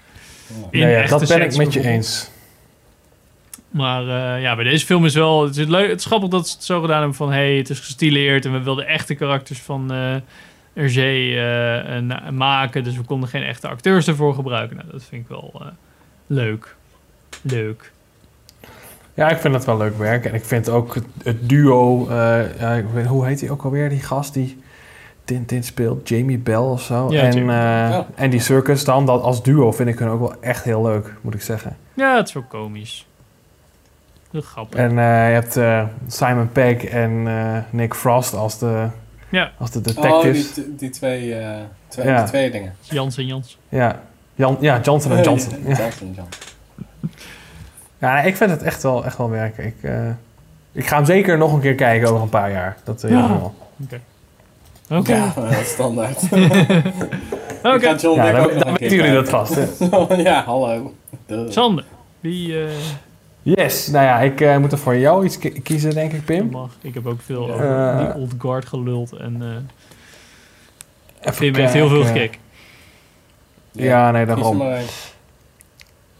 [0.71, 2.29] Ja, ja, echte dat ben ik met je eens.
[3.69, 5.43] Maar eh, ja, bij deze film is wel...
[5.43, 7.31] Het is, leuk, het is grappig dat ze het zo gedaan hebben van...
[7.31, 9.91] hey, het is gestileerd en we wilden echte karakters van
[10.74, 12.84] RG eh, maken.
[12.84, 14.78] Dus we konden geen echte acteurs ervoor gebruiken.
[14.78, 15.67] Nou, dat vind ik wel eh,
[16.28, 16.76] leuk.
[17.41, 17.91] Leuk.
[19.13, 20.26] Ja, ik vind dat wel leuk werk.
[20.26, 22.07] En ik vind ook het, het duo...
[22.09, 24.61] eh, ja, ik weet, hoe heet hij ook alweer, die gast die
[25.24, 26.07] Tintin speelt?
[26.09, 27.11] Jamie Bell of zo.
[27.11, 28.07] Ja, en, eh, Ja.
[28.15, 31.13] en die Circus dan, dat als duo vind ik hun ook wel echt heel leuk,
[31.22, 31.78] moet ik zeggen.
[31.93, 33.05] Ja, het is wel komisch.
[34.32, 34.80] Heel grappig.
[34.80, 38.88] En eh, je hebt eh, Simon Pegg en eh, Nick Frost als de,
[39.32, 40.53] Ja, als de Oh, detectives.
[40.53, 41.55] die, die twee, eh
[41.88, 42.17] twee, Ja.
[42.21, 42.75] die twee dingen.
[42.82, 43.57] Jans en Jans.
[43.69, 44.01] Ja.
[44.36, 45.53] Jan, ja, Johnson en Johnson.
[45.67, 45.75] Ja.
[45.75, 46.15] Johnson.
[47.99, 49.65] Ja, ik vind het echt wel, echt wel werken.
[49.65, 50.09] Ik, eh,
[50.71, 52.77] ik ga hem zeker nog een keer kijken over een paar jaar.
[52.84, 53.21] Dat, eh, Ja.
[53.21, 53.55] helemaal.
[54.89, 55.13] Oké.
[55.15, 56.21] Ja, dat is standaard.
[57.63, 57.88] Oké.
[57.89, 59.57] Ja, dan, dan weten jullie dat vast.
[60.17, 60.93] Ja, hallo.
[61.25, 61.49] Duh.
[61.51, 61.86] Sander.
[62.19, 62.69] Wie eh,
[63.43, 66.49] Yes, nou ja, ik eh, moet er voor jou iets ki- kiezen, denk ik, Pim.
[66.49, 66.69] mag?
[66.81, 67.53] Ik heb ook veel Ja.
[67.53, 69.11] over Eh, die Old Guard geluld.
[69.11, 72.39] En eh Even Pim heeft heel veel gekeken.
[73.71, 74.61] Ja, nee, daarom.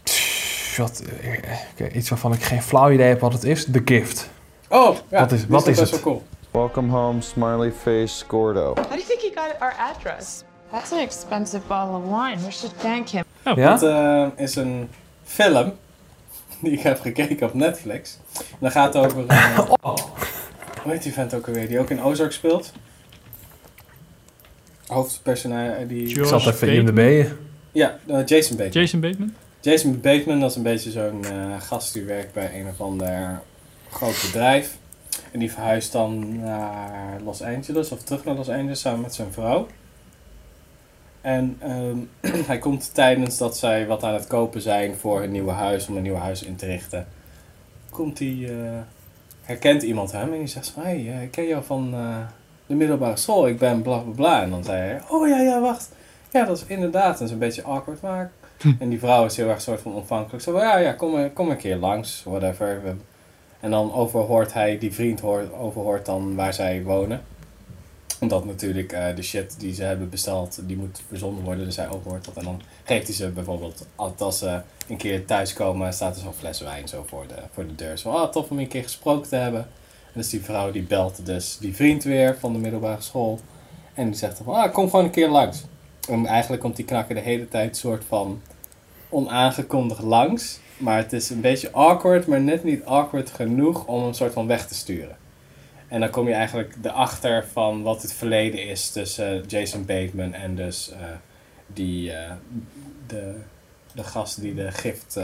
[0.02, 1.28] Pff, Wat, eh,
[1.72, 3.64] oké, iets waarvan ik geen flauw idee heb wat het is.
[3.64, 4.30] The Gift.
[4.68, 5.18] Oh, ja.
[5.20, 6.02] Wat is- wat is best het?
[6.02, 6.22] wel cool.
[6.50, 8.64] Welcome home, smiley face, Gordo.
[8.74, 10.42] How do you think he got our address?
[10.70, 12.36] That's an expensive bottle of wine.
[12.44, 13.22] We should thank him.
[13.42, 14.88] Dat eh, is een
[15.24, 15.72] film
[16.64, 18.18] die ik heb gekeken op Netflix.
[18.38, 19.26] En dat gaat over...
[19.26, 19.58] eh,
[20.82, 21.68] Hoe heet die vent ook alweer?
[21.68, 22.72] Die ook in Ozark speelt?
[24.86, 26.18] Hoofdpersonage die...
[26.18, 27.28] Ik zat even in de beën.
[27.72, 28.82] Ja, eh, Jason Bateman.
[28.82, 29.34] Jason Bateman?
[29.60, 33.40] Jason Bateman, dat is een beetje zo'n eh, gast die werkt bij een of ander
[33.90, 34.76] groot bedrijf.
[35.30, 39.32] En die verhuist dan naar Los Angeles of terug naar Los Angeles samen met zijn
[39.32, 39.66] vrouw.
[41.22, 41.96] En ehm,
[42.50, 45.96] hij komt tijdens dat zij wat aan het kopen zijn voor hun nieuwe huis, om
[45.96, 47.06] een nieuw huis in te richten.
[47.90, 48.80] Komt hij, eh,
[49.42, 52.16] herkent iemand hem en die zegt van, hé, hey, eh, ik ken jou van eh,
[52.66, 54.42] de middelbare school, ik ben bla bla bla.
[54.42, 55.90] En dan zei hij, oh ja, ja, wacht.
[56.30, 58.30] Ja, dat is inderdaad, dat is een beetje awkward, maar...
[58.78, 60.42] En die vrouw is heel erg soort van ontvankelijk.
[60.44, 62.80] Zo van, ja, ja, kom, een- kom een keer langs, whatever.
[63.60, 67.20] En dan overhoort hij, die vriend hoort, overhoort dan waar zij wonen.
[68.22, 71.64] Omdat natuurlijk eh, de shit die ze hebben besteld, die moet verzonden worden.
[71.64, 72.36] Dus hij overhoort dat.
[72.36, 76.60] En dan geeft hij ze bijvoorbeeld, als ze een keer thuiskomen, staat er zo'n fles
[76.60, 77.98] wijn zo voor de, voor de deur.
[77.98, 79.60] Zo, ah, tof om een keer gesproken te hebben.
[80.04, 83.40] En dus die vrouw die belt dus die vriend weer van de middelbare school.
[83.94, 85.62] En die zegt van, ah, kom gewoon een keer langs.
[86.08, 88.40] En eigenlijk komt die knakker de hele tijd soort van
[89.08, 90.58] onaangekondigd langs.
[90.76, 94.46] Maar het is een beetje awkward, maar net niet awkward genoeg om hem soort van
[94.46, 95.16] weg te sturen.
[95.92, 100.54] En dan kom je eigenlijk erachter van wat het verleden is tussen Jason Bateman en
[100.54, 100.98] dus eh,
[101.66, 102.32] die, eh,
[103.06, 103.34] de,
[103.94, 105.18] de gast die de gift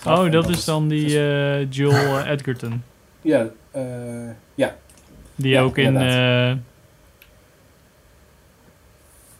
[0.00, 0.18] gaf.
[0.18, 2.82] Oh, dat is dan die eh, Joel Edgerton.
[3.20, 3.46] Ja,
[4.54, 4.76] ja.
[5.34, 6.56] Die Ja, ook in inderdaad.
[6.56, 6.62] eh,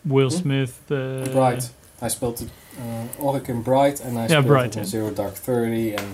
[0.01, 0.37] Will Hm?
[0.37, 0.73] Smith...
[1.33, 1.73] Bright.
[1.99, 4.85] Hij speelt uh, Oric in Bright en hij Ja, speelt Bright, in.
[4.87, 5.93] Zero Dark Thirty.
[5.95, 6.05] En,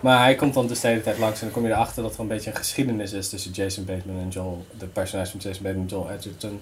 [0.00, 2.14] maar hij komt dan dus de hele tijd langs en dan kom je erachter dat
[2.14, 5.62] er een beetje een geschiedenis is tussen Jason Bateman en Joel, de personage van Jason
[5.62, 6.60] Bateman en Joel Edgerton.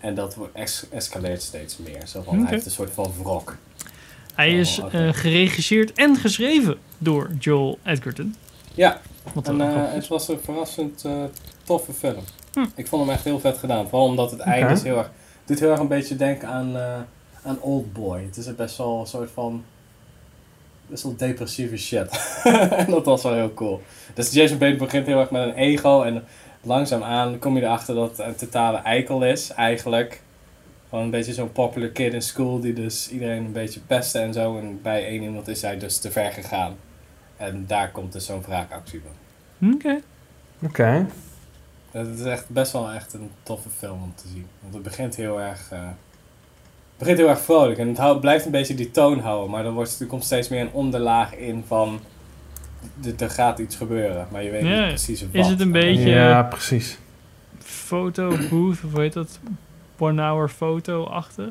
[0.00, 2.06] En dat wordt es escaleert steeds meer.
[2.06, 2.38] Zo van.
[2.38, 3.56] Hij heeft een soort van wrok.
[4.34, 8.34] Hij is eh, geregisseerd en geschreven door Joel Edgerton.
[8.74, 9.00] Ja,
[9.32, 11.24] Wat en eh, het was een verrassend eh,
[11.64, 12.24] toffe film.
[12.52, 12.64] Hm.
[12.74, 13.88] Ik vond hem echt heel vet gedaan.
[13.88, 15.10] Vooral omdat het einde is heel erg,
[15.44, 16.76] doet heel erg een beetje denken aan,
[17.42, 18.22] aan Oldboy.
[18.22, 19.64] Het is best wel een soort van
[20.92, 22.40] best wel depressieve shit.
[22.80, 23.82] en dat was wel heel cool.
[24.14, 26.24] Dus Jason Bateman begint heel erg met een ego en
[26.62, 30.22] langzaamaan kom je erachter dat het een totale eikel is eigenlijk.
[30.88, 34.32] Gewoon een beetje zo'n popular kid in school die dus iedereen een beetje pestte en
[34.32, 34.58] zo.
[34.58, 36.76] En bij één iemand is hij dus te ver gegaan.
[37.36, 39.72] En daar komt dus zo'n wraakactie van.
[39.74, 40.00] Oké.
[40.62, 41.06] Oké.
[41.90, 44.46] Het is echt best wel echt een toffe film om te zien.
[44.60, 45.88] Want het begint heel erg, eh,
[47.02, 47.78] begint heel erg vrolijk.
[47.78, 49.50] En het houdt, blijft een beetje die toon houden.
[49.50, 52.00] Maar dan wordt, er komt steeds meer een onderlaag in van...
[53.18, 55.28] Er gaat iets gebeuren, maar je weet Ja, niet precies wat.
[55.32, 56.98] Is het een beetje Ja, precies.
[57.58, 59.38] foto booth, of hoe heet dat?
[59.98, 61.48] One hour foto-achtig?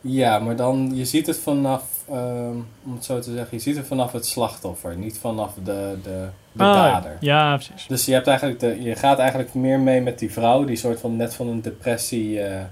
[0.00, 3.76] Ja, maar dan, je ziet het vanaf, ehm, om het zo te zeggen, je ziet
[3.76, 7.16] het vanaf het slachtoffer, niet vanaf de, de, de Ah, dader.
[7.20, 7.86] Ja, precies.
[7.86, 11.00] Dus je, hebt eigenlijk de, je gaat eigenlijk meer mee met die vrouw, die soort
[11.00, 12.40] van net van een depressie.
[12.40, 12.62] eh,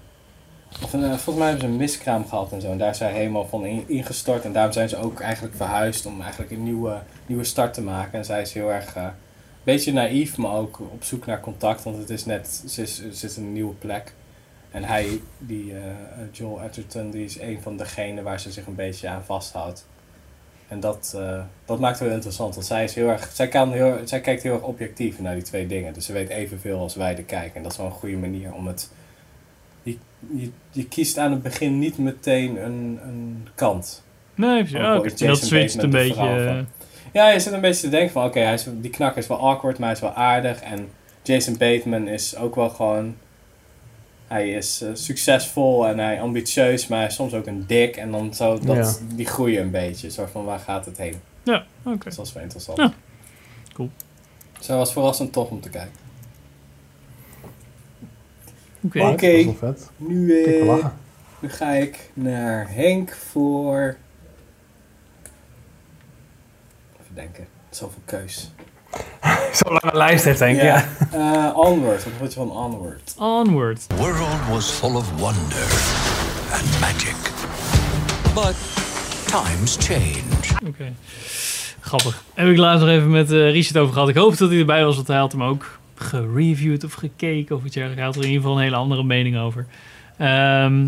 [0.81, 2.71] volgens mij hebben ze een miskraam gehad en zo.
[2.71, 4.45] En daar is zij helemaal van in- ingestort.
[4.45, 8.19] En daarom zijn ze ook eigenlijk verhuisd om eigenlijk een nieuwe, nieuwe start te maken.
[8.19, 8.95] En zij is heel erg.
[8.97, 9.11] eh, een
[9.73, 11.83] beetje naïef, maar ook op zoek naar contact.
[11.83, 12.63] Want het is net.
[12.69, 12.83] Ze,
[13.23, 14.13] is, een nieuwe plek.
[14.71, 15.81] En hij, die eh,
[16.33, 19.87] Joel Edgerton, die is een van degenen waar ze zich een beetje aan vasthoudt.
[20.69, 22.55] En dat, eh, dat maakt het heel interessant.
[22.55, 25.43] Want zij, is heel erg, zij, kan heel, zij kijkt heel erg objectief naar die
[25.43, 25.93] twee dingen.
[25.93, 27.55] Dus ze weet evenveel als wij de kijken.
[27.57, 28.91] En dat is wel een goede manier om het...
[30.35, 34.03] Je, je, kiest aan het begin niet meteen een, een kant.
[34.35, 34.63] Nee.
[34.63, 36.23] Ook Oh, Dat switcht een beetje.
[36.23, 36.59] eh,
[37.13, 38.25] Ja, je zit een beetje te denken van...
[38.25, 40.61] Oké, hij is die knakker is wel awkward, maar hij is wel aardig.
[40.61, 40.89] En
[41.23, 43.15] Jason Bateman is ook wel gewoon...
[44.27, 47.97] Hij is eh, succesvol en hij ambitieus, maar hij is soms ook een dik.
[47.97, 50.07] En dan zo, dat, die groeien een beetje.
[50.07, 51.15] Een soort van, waar gaat het heen?
[51.43, 52.05] Ja, oké.
[52.05, 52.79] Dus dat is wel interessant.
[52.79, 52.93] Ja.
[53.73, 53.91] Cool.
[54.67, 55.93] Hij was verrassend tof om te kijken.
[58.85, 59.45] Oké.
[59.45, 59.91] Wel vet.
[59.97, 60.93] nu, Ik wil eh, lachen.
[61.39, 63.97] nu ga ik naar Henk voor...
[67.01, 68.51] Even denken, zoveel keus.
[69.63, 70.85] Zo'n lange lijst heeft Henk, ja.
[71.13, 73.15] Eh, onward, wat vond je van Onward?
[73.19, 73.89] Onward.
[73.89, 75.63] The world was full of wonder
[76.53, 77.17] and magic.
[78.35, 78.55] But
[79.27, 80.69] times change.
[80.69, 80.93] Oké.
[81.81, 82.23] Grappig.
[82.35, 84.09] Heb ik laatst nog even met eh Richard over gehad.
[84.09, 87.65] Ik hoop dat hij erbij was, want hij had hem ook gereviewd of gekeken of
[87.65, 87.97] iets dergelijks.
[87.97, 89.67] Hij had er in ieder geval een hele andere mening over.
[90.19, 90.87] Ehm,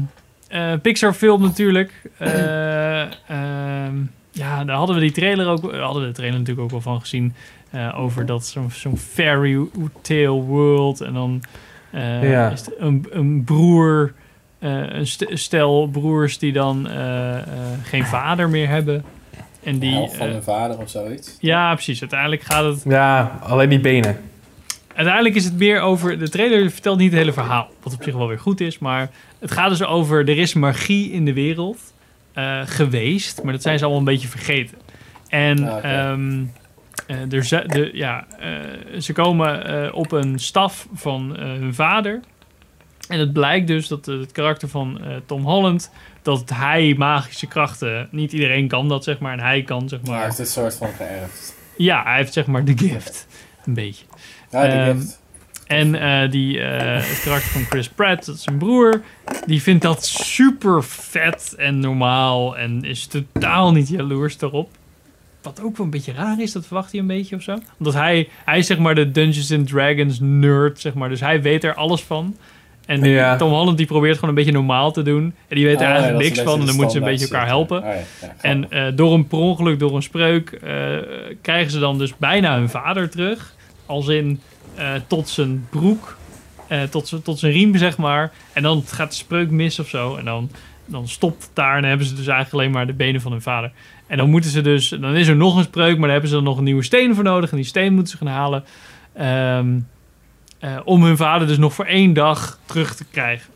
[0.48, 1.92] eh, Pixar film natuurlijk.
[2.18, 3.94] Eh, ehm,
[4.30, 6.80] ja, daar hadden we die trailer ook, daar hadden we de trailer natuurlijk ook wel
[6.92, 7.34] van gezien.
[7.70, 9.58] eh, over dat zo'n zo'n fairy
[10.02, 11.00] tale world.
[11.00, 11.42] En dan
[11.90, 12.50] eh, Ja.
[12.50, 14.12] is het een, een broer,
[14.58, 17.44] eh, een st- stel broers die dan eh, eh,
[17.82, 19.04] geen vader meer hebben.
[19.62, 21.36] En die, van eh, hun vader of zoiets.
[21.40, 22.00] ja, precies.
[22.00, 24.16] Uiteindelijk gaat het Ja, alleen die benen.
[24.94, 26.18] Uiteindelijk is het meer over.
[26.18, 27.68] De trailer vertelt niet het hele verhaal.
[27.82, 28.78] Wat op zich wel weer goed is.
[28.78, 30.28] Maar het gaat dus over.
[30.28, 31.92] Er is magie in de wereld
[32.32, 33.42] eh, geweest.
[33.42, 34.78] Maar dat zijn ze allemaal een beetje vergeten.
[35.28, 36.44] En Ah, ehm,
[37.06, 42.20] eh, er ze, de, ja, eh, ze komen op een staf van hun vader.
[43.08, 45.90] En het blijkt dus dat het karakter van Tom Holland.
[46.22, 48.08] dat hij magische krachten.
[48.10, 49.32] niet iedereen kan dat zeg maar.
[49.32, 51.56] En hij kan zeg Maar hij heeft het soort van geërfd.
[51.76, 53.26] Ja, hij heeft zeg maar de gift.
[53.64, 54.04] Een beetje.
[54.54, 54.98] Ja, Ehm.
[55.66, 59.00] En eh, die, het karakter van Chris Pratt, dat is zijn broer,
[59.46, 64.70] die vindt dat super vet en normaal en is totaal niet jaloers erop.
[65.42, 67.58] Wat ook wel een beetje raar is, dat verwacht hij een beetje of zo.
[67.78, 71.08] Omdat hij, hij is zeg maar de Dungeons and Dragons nerd, zeg maar.
[71.08, 72.36] Dus hij weet er alles van.
[72.86, 73.36] En Ja.
[73.36, 75.34] Tom Holland die probeert gewoon een beetje normaal te doen.
[75.48, 76.60] En die weet er Oh, eigenlijk niks van.
[76.60, 77.78] En dan moeten ze een beetje elkaar helpen.
[77.82, 77.88] Oh,
[78.20, 78.34] ja.
[78.40, 80.58] En eh, door een per ongeluk, door een spreuk,
[81.42, 83.54] krijgen ze dan dus bijna hun vader terug.
[83.86, 84.40] Als in
[84.74, 86.16] eh, tot zijn broek,
[86.68, 88.32] eh, tot, tot zijn riem, zeg maar.
[88.52, 90.16] En dan gaat de spreuk mis of zo.
[90.16, 90.50] En dan,
[90.86, 93.32] dan stopt het daar en dan hebben ze dus eigenlijk alleen maar de benen van
[93.32, 93.72] hun vader.
[94.06, 96.34] En dan moeten ze dus, dan is er nog een spreuk, maar daar hebben ze
[96.34, 97.50] dan nog een nieuwe steen voor nodig.
[97.50, 98.64] En die steen moeten ze gaan halen.
[99.12, 99.78] ehm,
[100.58, 103.52] eh, om hun vader dus nog voor één dag terug te krijgen.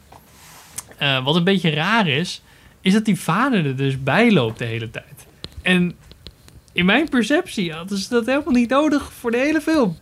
[1.25, 2.43] Wat een beetje raar is,
[2.81, 5.27] is dat die vader er dus bij loopt de hele tijd.
[5.63, 5.97] En
[6.73, 9.97] in mijn perceptie hadden ze dat helemaal niet nodig voor de hele film.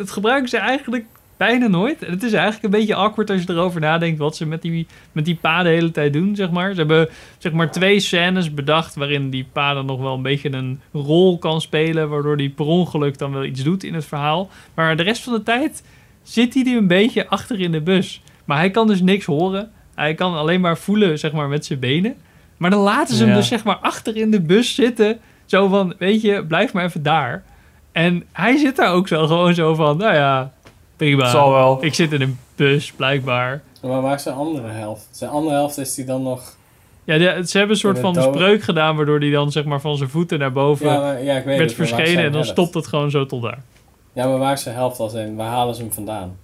[0.00, 1.04] Dat gebruiken ze eigenlijk
[1.36, 2.02] bijna nooit.
[2.02, 4.86] En het is eigenlijk een beetje awkward als je erover nadenkt wat ze met die,
[5.12, 6.70] met die pa de hele tijd doen, zeg maar.
[6.70, 10.52] Ze hebben zeg maar twee scènes bedacht waarin die pa dan nog wel een beetje
[10.52, 14.50] een rol kan spelen, waardoor die per ongeluk dan wel iets doet in het verhaal.
[14.74, 15.82] Maar de rest van de tijd
[16.22, 18.22] zit hij er een beetje achter in de bus.
[18.44, 19.70] Maar hij kan dus niks horen.
[19.94, 22.14] Hij kan alleen maar voelen, zeg maar, met zijn benen.
[22.56, 23.38] Maar dan laten ze hem Ja.
[23.38, 25.18] dus, zeg maar, achter in de bus zitten.
[25.44, 27.44] Zo van, weet je, blijf maar even daar.
[28.04, 30.52] En hij zit daar ook zo gewoon zo van, nou ja,
[30.96, 31.28] prima.
[31.30, 31.78] Zal wel.
[31.84, 33.62] Ik zit in een bus, blijkbaar.
[33.82, 35.08] Maar waar is zijn andere helft?
[35.10, 36.56] Zijn andere helft is die dan nog...
[37.04, 38.34] Ja, de- ze hebben een soort van dood.
[38.34, 38.96] spreuk gedaan...
[38.96, 41.58] waardoor hij dan zeg maar van zijn voeten naar boven Ja, maar- ja, ik weet
[41.58, 42.06] werd het, maar waar is verschenen...
[42.12, 42.48] zijn en dan helft?
[42.48, 43.58] stopt het gewoon zo tot daar.
[44.12, 45.36] Ja, maar waar is zijn helft als in?
[45.36, 46.36] Waar halen ze hem vandaan?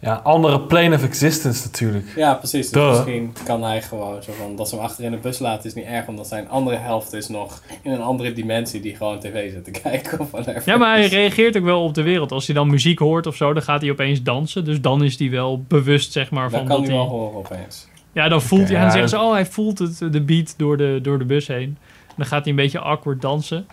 [0.00, 2.06] Ja, andere plane of existence natuurlijk.
[2.16, 2.70] Ja, precies.
[2.70, 4.56] Dus misschien kan hij gewoon zo van...
[4.56, 6.06] Dat ze hem achter in de bus laten is niet erg...
[6.06, 8.80] omdat zijn andere helft is nog in een andere dimensie...
[8.80, 10.62] die gewoon tv zit te kijken of whatever.
[10.64, 12.32] Ja, maar hij reageert ook wel op de wereld.
[12.32, 14.64] Als hij dan muziek hoort of zo, dan gaat hij opeens dansen.
[14.64, 17.16] Dus dan is hij wel bewust, zeg maar, Dan van kan dat hij wel hij...
[17.16, 17.88] horen opeens.
[18.12, 18.76] Ja, dan voelt hij...
[18.76, 21.24] En dan ja, zeggen ze, oh, hij voelt het, de beat door de, door de
[21.24, 21.78] bus heen.
[22.16, 23.66] Dan gaat hij een beetje awkward dansen.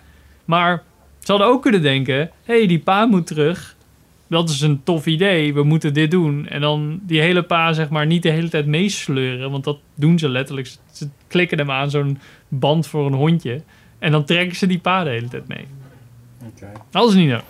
[0.44, 0.82] Maar
[1.18, 2.16] ze hadden ook kunnen denken...
[2.16, 3.75] Hé, hey, die pa moet terug.
[4.28, 5.54] Dat is een tof idee.
[5.54, 6.46] We moeten dit doen.
[6.48, 9.50] En dan die hele pa, zeg maar, niet de hele tijd meesleuren.
[9.50, 10.66] Want dat doen ze letterlijk.
[10.66, 12.18] Ze- Ze klikken hem aan zo'n
[12.48, 13.62] band voor een hondje.
[13.98, 15.66] En dan trekken ze die pa de hele tijd mee.
[16.46, 16.66] Oké.
[16.90, 17.44] Dat is niet nodig.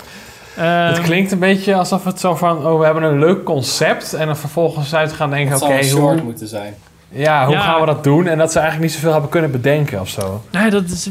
[0.54, 2.66] het Ehm, klinkt een beetje alsof het zo van...
[2.66, 4.14] Oh, we hebben een leuk concept.
[4.14, 5.62] En dan vervolgens uit gaan denken...
[5.62, 6.74] Oké, short hoe, moeten zijn.
[7.08, 7.60] ja, hoe Ja.
[7.60, 8.26] gaan we dat doen?
[8.26, 10.42] En dat ze eigenlijk niet zoveel hebben kunnen bedenken of zo.
[10.52, 11.10] Nou, dat is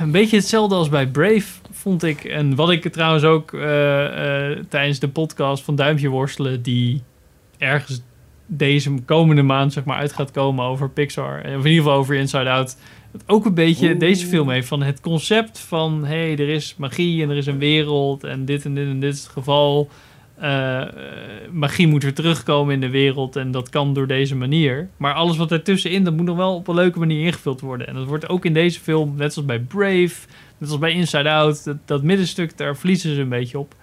[0.00, 1.44] een beetje hetzelfde als bij Brave,
[1.86, 2.24] vond ik.
[2.24, 6.62] En wat ik trouwens ook eh, eh, tijdens de podcast van Duimpje Worstelen...
[6.62, 7.02] die
[7.58, 8.02] ergens
[8.46, 11.40] deze komende maand zeg maar, uit gaat komen over Pixar...
[11.40, 12.76] en of in ieder geval over Inside Out...
[13.12, 16.04] het ook een beetje deze film heeft van het concept van...
[16.04, 19.00] hé, hey, er is magie en er is een wereld en dit en dit en
[19.00, 19.88] dit is het geval...
[20.36, 20.82] Eh,
[21.50, 24.88] magie moet weer terugkomen in de wereld en dat kan door deze manier.
[24.96, 27.86] Maar alles wat ertussenin, dat moet nog wel op een leuke manier ingevuld worden.
[27.86, 30.26] En dat wordt ook in deze film, net zoals bij Brave,
[30.58, 33.74] net als bij Inside Out, dat, dat middenstuk, daar verliezen ze een beetje op.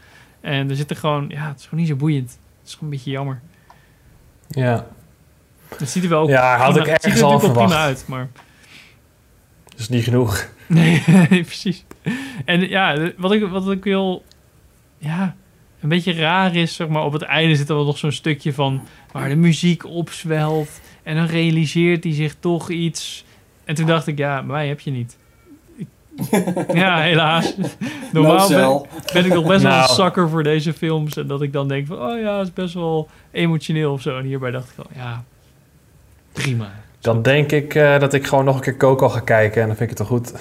[0.42, 2.30] En er zit er gewoon, ja, het is gewoon niet zo boeiend.
[2.30, 3.42] Het is gewoon een beetje jammer.
[4.50, 4.88] Ja,
[5.78, 7.74] Het ziet er wel ook Ja, had prima, ik er ergens al wel prima verwacht.
[7.76, 8.30] uit, maar...
[9.76, 10.46] dus niet genoeg.
[10.68, 11.86] Nee, precies.
[12.46, 14.24] En ja, wat ik, wat ik wil...
[14.98, 15.36] Ja,
[15.82, 17.04] een beetje raar is, zeg maar...
[17.04, 18.88] Op het einde zit er wel nog zo'n stukje van...
[19.12, 20.82] Waar de muziek opzwelt.
[21.04, 23.26] En dan realiseert hij zich toch iets.
[23.64, 25.18] En toen dacht ik, ja, mij heb je niet.
[26.74, 27.56] Ja, helaas.
[28.12, 29.90] Normaal ben, ik nog best wel Nou.
[29.90, 31.18] een zakker voor deze films.
[31.18, 31.98] En dat ik dan denk van...
[31.98, 34.18] Oh ja, het is best wel emotioneel of zo.
[34.18, 35.24] En hierbij dacht ik al, ja...
[36.34, 36.72] Prima.
[37.00, 39.62] Dan denk ik eh, dat ik gewoon nog een keer Coco ga kijken.
[39.62, 40.30] En dan vind ik het wel goed.
[40.34, 40.40] Ik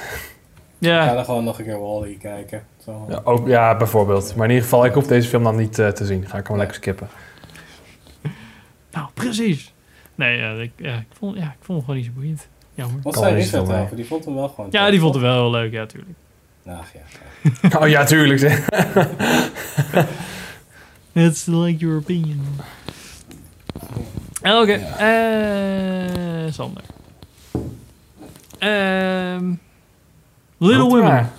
[0.88, 2.64] ga Ja, dan gewoon nog een keer Wally kijken.
[2.84, 3.06] Zo.
[3.08, 4.34] Ja, ook, ja, bijvoorbeeld.
[4.36, 6.26] Maar in ieder geval, ik hoef deze film dan niet eh, te zien.
[6.26, 7.08] Ga ik gewoon lekker skippen.
[8.92, 9.72] nou, precies.
[10.14, 12.48] Nee, ja, ik, ja, ik, vond, ja, ik vond hem gewoon niet zo boeiend.
[12.74, 13.00] Jammer.
[13.02, 13.82] Wat zei Richard zo mee.
[13.82, 13.96] over?
[13.96, 16.16] Die vond hem wel gewoon Ja, die vond het wel heel leuk, ja, tuurlijk.
[16.66, 17.00] Ach ja.
[17.80, 18.38] Oh ja, tuurlijk.
[18.40, 18.68] zeg.
[21.12, 22.40] It's like your opinion.
[24.42, 26.82] Oké, eh, Sander.
[28.58, 29.52] Ehm,
[30.58, 31.30] Little Women.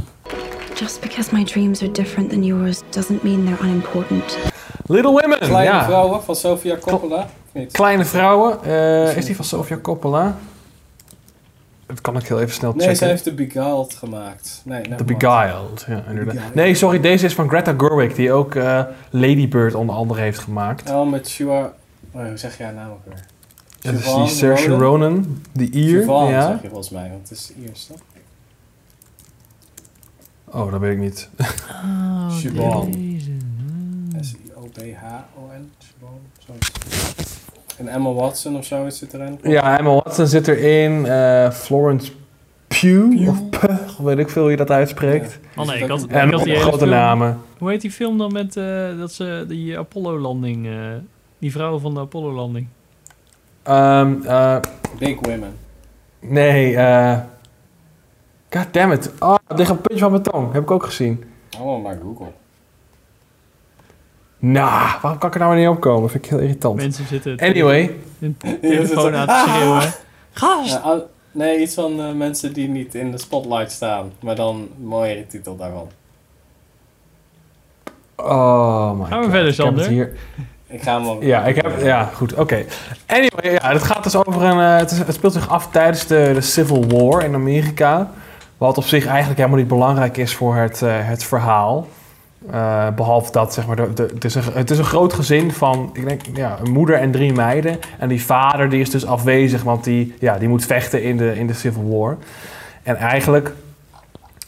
[0.75, 4.37] Just because my dreams are different than yours doesn't mean they're unimportant.
[4.85, 5.39] Little Women.
[5.39, 5.85] Kleine ja.
[5.85, 7.27] vrouwen van Sofia Coppola.
[7.71, 8.63] Kleine vrouwen.
[8.63, 10.35] eh, is die van Sofia Coppola?
[11.85, 12.97] Dat kan ik heel even snel Nee, checken.
[12.97, 14.61] zij heeft de Beguiled gemaakt.
[14.65, 15.03] Nee, The.
[15.03, 15.85] Beguiled.
[15.87, 16.33] Ja, inderdaad.
[16.33, 16.55] Beguiled.
[16.55, 20.39] Nee, sorry, deze is van Greta Gerwig, die ook eh, Lady Bird onder andere heeft
[20.39, 20.89] gemaakt.
[20.89, 21.73] Oh, met Shua...
[22.11, 23.25] Oh, hoe zeg je haar naam ook weer?
[23.81, 24.79] Dat is die Saoirse Ronan?
[24.81, 26.01] Ronan, die Ier.
[26.01, 26.47] Siobhan ja.
[26.47, 27.99] zeg je volgens mij, want het is Iers, toch?
[30.45, 31.29] Oh, dat weet ik niet.
[31.83, 32.93] Oh, Siobhan.
[34.19, 35.71] S-I-O-B-H-O-N.
[35.77, 36.71] Siobhan, zoiets.
[37.77, 39.39] En Emma Watson of zoiets zit erin.
[39.43, 41.05] Ja, Emma Watson zit erin.
[41.05, 42.11] eh, Florence
[42.67, 45.39] Pugh, of weet ik veel hoe je dat uitspreekt.
[45.55, 47.39] Oh nee, ik had, En ik had die hele grote film- namen.
[47.57, 50.73] Hoe heet die film dan met eh, dat ze die Apollo-landing, eh,
[51.37, 52.67] die vrouw van de Apollo-landing?
[53.63, 54.57] Ehm, eh,
[54.99, 55.53] Big Women.
[56.19, 57.17] nee, eh...
[58.49, 59.11] God damn it.
[59.19, 60.53] Oh, het ligt het puntje van mijn tong.
[60.53, 61.23] Heb ik ook gezien.
[61.57, 62.31] Allemaal maar Google.
[64.45, 66.09] Nou, waarom kan ik er nou niet opkomen?
[66.09, 66.75] Vind ik heel irritant.
[66.75, 67.91] Mensen zitten Anyway.
[68.19, 69.81] hun telefoon aan te schreeuwen.
[70.31, 70.69] Gast!
[70.83, 71.01] Ja,
[71.31, 74.11] nee, iets van eh, mensen die niet in de spotlight staan.
[74.19, 75.87] Maar dan een mooiere titel daarvan.
[78.15, 79.31] Oh my Gaan we god.
[79.33, 79.87] verder, Ik het Sander?
[79.87, 80.13] hier.
[80.67, 81.23] Ik ga hem wel...
[81.23, 82.65] Ja, ik heb, ja goed, oké.
[83.07, 84.59] Anyway, ja, het gaat dus over een.
[84.59, 88.11] eh, het, is, het speelt zich af tijdens de, de Civil War in Amerika.
[88.57, 91.87] Wat op zich eigenlijk helemaal niet belangrijk is voor het, eh, het verhaal.
[92.51, 95.51] Eh, behalve dat, zeg maar, de, de- het, is een, het is een groot gezin
[95.51, 97.79] van, ik denk, ja, een moeder en drie meiden.
[97.99, 101.35] En die vader die is dus afwezig, want die, ja, die moet vechten in de,
[101.39, 102.17] in de Civil War.
[102.83, 103.53] En eigenlijk,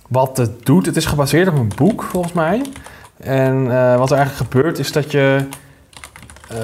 [0.08, 2.62] wat het doet, het is gebaseerd op een boek, volgens mij.
[3.18, 5.46] En eh, wat er eigenlijk gebeurt, is dat je...
[6.50, 6.58] eh,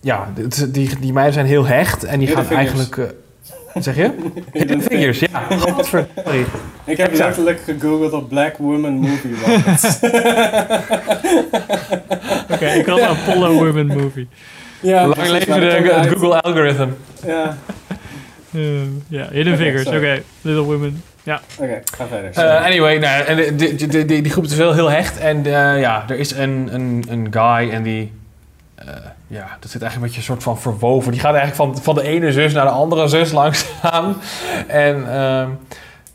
[0.00, 0.28] ja,
[0.68, 3.14] die, die meiden zijn heel hecht en die gaan eigenlijk...
[3.78, 4.10] zeg je?
[4.52, 5.28] Hidden Figures, ja.
[5.58, 6.44] Godver- Sorry.
[6.84, 7.36] Ik heb Exact.
[7.36, 9.98] letterlijk gegoogeld op Black Woman Movie Rockets.
[12.52, 14.28] Oké, ik had een Apollo Women movie.
[14.80, 16.08] Ja, Lang precies, leven de, het uit.
[16.08, 16.88] Google algorithm.
[17.26, 17.56] Ja,
[18.54, 18.60] Eh,
[19.08, 20.22] ja, Hidden Figures, oké.
[20.40, 21.02] Little Women.
[21.22, 21.40] Ja.
[21.58, 22.30] oké, ga verder.
[22.30, 25.18] Eh, anyway, nou, en die, die, die, die groep is wel heel hecht.
[25.18, 28.12] En eh, ja, er is een, een, een guy en die...
[29.32, 31.12] ja, dat zit eigenlijk een beetje een soort van verwoven.
[31.12, 34.16] Die gaat eigenlijk van, van de ene zus naar de andere zus langzaam.
[34.66, 35.48] En ehm,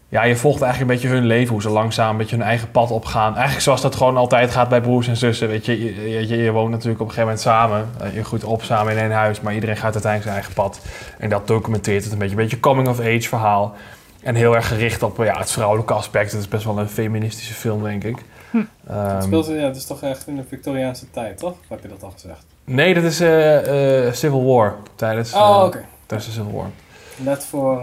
[0.09, 1.53] ja, je volgt eigenlijk een beetje hun leven.
[1.53, 3.33] Hoe ze langzaam een beetje hun eigen pad opgaan.
[3.33, 5.47] Eigenlijk zoals dat gewoon altijd gaat bij broers en zussen.
[5.47, 7.89] Weet je, je, je, je woont natuurlijk op een gegeven moment samen.
[8.01, 9.41] Eh, Je groeit op samen in één huis.
[9.41, 10.79] Maar iedereen gaat uiteindelijk zijn eigen pad.
[11.19, 12.35] En dat documenteert het een beetje.
[12.35, 13.75] Een beetje coming-of-age verhaal.
[14.21, 16.31] En heel erg gericht op ja, het vrouwelijke aspect.
[16.31, 18.17] Het is best wel een feministische film, denk ik.
[18.51, 18.57] Hm.
[18.87, 21.51] Ehm, Het speelt, ja, het is toch echt in de Victoriaanse tijd, toch?
[21.51, 22.45] Of heb je dat al gezegd?
[22.75, 24.75] Nee, dat is eh, eh, Civil War.
[24.95, 25.85] Tijdens, Oh, eh, oké.
[26.05, 26.69] tijdens de Civil War.
[27.15, 27.81] Net voor...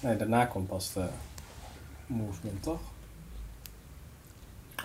[0.00, 1.04] Nee, daarna komt pas de
[2.06, 2.80] movement, toch?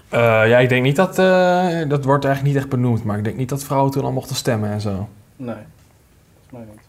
[0.10, 1.16] Ja, ik denk niet dat...
[1.90, 3.04] dat wordt eigenlijk niet echt benoemd.
[3.04, 5.10] Maar ik denk niet dat vrouwen toen al mochten stemmen en zo.
[5.36, 5.56] Nee,
[6.34, 6.84] volgens mij niet.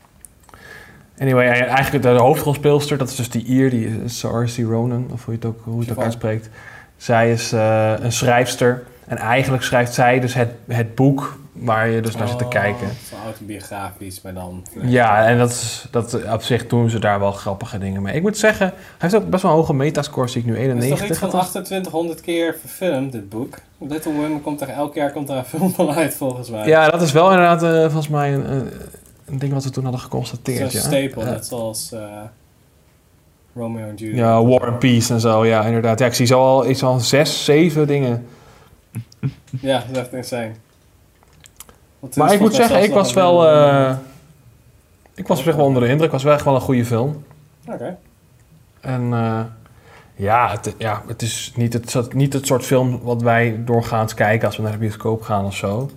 [1.18, 5.34] Anyway, eigenlijk de, hoofdrolspeelster, dat is dus die Ier, die is Saoirse Ronan, of hoe
[5.34, 6.48] je het ook, hoe je het ook uitspreekt.
[6.96, 8.84] Zij is een schrijfster.
[9.06, 12.50] En eigenlijk schrijft zij dus het, het boek waar je dus naar zit te Oh,
[12.50, 12.88] kijken.
[13.08, 14.64] Zo autobiografisch, maar dan...
[14.82, 18.14] Ja, en dat, is, dat op zich doen ze daar wel grappige dingen mee.
[18.14, 20.60] Ik moet zeggen, hij heeft ook best wel een hoge metascore, zie ik nu, Het
[20.60, 20.98] is 91.
[20.98, 23.58] toch iets van 2800 keer verfilmd, dit boek?
[23.78, 26.66] Little Women komt er elk jaar komt er een film van uit, volgens mij.
[26.66, 28.70] Ja, dat is wel inderdaad eh, volgens mij een,
[29.26, 30.74] een, ding wat we toen hadden geconstateerd.
[30.74, 30.86] een ja.
[30.86, 32.00] staple, Eh, net zoals eh,
[33.54, 34.16] Romeo en Juliet.
[34.16, 35.98] ja, War and Peace en zo, ja, inderdaad.
[35.98, 38.26] Ja, ik zie zo al iets van zes, zeven dingen.
[39.60, 40.52] Ja, dat is echt insane.
[42.14, 43.48] Maar ik moet zeggen, ik was wel...
[43.48, 43.96] een- eh,
[45.14, 46.02] ik was op zich wel onder de indruk.
[46.02, 47.24] Het was wel echt wel een goede film.
[47.68, 47.96] Oké.
[48.80, 49.40] En eh,
[50.14, 54.14] ja, het, ja, het is niet het, soort- niet het soort film wat wij doorgaans
[54.14, 55.90] kijken als we naar de bioscoop gaan of zo.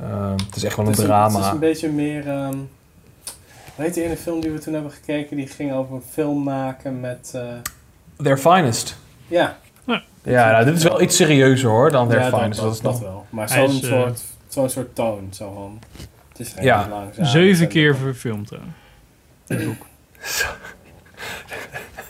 [0.00, 1.36] Ehm, het is echt wel een Het is drama.
[1.36, 2.28] Het is een beetje meer...
[2.28, 2.56] ehm
[3.74, 6.42] weet je, in een film die we toen hebben gekeken, die ging over een film
[6.42, 7.30] maken met...
[7.34, 7.42] eh,
[8.22, 8.96] Their Finest.
[9.26, 9.56] ja.
[10.24, 12.60] Ja, nou, dit is wel iets serieuzer hoor dan Their ja, Finest.
[12.60, 13.00] dat, Dat is dat nog...
[13.00, 13.26] wel.
[13.30, 13.80] Maar zo'n is,
[14.52, 15.28] eh, zo'n soort toon.
[15.30, 15.78] Zo van,
[16.28, 16.60] het is Ja.
[16.60, 17.24] redelijk langzaam.
[17.24, 18.74] Zeven en- keer verfilmd trouwens.
[19.46, 19.86] Het boek.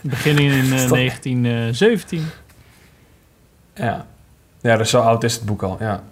[0.01, 0.89] Beginnen in eh, Stop.
[0.97, 2.25] 1917.
[3.73, 4.05] Ja.
[4.61, 6.03] ja, dus zo oud is het boek al, ja.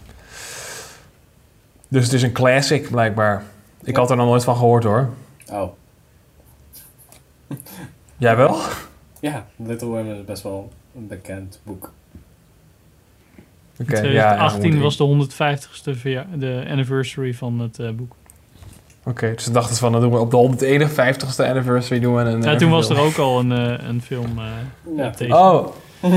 [1.88, 3.44] Dus het is een classic blijkbaar.
[3.84, 5.10] Ik had er nog nooit van gehoord hoor.
[5.52, 5.72] Oh.
[8.18, 8.58] Jij wel?
[9.20, 11.94] Ja, Little Women is best wel een bekend boek.
[13.82, 17.90] Oké, In ja, ja, 2018 moet- was de 150ste verja- de anniversary van het eh,
[17.90, 18.16] boek.
[19.06, 22.42] Oké, dus ze dachten van, dan doen we op de 151ste anniversary doen we een...
[22.42, 24.40] Ja, eh, toen was er ook al een, eh, een film.
[24.40, 25.52] eh Ja.
[25.52, 25.68] Oh,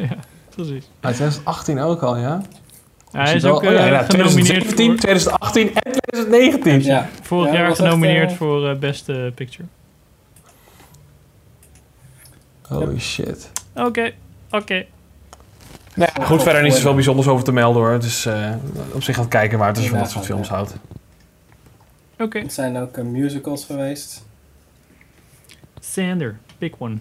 [0.00, 0.16] ja,
[0.54, 0.88] precies.
[1.00, 2.42] uit 2018 ook al, ja?
[3.12, 6.82] Ja, hij is ook oh ja, ja, genomineerd 2017, voor, 2018 en 2019.
[6.82, 7.08] Ja.
[7.22, 9.68] vorig Ja, jaar echt, genomineerd voor beste picture.
[12.62, 13.50] Holy shit.
[13.74, 14.10] Oké,
[14.50, 14.84] oké.
[15.94, 17.90] Nou ja, goed, verder niet zoveel bijzonders over te melden hoor.
[17.92, 18.50] Het is eh,
[18.92, 20.74] op zich aan het kijken waar het is van dat soort films houdt.
[22.18, 22.38] Oké.
[22.38, 24.24] Er zijn ook eh, musicals geweest.
[25.80, 26.96] Sander, pick one.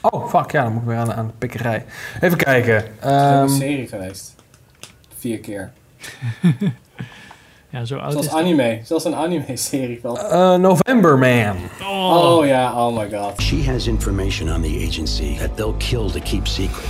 [0.00, 1.84] Oh, fuck, ja, dan moet ik weer aan, aan de pikkerij.
[2.20, 2.74] Even kijken.
[2.74, 4.34] Er is ook ehm, een serie geweest.
[5.18, 5.72] Vier keer.
[7.70, 8.40] Ja, zo oud Zoals is het.
[8.40, 8.80] anime.
[8.84, 10.18] Zelfs een anime-serie van.
[10.18, 11.56] eh, November Man.
[11.82, 12.36] Oh.
[12.36, 13.42] Oh ja, oh my god.
[13.42, 16.86] She has information on the agency that they'll kill to keep secret.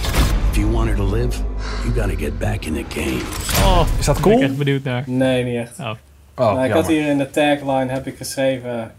[0.55, 1.37] If you want her to live,
[1.85, 3.23] you gotta get back in the game.
[3.65, 4.43] Oh, Is dat daar ben cool?
[4.43, 5.05] ik echt benieuwd naar.
[5.07, 5.79] Nee, niet echt.
[5.79, 5.91] Oh.
[6.37, 8.95] Oh, Nou, ik had hier in de tagline heb ik geschreven...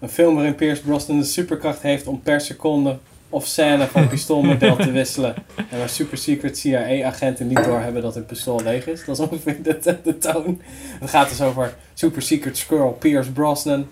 [0.00, 2.98] Een film waarin Pierce Brosnan de superkracht heeft om per seconde
[3.28, 5.34] of scène van pistoolmodel te wisselen.
[5.70, 9.04] En waar super secret CIA-agenten niet doorhebben dat hun pistool leeg is.
[9.04, 10.60] Dat is ongeveer de, de, de toon.
[11.00, 13.88] Het gaat dus over super secret squirrel Pierce Brosnan.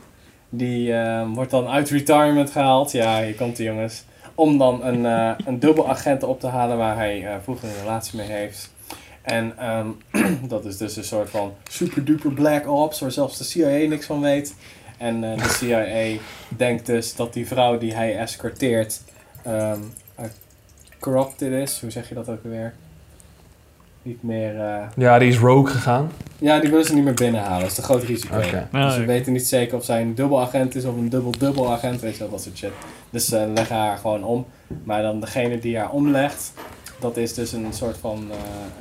[0.48, 2.92] Die ehm, wordt dan uit retirement gehaald.
[2.92, 4.04] Ja, hier komt hij jongens.
[4.36, 8.18] Om dan een, eh een dubbelagent op te halen waar hij eh, vroeger een relatie
[8.18, 8.70] mee heeft.
[9.22, 9.88] En ehm,
[10.48, 14.06] dat is dus een soort van super duper black ops waar zelfs de CIA niks
[14.06, 14.54] van weet.
[14.98, 16.22] En eh, de CIA
[16.56, 19.02] denkt dus dat die vrouw die hij escorteert
[19.42, 19.72] eh,
[20.98, 21.80] corrupted is.
[21.80, 22.74] Hoe zeg je dat ook weer?
[24.06, 24.60] Niet meer...
[24.60, 26.10] eh, Ja, die is rogue gegaan.
[26.38, 27.60] ja, die willen ze niet meer binnenhalen.
[27.60, 28.36] Dat is een groot risico.
[28.36, 28.68] Oké.
[28.72, 29.06] Ah, Dus ze oké.
[29.08, 32.00] weten niet zeker of zij een dubbelagent is of een dubbel-dubbelagent.
[32.00, 32.70] Weet je wel, dat soort shit.
[33.10, 34.46] Dus ze leggen haar gewoon om.
[34.84, 36.52] Maar dan degene die haar omlegt,
[37.00, 38.36] dat is dus een soort van eh,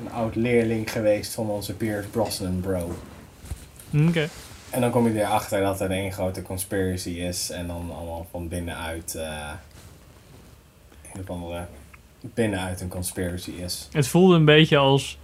[0.06, 2.92] een oud leerling geweest van onze Pierce Brosnan bro.
[4.08, 4.28] Oké.
[4.70, 7.50] En dan kom je erachter dat er één grote conspiracy is.
[7.50, 9.16] En dan allemaal van binnenuit...
[9.16, 9.50] eh
[11.14, 11.66] een of andere...
[12.34, 13.88] Binnenuit een conspiracy is.
[13.92, 15.18] Het voelde een beetje als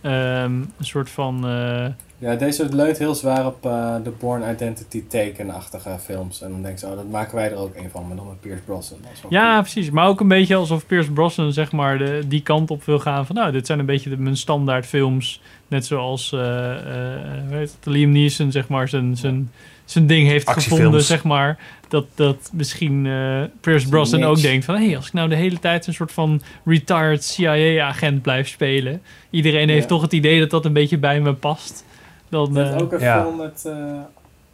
[0.00, 1.46] ehm, een soort van...
[1.48, 1.86] eh,
[2.18, 6.42] Ja, deze leunt heel zwaar op eh, de Born Identity tekenachtige films.
[6.42, 8.40] En dan denk je, oh, dat maken wij er ook een van, maar dan met
[8.40, 8.98] Pierce Brosnan.
[9.02, 9.90] Dat is wel Ja, precies.
[9.90, 13.26] Maar ook een beetje alsof Pierce Brosnan zeg maar de, die kant op wil gaan
[13.26, 13.36] van...
[13.36, 15.40] nou, dit zijn een beetje de, mijn standaard films.
[15.68, 16.70] Net zoals eh,
[17.14, 17.20] eh,
[17.50, 19.50] heet het, Liam Neeson zeg maar zijn, zijn,
[19.84, 20.76] zijn ding heeft Actiefilms.
[20.78, 21.58] gevonden, zeg maar.
[21.94, 24.74] Dat, dat misschien eh Pierce Brosnan ook denkt van...
[24.74, 29.02] hé, hey, als ik nou de hele tijd een soort van retired CIA-agent blijf spelen...
[29.30, 29.88] iedereen heeft Ja.
[29.88, 31.84] toch het idee dat dat een beetje bij me past.
[32.28, 33.22] Dan, hebt eh, ook een ja.
[33.22, 33.62] film met...
[33.66, 34.00] eh,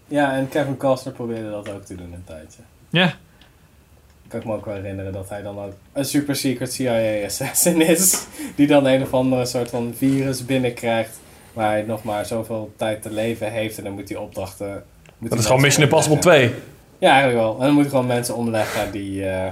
[0.09, 2.63] ja, en Kevin Costner probeerde dat ook te doen een tijdje.
[2.91, 3.15] ja,
[4.29, 7.81] Kan ik me ook wel herinneren dat hij dan ook een super secret CIA assassin
[7.81, 8.27] is.
[8.57, 11.21] Die dan een of andere soort van virus binnenkrijgt.
[11.53, 13.79] Waar hij nog maar zoveel tijd te leven heeft.
[13.79, 14.83] En dan moet hij opdrachten...
[15.19, 16.49] moet Dat is gewoon Mission Impossible omleggen.
[16.49, 16.61] 2.
[17.01, 17.55] Ja, eigenlijk wel.
[17.59, 19.25] En dan moet je gewoon mensen omleggen die...
[19.29, 19.49] eh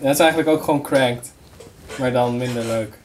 [0.00, 1.32] ja, het is eigenlijk ook gewoon cranked.
[1.98, 2.98] Maar dan minder leuk.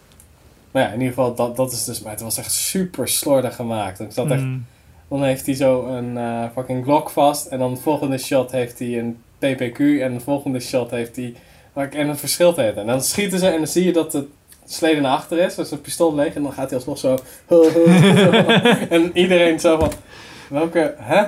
[0.71, 2.01] Maar ja, in ieder geval, dat, dat is dus...
[2.01, 3.99] Maar het was echt super slordig gemaakt.
[3.99, 4.41] Ik zat echt...
[4.41, 4.65] mm,
[5.07, 7.45] Dan heeft hij zo een eh, fucking Glock vast.
[7.45, 9.79] En dan de volgende shot heeft hij een PPQ.
[10.01, 11.33] En de volgende shot heeft hij...
[11.73, 12.75] En het verschilt het.
[12.77, 14.25] En dan schieten ze en dan zie je dat het
[14.65, 15.55] sleden naar achter is.
[15.55, 16.33] Dus het pistool leeg.
[16.35, 17.17] En dan gaat hij alsnog zo...
[18.95, 19.91] en iedereen zo van...
[20.49, 20.95] Welke...
[20.97, 21.23] Hè?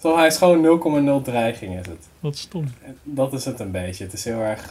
[0.00, 2.06] Zo, hij is gewoon 0,0 dreiging is het.
[2.20, 2.64] wat stom.
[3.02, 4.04] Dat is het een beetje.
[4.04, 4.70] Het is heel erg.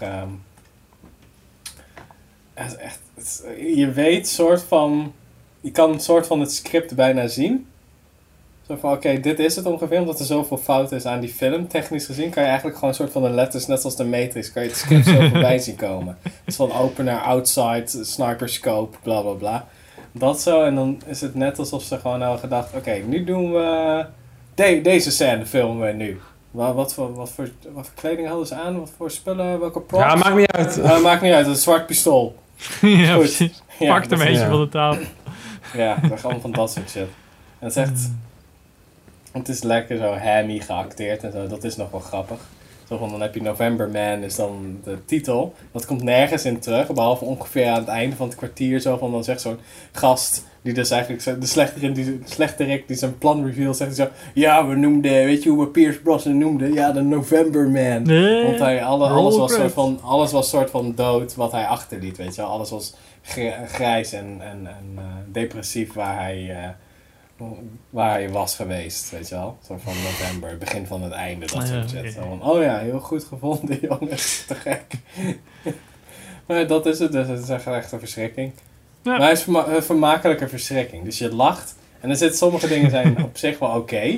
[2.54, 3.42] het is echt, het is-
[3.76, 5.14] je weet soort van.
[5.62, 7.68] Je kan een soort van het script bijna zien.
[8.68, 10.00] Zo van, oké, dit is het ongeveer.
[10.00, 11.68] Omdat er zoveel fout is aan die film.
[11.68, 14.52] Technisch gezien kan je eigenlijk gewoon een soort van de letters, net zoals de Matrix,
[14.52, 16.18] kan je het script zo voorbij zien komen.
[16.24, 19.68] Het is van opener, outside, sniper scope, bla bla bla.
[20.12, 20.64] Dat zo.
[20.64, 24.06] En dan is het net alsof ze gewoon hadden gedacht, oké, nu doen we...
[24.58, 26.20] de- deze scène filmen we nu.
[26.52, 28.80] Wat, wat, voor, wat, voor, wat voor kleding hadden ze aan?
[28.80, 29.60] Wat voor spullen?
[29.60, 30.04] Welke props?
[30.04, 31.02] Ja, maakt niet uit.
[31.02, 32.36] Maakt niet uit, het is een zwart pistool.
[32.82, 33.20] ja, Goed.
[33.20, 33.62] precies.
[33.80, 34.50] Ja, er een beetje ja.
[34.50, 35.04] van de tafel.
[35.74, 37.08] Ja, we gaan van dat soort shit.
[37.60, 38.10] En het is echt...
[39.32, 41.48] Het is lekker zo hammy geacteerd en zo.
[41.48, 42.38] Dat is nog wel grappig.
[42.88, 45.56] Zo van, dan heb je November Man is dan de titel.
[45.72, 46.92] Dat komt nergens in terug.
[46.94, 48.80] Behalve ongeveer aan het einde van het kwartier.
[48.80, 49.60] Zo van, dan zegt zo'n
[49.92, 50.46] gast...
[50.68, 54.08] Die dus eigenlijk de slechterik die, de slechterik die zijn plan reveal zegt zo...
[54.34, 55.12] Ja, we noemden...
[55.12, 56.74] Weet je hoe we Pierce Brosnan noemden?
[56.74, 58.02] Ja, de November Man.
[58.04, 58.44] Nee.
[58.46, 61.66] Want hij, alle, Roll alles, was soort van, alles was soort van dood wat hij
[61.66, 62.50] achterliet, weet je wel.
[62.52, 66.50] Alles was gr- grijs en, en, en eh, depressief waar hij,
[67.40, 67.48] eh,
[67.90, 69.58] waar hij was geweest, weet je wel.
[69.68, 72.14] Zo van november, begin van het einde, dat Ah, soort shit.
[72.14, 74.44] van, oh ja, heel goed gevonden, jongens.
[74.48, 74.86] Te gek.
[76.48, 78.52] maar dat is het, dus het is echt een verschrikking.
[79.08, 79.18] Ja.
[79.18, 81.04] Maar hij is verma- een vermakelijke verschrikking.
[81.04, 84.10] Dus je lacht en er zitten sommige dingen zijn op zich wel oké.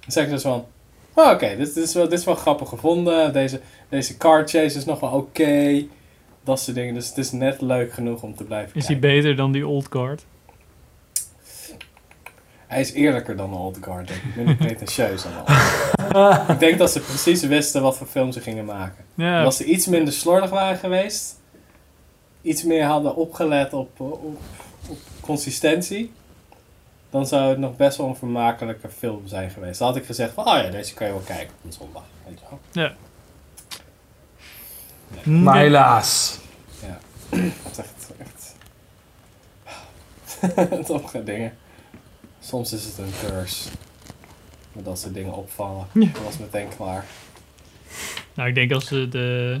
[0.00, 0.66] Dan zeg je dus van,
[1.14, 3.32] oh, oké, dit, dit, is wel, dit is wel grappig gevonden.
[3.32, 5.84] Deze, deze car chase is nog wel oké.
[6.44, 6.94] Dat soort dingen.
[6.94, 9.86] Dus het is net leuk genoeg om te blijven Is hij beter dan die old
[9.90, 10.24] guard?
[12.66, 14.22] Hij is eerlijker dan de Old Guard, ik.
[14.36, 16.48] Minder pretentieus dan Guard.
[16.50, 19.04] Ik denk dat ze precies wisten wat voor film ze gingen maken.
[19.14, 19.38] Ja.
[19.38, 21.37] En als ze iets minder slordig waren geweest,
[22.42, 24.40] iets meer hadden opgelet op, eh, op,
[24.88, 26.12] op consistentie,
[27.10, 29.78] dan zou het nog best wel een vermakelijke film zijn geweest.
[29.78, 32.04] Dan had ik gezegd van, oh ja, deze kan je wel kijken op een zondag.
[32.26, 32.84] Weet je wel.
[32.84, 32.94] Ja.
[35.30, 36.38] Maar helaas.
[36.82, 36.98] Ja,
[37.38, 38.54] het is echt, echt...
[40.86, 41.58] Sommige dingen.
[42.40, 43.68] Soms is het een curse.
[44.72, 45.86] Maar dat soort dingen opvallen.
[45.92, 46.06] Ja.
[46.12, 47.04] Dat was meteen klaar.
[48.34, 49.60] Nou, ik denk als de, de,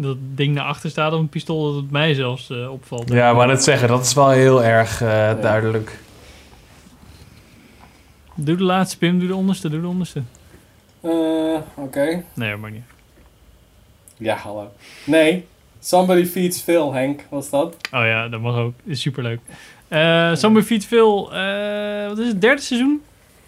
[0.00, 3.08] dat ding naar achter staat op een pistool, dat het mij zelfs eh, opvalt.
[3.08, 5.98] Ja, maar net zeggen, dat is wel heel erg eh, duidelijk.
[8.34, 9.18] Doe de laatste, Pim.
[9.18, 9.68] Doe de onderste.
[9.68, 10.22] Doe de onderste.
[11.00, 11.10] Eh,
[11.74, 12.24] oké.
[12.34, 12.84] Nee, maar niet.
[14.16, 14.70] Ja, hallo.
[15.04, 15.46] Nee,
[15.80, 17.76] Somebody Feeds Phil, Henk, was dat?
[17.92, 18.74] Oh ja, dat mag ook.
[18.84, 19.40] Is superleuk.
[19.88, 23.02] Eh Somebody Feed Phil, eh, wat is het, derde seizoen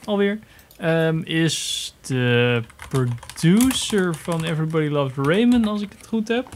[0.05, 0.39] alweer?
[0.77, 6.47] Ehm, is de producer van Everybody Loves Raymond, als ik het goed heb.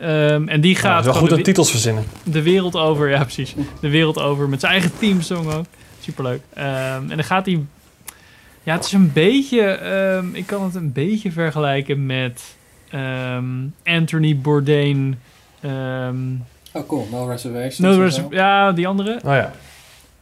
[0.00, 2.04] Ehm, en die Ja, gaat is wel goed de, titels verzinnen.
[2.24, 3.08] de wereld over.
[3.10, 3.54] Ja, precies.
[3.80, 5.64] De wereld over met zijn eigen teamsong ook.
[6.00, 6.40] Superleuk.
[6.54, 7.64] Ehm, en dan gaat hij...
[8.62, 9.60] Ja, het is een beetje...
[9.62, 12.56] ehm, ik kan het een beetje vergelijken met
[12.90, 13.44] ehm,
[13.84, 15.18] Anthony Bourdain...
[15.60, 16.16] ehm,
[16.72, 17.08] Oh, cool.
[17.10, 18.18] No Reservations.
[18.18, 19.20] No ja, die andere.
[19.24, 19.52] Oh ja.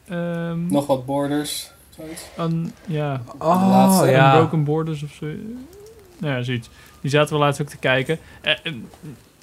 [0.09, 1.71] Ehm, Nog wat Borders.
[1.97, 2.23] Zoiets.
[2.37, 3.23] een, ja.
[3.39, 4.07] Oh, laatste.
[4.11, 4.37] ja.
[4.37, 5.27] Broken Borders of zo.
[6.19, 6.69] Nou ja, zoiets.
[7.01, 8.19] Die zaten we laatst ook te kijken.
[8.41, 8.73] Eh, eh,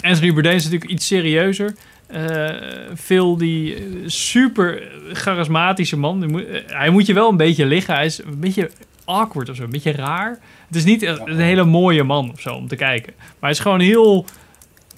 [0.00, 1.74] Anthony Bourdain is natuurlijk iets serieuzer.
[2.06, 2.48] Eh
[2.96, 6.20] Phil, die eh, super charismatische man.
[6.20, 7.94] Die moet- eh, hij moet je wel een beetje liggen.
[7.94, 8.70] Hij is een beetje
[9.04, 9.62] awkward of zo.
[9.62, 10.38] Een beetje raar.
[10.66, 13.12] Het is niet een, een hele mooie man of zo om te kijken.
[13.18, 14.24] Maar hij is gewoon heel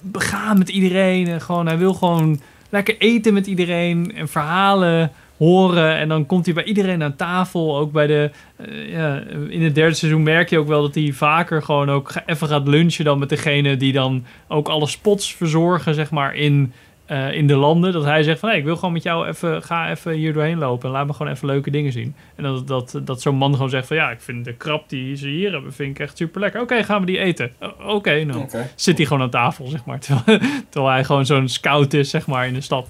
[0.01, 1.27] begaan met iedereen.
[1.27, 4.15] En gewoon, hij wil gewoon lekker eten met iedereen.
[4.15, 5.95] En verhalen horen.
[5.95, 7.77] En dan komt hij bij iedereen aan tafel.
[7.77, 8.29] Ook bij de...
[8.55, 12.13] eh, ja, in het derde seizoen merk je ook wel dat hij vaker gewoon ook
[12.25, 16.73] even gaat lunchen dan met degene die dan ook alle spots verzorgen, zeg maar, in,
[17.05, 17.93] eh, in de landen.
[17.93, 20.57] Dat hij zegt van, hey, ik wil gewoon met jou even, ga even hier doorheen
[20.57, 22.15] lopen en laat me gewoon even leuke dingen zien.
[22.35, 25.15] En dat, dat, dat zo'n man gewoon zegt van, ja, ik vind de krap die
[25.15, 26.61] ze hier hebben, vind ik echt super lekker.
[26.61, 27.51] Oké, gaan we die eten?
[27.85, 28.39] Oké, nou.
[28.39, 28.69] Oké.
[28.75, 29.99] Zit hij gewoon aan tafel, zeg maar.
[30.05, 30.39] Terwijl,
[30.69, 32.89] terwijl hij gewoon zo'n scout is, zeg maar, in de stad.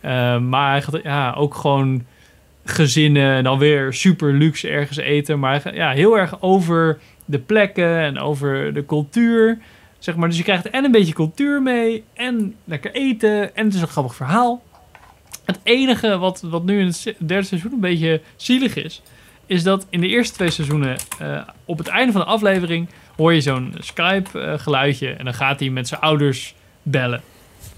[0.00, 2.04] Eh, maar ja, ook gewoon
[2.64, 5.38] gezinnen en dan weer super luxe ergens eten.
[5.38, 9.58] Maar ja, heel erg over de plekken en over de cultuur.
[9.98, 10.28] Zeg maar.
[10.28, 13.56] Dus je krijgt en een beetje cultuur mee en lekker eten.
[13.56, 14.62] En het is een grappig verhaal.
[15.44, 19.02] Het enige wat, wat nu in het derde seizoen een beetje zielig is,
[19.46, 23.34] is dat in de eerste twee seizoenen eh, op het einde van de aflevering hoor
[23.34, 27.20] je zo'n Skype eh, en dan gaat hij met zijn ouders bellen.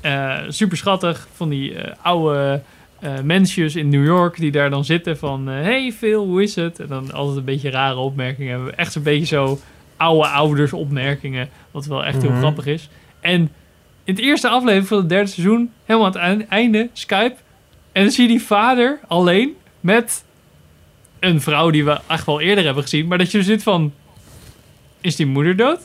[0.03, 2.63] Eh, super schattig van die eh, oude
[3.01, 6.81] eh, mensjes in New York die daar dan zitten van hey Phil, hoe is het?
[6.81, 8.77] En dan altijd een beetje rare opmerkingen.
[8.79, 9.59] Echt zo'n beetje zo
[9.97, 12.39] oude ouders opmerkingen, wat wel echt heel Mhm.
[12.39, 12.89] grappig is.
[13.21, 13.41] En
[14.05, 17.35] in het eerste aflevering van het derde seizoen, helemaal aan het eind- einde, Skype.
[17.93, 20.25] En dan zie je die vader alleen met
[21.19, 23.07] een vrouw die we echt wel eerder hebben gezien.
[23.07, 23.93] Maar dat je zit van,
[25.01, 25.81] is die moeder dood?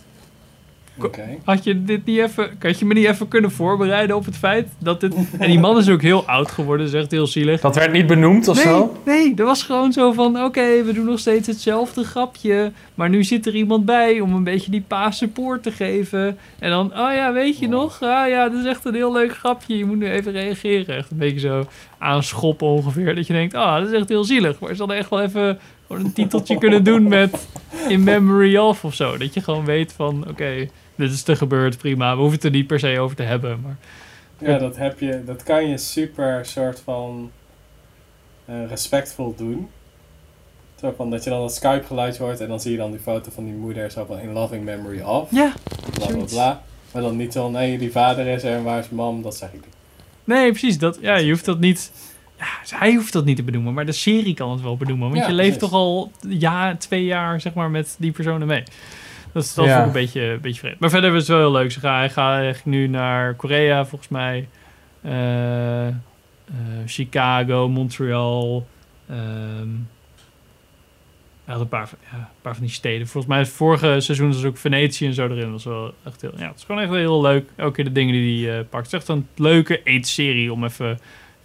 [1.01, 1.37] Oké.
[1.43, 4.67] Had je dit niet even, had je me niet even kunnen voorbereiden op het feit
[4.79, 5.13] dat dit...
[5.39, 7.61] En die man is ook heel oud geworden, dat is echt heel zielig.
[7.61, 8.97] Dat werd niet benoemd of nee, zo?
[9.05, 12.71] Nee, dat was gewoon zo van, oké, we doen nog steeds hetzelfde grapje.
[12.95, 16.37] Maar nu zit er iemand bij om een beetje die pa support te geven.
[16.59, 18.01] En dan, oh ja, weet je nog?
[18.01, 19.77] Ah ja, dat is echt een heel leuk grapje.
[19.77, 20.95] Je moet nu even reageren.
[20.95, 21.67] Echt een beetje zo
[21.97, 23.15] aanschoppen ongeveer.
[23.15, 24.59] Dat je denkt, ah, dat is echt heel zielig.
[24.59, 27.47] Maar ze hadden echt wel even gewoon een titeltje kunnen doen met
[27.87, 29.17] In Memory of of zo.
[29.17, 32.13] Dat je gewoon weet van, oké, dit is er gebeurd, prima.
[32.13, 33.61] We hoeven het er niet per se over te hebben.
[33.61, 33.77] Maar
[34.37, 37.31] Ja, dat, heb je, dat kan je super soort van
[38.45, 39.67] eh, respectvol doen.
[40.79, 42.99] Zo van dat je dan dat Skype geluid hoort en dan zie je dan die
[42.99, 45.31] foto van die moeder zo van in loving memory of.
[45.31, 45.53] Ja,
[45.93, 46.61] bla bla bla.
[46.93, 49.49] Maar dan niet zo, nee, die vader is er en waar is mam, dat zeg
[49.49, 49.75] ik niet.
[50.23, 50.77] Nee, precies.
[50.77, 51.91] Dat, ja, je hoeft dat niet.
[52.37, 55.09] Ja, hij hoeft dat niet te benoemen, maar de serie kan het wel benoemen.
[55.09, 55.69] Want Ja, je leeft precies.
[55.69, 58.63] toch al ja, twee jaar zeg maar, met die personen mee.
[59.31, 59.79] Dat is, dat Ja.
[59.79, 60.79] ook een beetje, een beetje vreemd.
[60.79, 61.71] Maar verder is het wel heel leuk.
[61.71, 64.47] Ze gaan, hij gaat eigenlijk nu naar Korea, volgens mij.
[65.01, 65.93] Eh, eh,
[66.85, 68.67] Chicago, Montreal,
[69.09, 69.69] Ehm
[71.45, 73.07] hij had een paar, van- ja, een paar van die steden.
[73.07, 75.41] Volgens mij het vorige seizoen was ook Venetië en zo erin.
[75.41, 77.49] Dat was wel echt heel, ja, het is gewoon echt heel leuk.
[77.55, 78.91] Elke keer de dingen die hij eh, pakt.
[78.91, 80.99] Het is echt een leuke eetserie om even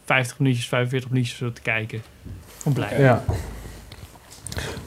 [0.04, 2.02] 50 minuutjes, 45 minuutjes zo te kijken.
[2.58, 3.00] Gewoon blij.
[3.00, 3.24] Ja.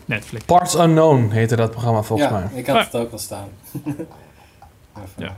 [0.05, 0.45] Netflix.
[0.45, 2.59] Parts Unknown heette dat programma volgens ja, mij.
[2.59, 3.47] ik had het ook al staan.
[5.17, 5.35] ja.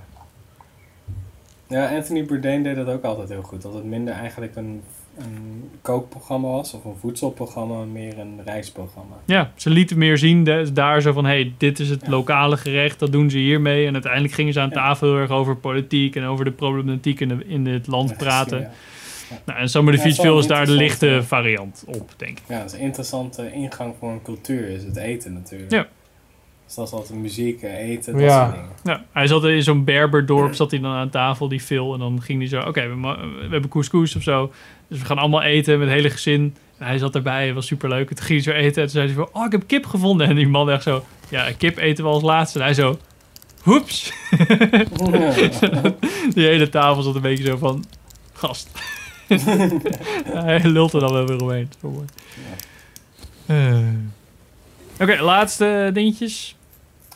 [1.70, 3.62] Ja, Anthony Bourdain deed dat ook altijd heel goed.
[3.62, 4.82] Dat het minder eigenlijk een,
[5.18, 9.16] een kookprogramma was of een voedselprogramma, meer een reisprogramma.
[9.26, 11.26] Ja, ze lieten meer zien de- daar zo van...
[11.26, 13.88] hey, dit is het lokale gerecht, dat doen ze hiermee.
[13.88, 16.16] En uiteindelijk gingen ze aan tafel heel erg over politiek...
[16.16, 18.60] en over de problematiek in, de, in het land praten.
[18.60, 18.72] ja.
[19.46, 22.44] Nou, en Summer the is daar de lichte variant op, denk ik.
[22.48, 25.72] Ja, dat is een interessante ingang voor een cultuur, is het eten natuurlijk.
[25.72, 25.88] Ja.
[26.66, 28.44] Dus dat is altijd muziek, eh, eten, dat Ja.
[28.44, 28.70] soort dingen.
[28.84, 31.94] Ja, hij zat in zo'n Berberdorp, zat hij dan aan tafel, die Phil.
[31.94, 34.52] En dan ging hij zo, oké, we, hebben couscous of zo.
[34.88, 36.56] Dus we gaan allemaal eten met het hele gezin.
[36.78, 38.10] En hij zat erbij, het was superleuk.
[38.10, 39.86] En toen ging hij zo eten en toen zei hij van, oh, ik heb kip
[39.86, 40.28] gevonden.
[40.28, 42.60] En die man echt zo, ja, kip eten we als laatste.
[42.60, 42.98] En hij zo,
[43.62, 44.14] hoeps.
[46.34, 47.86] die hele tafel zat een beetje zo van,
[48.34, 48.70] gast.
[50.46, 51.70] hij lult er dan wel weer omheen.
[51.82, 52.06] Zo mooi.
[53.46, 53.88] Eh.
[55.02, 56.56] Oké, laatste dingetjes.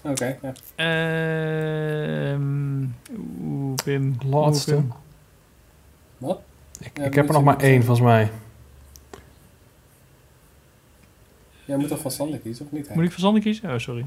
[0.02, 0.54] Oké, ja.
[0.76, 2.42] Ehm
[3.44, 4.16] Oeh, Pim.
[4.26, 4.74] Laatste.
[4.74, 4.94] Oeh, Pim.
[6.18, 6.42] Wat?
[6.80, 8.32] Ik, Ja, ik heb er nog maar één volgens mij.
[11.66, 12.86] Jij moet toch van Sander kiezen, of niet?
[12.86, 12.96] Henk?
[12.96, 13.72] Moet ik van Sander kiezen?
[13.72, 14.06] Oh, sorry.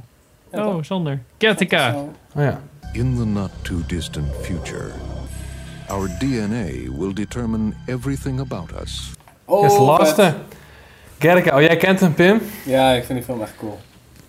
[0.53, 0.83] Ja, oh?
[0.83, 1.23] Sander.
[1.39, 2.15] Zo.
[2.35, 2.61] Oh ja.
[2.93, 4.93] In the not too distant future,
[5.89, 9.11] our DNA will determine everything about us.
[9.45, 10.23] Oh, Dit is de laatste.
[10.23, 10.35] vet.
[11.19, 11.57] Gattaca.
[11.57, 12.41] Oh, jij kent hem, Pim?
[12.65, 13.79] Ja, ik vind die film echt cool.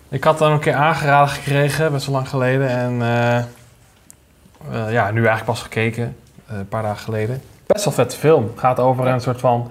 [0.08, 2.68] Ik had hem een keer aangeraden gekregen, best wel lang geleden.
[2.68, 6.16] En eh, eh, ja, nu eigenlijk pas gekeken,
[6.46, 7.42] eh, een paar dagen geleden.
[7.66, 8.50] Best wel vette film.
[8.56, 9.70] Gaat over een soort van,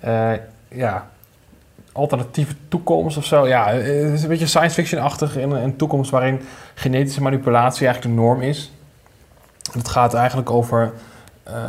[0.00, 0.32] eh,
[0.68, 1.06] ja,
[1.92, 3.46] alternatieve toekomst of zo.
[3.48, 6.40] Ja, het is een beetje science fiction-achtig in een, toekomst waarin
[6.74, 8.70] genetische manipulatie eigenlijk de norm is.
[9.72, 10.92] Het gaat eigenlijk over,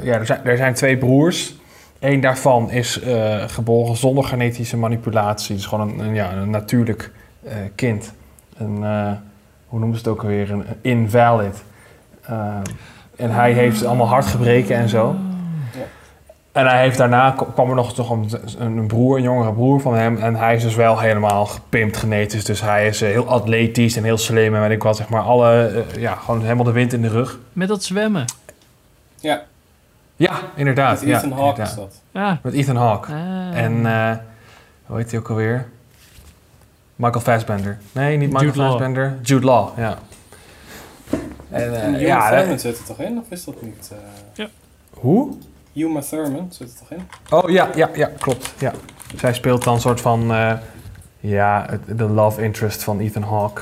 [0.04, 1.56] ja, er zijn, er zijn twee broers.
[2.00, 5.56] Eén daarvan is eh, geboren zonder genetische manipulatie.
[5.56, 7.12] Is gewoon een, een, ja, een natuurlijk
[7.44, 8.14] eh, kind.
[8.58, 9.12] Een, eh,
[9.68, 10.52] hoe noemen ze het ook alweer?
[10.52, 11.64] Een, invalid.
[12.22, 12.56] Eh,
[13.16, 15.16] en hij heeft allemaal hartgebreken en zo.
[16.52, 18.30] En hij heeft daarna kwam er nog toch een,
[18.60, 20.18] een broer, een jongere broer van hem.
[20.18, 22.46] En hij is dus wel helemaal gepimpt genetisch.
[22.46, 24.56] Dus hij is eh, heel atletisch en heel slim.
[24.56, 25.22] En weet ik wat, zeg maar.
[25.22, 27.40] Alle, eh, ja, gewoon helemaal de wind in de rug.
[27.54, 28.26] Met dat zwemmen.
[29.20, 29.44] Ja,
[30.18, 31.00] Ja, inderdaad.
[31.00, 31.68] met ja, Ethan Hawke inderdaad.
[31.70, 32.02] is dat.
[32.12, 32.40] Ja.
[32.44, 33.12] Met Ethan Hawke.
[33.12, 33.58] Ah.
[33.58, 34.16] En, eh,
[34.86, 35.68] hoe heet hij ook alweer?
[36.96, 37.78] Michael Fassbender.
[37.92, 38.70] Nee, niet Michael Jude Law.
[38.70, 39.18] Fassbender.
[39.22, 39.98] Jude Law, ja.
[41.50, 43.92] En, eh, En Uma ja, Thurman zit er toch in, of is dat niet?
[44.38, 44.46] eh
[44.90, 45.34] hoe?
[45.74, 47.08] Uma Thurman zit er toch in?
[47.30, 48.54] Oh ja, ja, ja, klopt.
[48.60, 48.74] Ja.
[49.16, 50.54] Zij speelt dan een soort van, eh,
[51.20, 53.62] ja, het- de love interest van Ethan Hawke.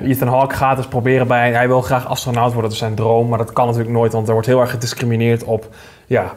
[0.00, 3.28] Ethan Hawke gaat dus proberen bij, hij wil graag astronaut worden, dat is zijn droom,
[3.28, 5.74] maar dat kan natuurlijk nooit, want er wordt heel erg gediscrimineerd op,
[6.06, 6.34] ja,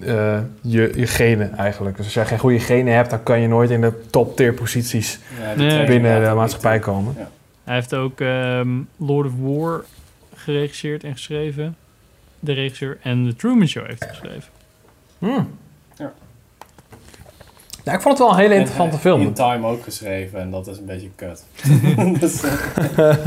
[0.00, 1.96] eh, je, je genen eigenlijk.
[1.96, 4.52] Dus als jij geen goede genen hebt, dan kan je nooit in de top tier
[4.52, 5.18] posities
[5.56, 5.86] Nee.
[5.86, 7.14] binnen de maatschappij komen.
[7.18, 7.28] Ja.
[7.64, 9.84] Hij heeft ook ehm, Lord of War
[10.34, 11.76] geregisseerd en geschreven.
[12.40, 12.98] De regisseur.
[13.02, 14.50] En The Truman Show heeft geschreven.
[15.18, 15.48] Hmm.
[17.88, 17.94] Ja.
[17.94, 19.20] Ik vond het wel een hele En interessante film.
[19.20, 21.44] In Time ook geschreven en dat is een beetje kut.
[22.20, 23.16] Dus, eh,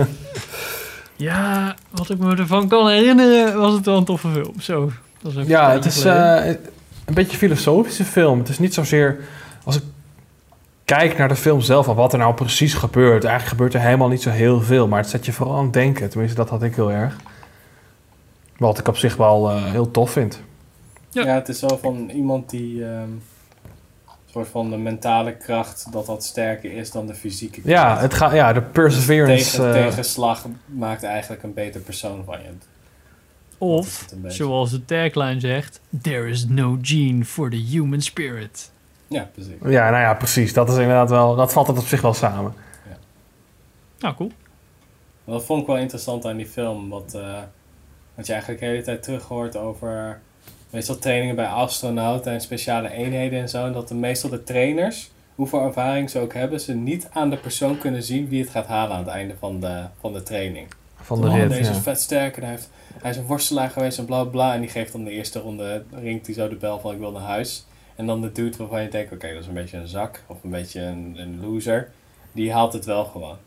[1.21, 4.59] Ja, wat ik me ervan kan herinneren, was het wel een toffe film.
[4.59, 4.91] Zo.
[5.21, 6.45] Dat is even Ja, het is eh,
[7.05, 8.39] een beetje een filosofische film.
[8.39, 9.19] Het is niet zozeer...
[9.63, 9.83] Als ik
[10.85, 13.23] kijk naar de film zelf en wat er nou precies gebeurt...
[13.23, 14.87] Eigenlijk gebeurt er helemaal niet zo heel veel.
[14.87, 16.09] Maar het zet je vooral aan het denken.
[16.09, 17.15] Tenminste, dat had ik heel erg.
[18.57, 20.41] Wat ik op zich wel eh, heel tof vind.
[21.09, 21.25] ja.
[21.25, 23.09] het is zo van iemand die ehm,
[24.31, 27.77] soort van de mentale kracht dat dat sterker is dan de fysieke kracht.
[27.77, 29.51] Ja, het gaat, ja de perseverance...
[29.51, 32.49] Tegen, eh, tegenslag maakt eigenlijk een beter persoon van je.
[33.57, 35.81] Of, zoals de tagline zegt...
[36.01, 38.71] There is no gene for the human spirit.
[39.07, 39.53] Ja, precies.
[39.63, 40.53] ja, nou ja, precies.
[40.53, 41.35] Dat is inderdaad wel...
[41.35, 42.53] Dat valt het op zich wel samen.
[43.99, 44.31] Nou, cool.
[45.25, 46.89] Dat vond ik wel interessant aan die film.
[46.89, 47.39] Wat, eh,
[48.15, 50.21] wat je eigenlijk de hele tijd terug hoort over
[50.71, 53.65] meestal trainingen bij astronauten en speciale eenheden en zo.
[53.65, 57.37] En dat de meestal de trainers, hoeveel ervaring ze ook hebben, ze niet aan de
[57.37, 60.67] persoon kunnen zien wie het gaat halen aan het einde van de, van de training.
[61.01, 61.69] Van de Oh, rit, Deze ja.
[61.77, 62.69] is vet sterk en hij, heeft,
[63.01, 64.53] hij is een worstelaar geweest en bla bla.
[64.53, 67.11] En die geeft dan de eerste ronde, ringt hij zo de bel van ik wil
[67.11, 67.65] naar huis.
[67.95, 70.43] En dan de dude waarvan je denkt, oké, dat is een beetje een zak of
[70.43, 71.91] een beetje een, een loser.
[72.31, 73.37] Die haalt het wel gewoon.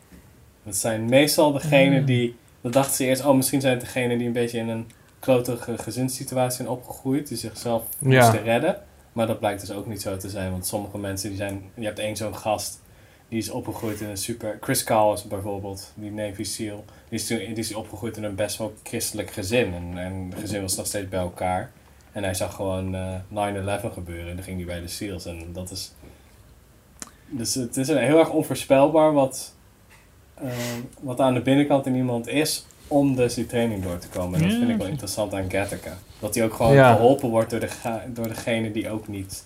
[0.63, 2.05] Het zijn meestal degenen Mm.
[2.05, 4.87] die, dat dachten ze eerst, oh misschien zijn het degenen die een beetje in een
[5.25, 7.27] klotige gezinssituatie zijn opgegroeid.
[7.27, 8.07] Die zichzelf Ja.
[8.07, 8.81] moesten redden.
[9.13, 11.63] Maar dat blijkt dus ook niet zo te zijn, want sommige mensen die zijn...
[11.73, 12.81] Je hebt één zo'n gast,
[13.29, 14.57] die is opgegroeid in een super...
[14.61, 16.85] Chris Cowles bijvoorbeeld, die Navy SEAL.
[17.09, 19.73] Die is, toen, die is opgegroeid in een best wel christelijk gezin.
[19.73, 21.71] En, en het gezin was nog steeds bij elkaar.
[22.11, 25.25] En hij zag gewoon eh 9-11 gebeuren en dan ging hij bij de SEALs.
[25.25, 25.91] En dat is...
[27.27, 29.53] Dus het is een heel erg onvoorspelbaar wat,
[30.33, 30.47] eh,
[31.01, 34.39] wat aan de binnenkant in iemand is om dus die training door te komen.
[34.41, 35.97] En dat vind ik wel interessant aan Gattaca.
[36.19, 36.93] Dat hij ook gewoon Ja.
[36.95, 37.69] geholpen wordt door, de
[38.13, 39.45] door degene die ook niet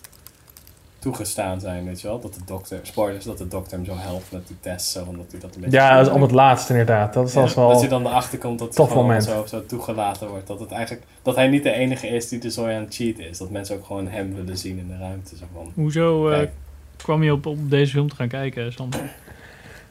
[0.98, 2.20] toegestaan zijn, weet je wel.
[2.20, 5.26] Dat de dokter, spoilers, dat de dokter hem zo helpt met die test, zo, omdat
[5.30, 5.76] hij dat een beetje...
[5.76, 7.14] Ja, dat is om het laatste inderdaad.
[7.14, 7.68] Dat is Ja, wel...
[7.68, 9.24] Dat je dan erachter komt dat het tof gewoon moment.
[9.24, 10.46] Zo, zo toegelaten wordt.
[10.46, 13.28] Dat, het eigenlijk, dat hij niet de enige is die de zooi aan het cheaten
[13.28, 13.38] is.
[13.38, 15.36] Dat mensen ook gewoon hem willen zien in de ruimte.
[15.36, 16.48] Zo van, Hoezo eh,
[16.96, 19.00] kwam je op, op deze film te gaan kijken, Sander?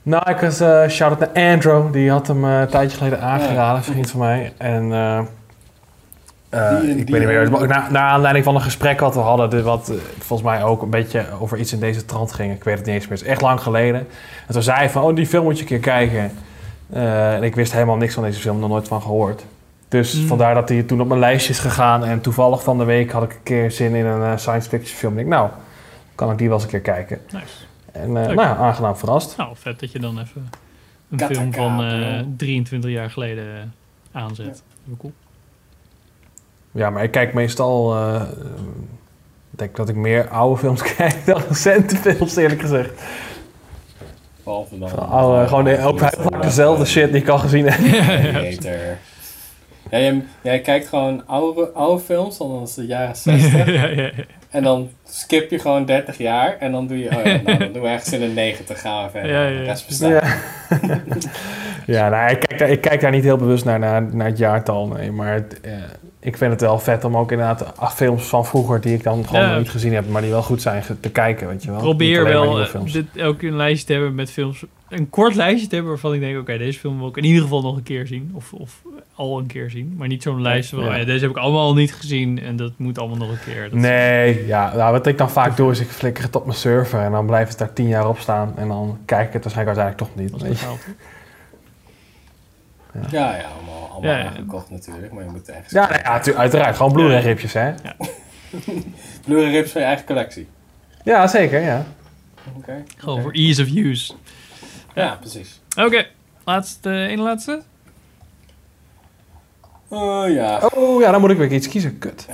[0.10, 1.92] Nou, ik was eh shout-out naar Andrew.
[1.94, 4.54] Die had hem eh, een tijdje geleden aangeraden, een vriend van mij.
[4.58, 7.52] En eh, Die ik die weet niet meer.
[7.52, 10.82] maar Naar, naar aanleiding van een gesprek wat we hadden, dit wat volgens mij ook
[10.82, 12.54] een beetje over iets in deze trant ging.
[12.54, 13.18] Ik weet het niet eens meer.
[13.18, 14.08] Het is echt lang geleden.
[14.48, 16.32] En toen zei hij van, oh, die film moet je een keer kijken.
[16.90, 19.46] En ik wist helemaal niks van deze film, nog nooit van gehoord.
[19.88, 20.28] Dus Mm.
[20.28, 22.06] vandaar dat hij toen op mijn lijstje is gegaan.
[22.06, 25.12] En toevallig van de week had ik een keer zin in een science fiction film.
[25.12, 25.50] Ik denk, nou,
[26.16, 27.20] kan ik die wel eens een keer kijken.
[27.32, 27.68] Nice.
[27.92, 29.38] En eh, nou ja, aangenaam verrast.
[29.38, 30.50] Nou, vet dat je dan even
[31.10, 32.28] een film van eh, bro.
[32.38, 34.64] 23 jaar geleden eh, aanzet.
[34.86, 35.14] Heel Cool.
[36.72, 37.96] Ja, maar ik kijk meestal.
[37.96, 38.22] eh,
[39.52, 43.02] ik denk dat ik meer oude films kijk dan recente films, eerlijk gezegd.
[44.44, 44.90] behalve dan...
[44.90, 47.80] Van oude, gewoon de, ook vaak dezelfde shit die ik al gezien heb.
[49.92, 53.54] Ja, jij, jij kijkt gewoon oude, oude films, dan is het de jaren 60.
[53.66, 54.12] ja, ja, ja.
[54.50, 56.58] En dan skip je gewoon 30 jaar.
[56.60, 59.04] En dan doe je, oh ja, nou, dan doen we ergens in de 90 gaan
[59.04, 59.32] we verder.
[59.32, 59.58] Ja, ja, ja.
[59.58, 60.10] De rest bestaat.
[60.10, 61.02] Ja,
[61.96, 64.38] ja nou, ik, kijk daar, ik kijk daar niet heel bewust naar, naar, naar het
[64.38, 64.88] jaartal.
[64.88, 65.74] Nee, maar het, eh,
[66.20, 69.26] ik vind het wel vet om ook inderdaad ah, films van vroeger die ik dan
[69.28, 69.50] gewoon Ja.
[69.50, 71.80] nog niet gezien heb, maar die wel goed zijn te kijken, weet je wel.
[71.80, 74.64] Probeer wel eh, dit ook een lijstje te hebben met films.
[74.90, 77.42] Een kort lijstje te hebben waarvan ik denk, oké, deze film wil ik in ieder
[77.42, 78.32] geval nog een keer zien.
[78.34, 78.82] Of, of
[79.16, 79.94] al een keer zien.
[79.98, 80.90] Maar niet zo'n lijst van, Ja.
[80.90, 83.54] oh ja, deze heb ik allemaal al niet gezien en dat moet allemaal nog een
[83.54, 83.64] keer.
[83.64, 86.46] Dat is- Nee, ja, nou, wat ik dan vaak doe is ik flikker het op
[86.46, 89.34] mijn server en dan blijft het daar tien jaar op staan en dan kijk ik
[89.34, 90.66] het waarschijnlijk uiteindelijk toch niet.
[93.10, 94.26] Ja, ja, allemaal, allemaal Ja, ja.
[94.26, 95.12] aangekocht natuurlijk.
[95.14, 95.72] Maar je moet ergens...
[95.72, 96.76] Ja, ja, uiteraard.
[96.76, 97.72] Gewoon Blu-ray ripjes, hè?
[99.26, 100.48] Blu-ray rips van je eigen collectie.
[101.04, 101.86] Ja, zeker, ja.
[102.58, 102.84] Oké.
[102.98, 104.14] Gewoon voor ease of use.
[104.96, 105.62] Ja, precies.
[105.78, 106.06] Oké,
[106.46, 107.62] laatste, één laatste.
[109.88, 110.62] Oh ja.
[110.74, 111.98] Oh ja, dan moet ik weer iets kiezen.
[111.98, 112.28] Kut.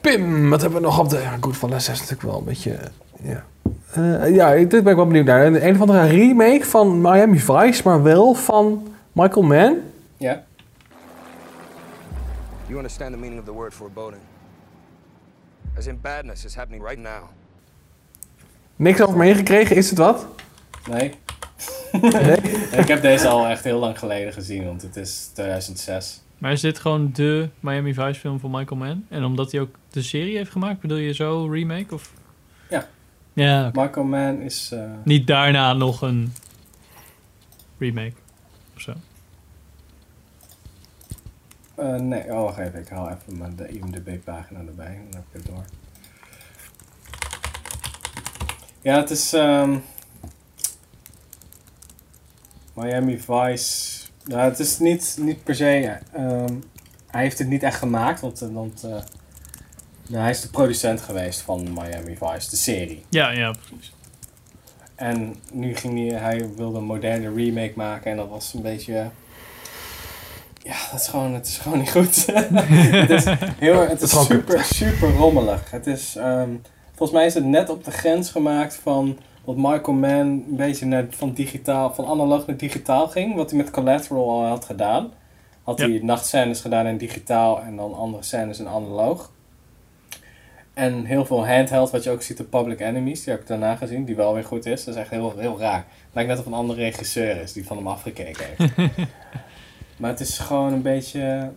[0.00, 1.18] Pim, wat hebben we nog op de...
[1.18, 2.76] Ja, Goodfellas is natuurlijk wel een beetje...
[3.22, 3.44] Ja,
[3.92, 5.46] Eh, ja dit ben ik wel benieuwd naar.
[5.46, 8.86] Een, een of andere remake van Miami Vice, maar wel van
[9.16, 9.76] Michael Mann.
[10.18, 10.44] Ja.
[12.66, 14.20] You understand the meaning of the word foreboding?
[15.76, 17.22] As in badness is happening right now.
[18.76, 20.26] Niks over meegekregen, is het wat?
[20.90, 21.14] Nee.
[22.72, 26.20] ik heb deze al echt heel lang geleden gezien, want het is 2006.
[26.38, 29.06] Maar is dit gewoon de Miami Vice film van Michael Mann?
[29.08, 31.94] En omdat hij ook de serie heeft gemaakt, bedoel je zo remake?
[31.94, 32.12] Of?
[32.70, 32.86] Ja.
[33.32, 33.76] Ja, oké.
[33.78, 34.70] Marco Man is...
[34.72, 36.32] eh, Niet daarna nog een
[37.78, 38.14] remake
[38.74, 38.92] of zo.
[41.76, 42.80] Eh, nee, oh wacht even.
[42.80, 44.86] Ik haal even mijn de IMDb-pagina erbij.
[44.86, 45.64] en Dan heb ik het door.
[48.82, 49.32] Ja, het is...
[49.32, 49.76] ehm,
[52.74, 53.94] Miami Vice...
[54.24, 55.98] Nou, het is niet, niet per se...
[56.12, 56.54] ehm,
[57.06, 58.90] hij heeft het niet echt gemaakt, want, eh, want eh,
[60.08, 63.04] nou, hij is de producent geweest van Miami Vice, de serie.
[63.08, 63.94] Ja, ja, precies.
[64.94, 69.10] En nu ging hij, hij wilde een moderne remake maken en dat was een beetje...
[70.66, 72.26] Ja, dat is gewoon, het is gewoon niet goed.
[72.90, 73.24] het is,
[73.66, 75.70] heel, het is super, super rommelig.
[75.70, 76.50] Het is, ehm,
[76.94, 80.86] volgens mij is het net op de grens gemaakt van wat Michael Mann een beetje
[80.86, 83.34] naar, van, digitaal, van analoog naar digitaal ging.
[83.34, 85.10] Wat hij met Collateral al had gedaan.
[85.62, 85.88] Had Ja.
[85.88, 89.30] hij nachtscènes gedaan in digitaal en dan andere scènes in analoog.
[90.74, 93.76] En heel veel handheld, wat je ook ziet op Public Enemies, die heb ik daarna
[93.76, 94.84] gezien, die wel weer goed is.
[94.84, 95.84] Dat is echt heel, heel raar.
[96.12, 98.72] Lijkt net of een andere regisseur is die van hem afgekeken heeft.
[99.96, 101.50] maar het is gewoon een beetje.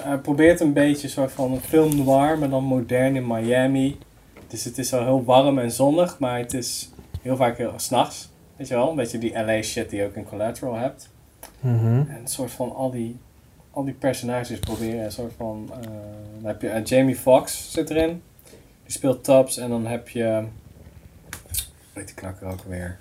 [0.00, 3.98] Hij probeert een beetje een soort van een film noir, maar dan modern in Miami.
[4.48, 6.90] Dus het is wel heel warm en zonnig, maar het is
[7.22, 8.28] heel vaak heel s'nachts.
[8.56, 11.08] Weet je wel, een beetje die LA shit die je ook in Collateral hebt.
[11.60, 11.84] Mhm.
[11.84, 13.18] En een soort van al die,
[13.70, 15.70] al die personages proberen een soort van...
[15.72, 15.80] eh,
[16.38, 18.22] dan heb je eh, Jamie Foxx zit erin.
[18.82, 19.56] Die speelt Tubbs.
[19.56, 20.44] En dan heb je...
[21.92, 22.98] Weet die knakker ook weer.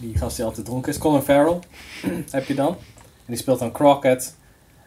[0.00, 0.98] Die gast die altijd dronken is.
[0.98, 1.58] Colin Farrell
[2.30, 2.76] heb je dan.
[3.26, 4.36] En die speelt dan Crockett.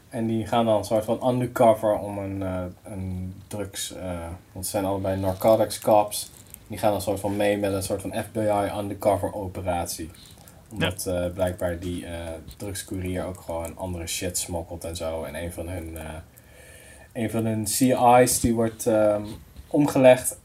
[0.10, 3.94] En die gaan dan een soort van undercover om een, eh, een drugs...
[3.94, 6.30] eh, want ze zijn allebei narcotics cops.
[6.68, 10.12] Die gaan dan een soort van mee met een soort van FBI undercover operatie.
[10.72, 12.06] Omdat eh, blijkbaar die
[12.58, 15.24] drugscourier ook gewoon andere shit smokkelt en zo.
[15.24, 15.98] En een van hun,
[17.14, 19.24] een van hun CI's die wordt ehm,
[19.68, 20.38] omgelegd.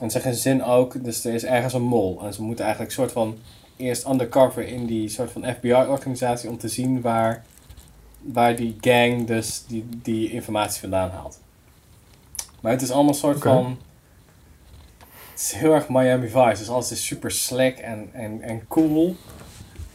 [0.00, 1.04] En zijn gezin ook.
[1.04, 2.20] Dus er is ergens een mol.
[2.24, 3.38] En ze moeten eigenlijk soort van
[3.82, 7.44] eerst undercover in die soort van FBI-organisatie om te zien waar,
[8.20, 11.40] waar die gang dus die, die informatie vandaan haalt.
[12.60, 13.78] Maar het is allemaal een soort van.
[15.30, 16.58] Het is heel erg Miami Vice.
[16.58, 19.16] Dus alles is super slick en, en, en cool.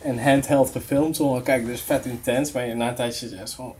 [0.01, 1.15] En handheld gefilmd.
[1.15, 2.51] Zo, kijk, dit is vet intens.
[2.51, 3.73] Maar na een tijdje is gewoon.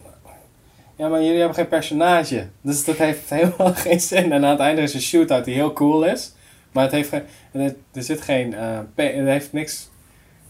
[0.95, 2.47] Ja, maar jullie hebben geen personage.
[2.61, 4.31] Dus dat heeft helemaal geen zin.
[4.31, 6.31] En aan het einde is een shootout die heel cool is.
[6.71, 7.23] Maar het heeft geen,
[7.93, 8.53] er, zit geen.
[8.53, 9.89] eh, het heeft niks,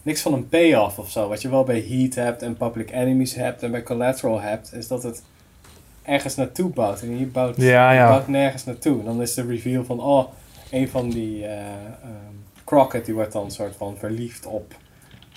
[0.07, 1.27] niks van een payoff of zo.
[1.27, 4.73] Wat je wel bij Heat hebt en Public Enemies hebt en bij Collateral hebt.
[4.73, 5.23] Is dat het
[6.03, 7.01] ergens naartoe bouwt.
[7.01, 8.07] En hier bouwt, Ja, ja.
[8.09, 9.03] bouwt nergens naartoe.
[9.03, 9.99] Dan is de reveal van.
[9.99, 10.27] Oh,
[10.71, 11.45] een van die.
[11.45, 14.73] ehm, Crockett die wordt dan soort van verliefd op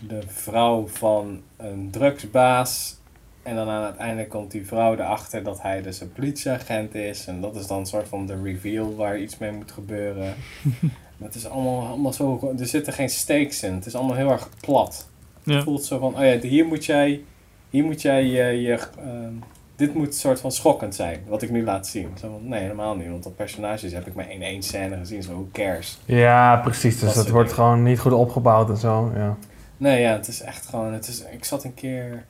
[0.08, 2.98] de vrouw van een drugsbaas.
[3.42, 7.26] En dan aan het einde komt die vrouw erachter dat hij dus een politieagent is.
[7.26, 10.34] En dat is dan een soort van de reveal waar iets mee moet gebeuren.
[11.20, 12.54] maar het is allemaal, allemaal zo...
[12.58, 13.74] Er zitten geen stakes in.
[13.74, 15.08] Het is allemaal heel erg plat.
[15.42, 15.54] Ja.
[15.54, 16.14] Het voelt zo van...
[16.14, 17.22] Oh ja, hier moet jij...
[17.70, 18.60] Hier moet jij je...
[18.60, 19.34] je ehm,
[19.76, 21.20] dit moet een soort van schokkend zijn.
[21.28, 22.08] Wat ik nu laat zien.
[22.20, 23.08] Zo van, nee, helemaal niet.
[23.08, 25.22] Want op personages heb ik maar in één scène gezien.
[25.22, 25.98] Zo, who cares?
[26.04, 26.98] Ja, precies.
[26.98, 29.12] Dus Dat dat wordt gewoon niet goed opgebouwd en zo.
[29.14, 29.36] Ja.
[29.76, 30.92] Nee, ja, het is echt gewoon.
[30.92, 32.24] Het is, ik zat een keer.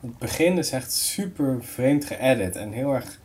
[0.00, 3.18] Het begin is echt super vreemd geëdit en heel erg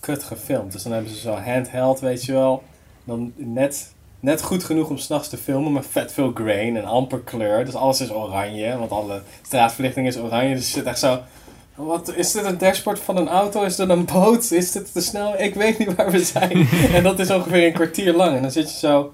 [0.00, 0.72] kut gefilmd.
[0.72, 2.62] Dus dan hebben ze zo handheld, weet je wel.
[3.04, 7.18] Dan net, net goed genoeg om s'nachts te filmen, maar vet veel grain en amper
[7.18, 7.64] kleur.
[7.64, 10.54] Dus alles is oranje, want alle straatverlichting is oranje.
[10.54, 11.18] Dus je zit echt zo.
[11.74, 13.62] Wat, is dit een dashboard van een auto?
[13.62, 14.50] Is dit een boot?
[14.50, 15.34] Is dit te snel?
[15.40, 16.68] Ik weet niet waar we zijn.
[16.94, 18.36] en dat is ongeveer een kwartier lang.
[18.36, 19.12] En dan zit je zo.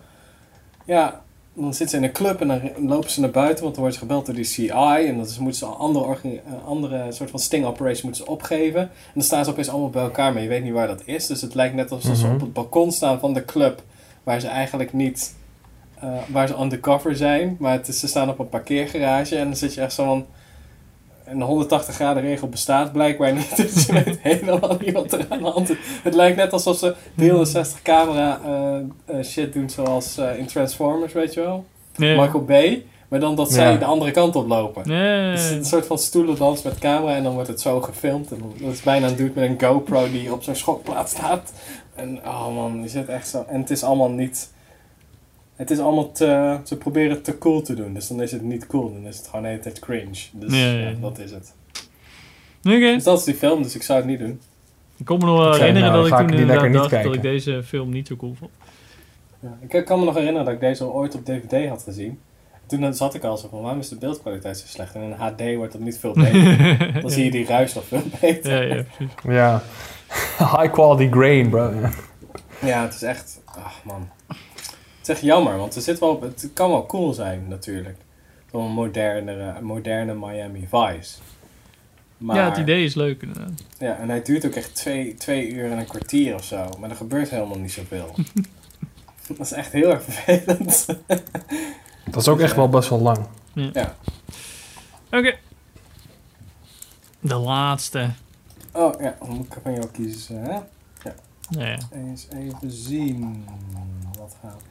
[0.85, 1.21] Ja,
[1.55, 4.01] dan zitten ze in een club en dan lopen ze naar buiten, want dan worden
[4.01, 4.69] ze gebeld door die CI.
[5.07, 6.07] En dan moeten ze een andere,
[6.47, 8.81] eh, andere soort van sting operation moeten ze opgeven.
[8.81, 11.27] En dan staan ze opeens allemaal bij elkaar, maar je weet niet waar dat is.
[11.27, 12.35] Dus het lijkt net alsof ze Mhm.
[12.35, 13.83] op het balkon staan van de club,
[14.27, 15.35] waar ze eigenlijk niet,
[16.01, 17.57] eh, waar ze undercover zijn.
[17.59, 20.27] Maar het is, ze staan op een parkeergarage en dan zit je echt zo van...
[21.25, 23.57] Een 180 graden regel bestaat blijkbaar niet.
[23.75, 25.77] Dus je weet helemaal niet wat er aan de hand is.
[26.03, 28.77] Het lijkt net alsof ze 360 camera eh,
[29.19, 31.65] eh, shit doen zoals eh, in Transformers, weet je wel.
[31.97, 32.85] Michael Bay.
[33.09, 33.79] Maar dan dat zij Ja.
[33.79, 34.91] de andere kant op lopen.
[34.91, 38.31] Het is een soort van stoelendans met camera en dan wordt het zo gefilmd.
[38.33, 41.53] En dat is bijna een dude met een GoPro die op zo'n schokplaat staat.
[41.97, 43.45] En oh man, je zit echt zo...
[43.49, 44.53] En het is allemaal niet...
[45.57, 46.59] Het is allemaal te...
[46.65, 47.95] Ze proberen het te cool te doen.
[47.95, 48.93] Dus dan is het niet cool.
[48.93, 50.19] Dan is het gewoon de hele tijd cringe.
[50.33, 50.95] Dus Ja, ja, ja, ja.
[51.01, 51.55] dat is het.
[52.65, 52.79] Oké.
[52.79, 54.41] Dus dat is die film, dus ik zou het niet doen.
[54.97, 57.15] Ik kon me nog wel herinneren nou, dat ik toen inderdaad lekker niet dacht dat
[57.15, 57.31] ik kijken.
[57.31, 58.51] deze film niet zo cool vond.
[59.41, 62.19] Ja, ik kan me nog herinneren dat ik deze al ooit op DVD had gezien.
[62.67, 64.95] Toen zat ik al zo van, waarom is de beeldkwaliteit zo slecht?
[64.95, 66.79] En in HD wordt dat niet veel beter.
[67.03, 68.69] dan zie je die ruis nog veel beter.
[68.69, 69.15] Ja, ja, precies.
[69.23, 69.63] ja.
[70.57, 71.73] High quality grain, bro.
[71.81, 71.91] Ja.
[72.61, 73.41] Ja, het is echt...
[73.45, 74.09] Ach man.
[74.27, 74.39] Het
[75.03, 77.97] is echt jammer, want er zit wel, het kan wel cool zijn natuurlijk.
[78.51, 81.19] Zo'n moderne, moderne Miami Vice.
[82.19, 83.65] Maar, Ja, het idee is leuk inderdaad.
[83.79, 86.69] Ja, en hij duurt ook echt twee, twee uur en een kwartier of zo.
[86.81, 88.15] Maar er gebeurt helemaal niet zoveel.
[89.29, 90.87] dat is echt heel erg vervelend.
[92.11, 93.19] Dat is ook echt wel best wel lang.
[93.53, 93.71] Ja.
[93.73, 93.97] ja.
[95.11, 95.37] Oké.
[97.21, 98.11] De laatste.
[98.77, 100.51] Oh ja, dan moet ik van jou kiezen, hè?
[100.51, 101.15] Ja.
[101.49, 101.79] Ja.
[101.93, 103.45] Eens even zien.
[104.19, 104.63] Wat gaat...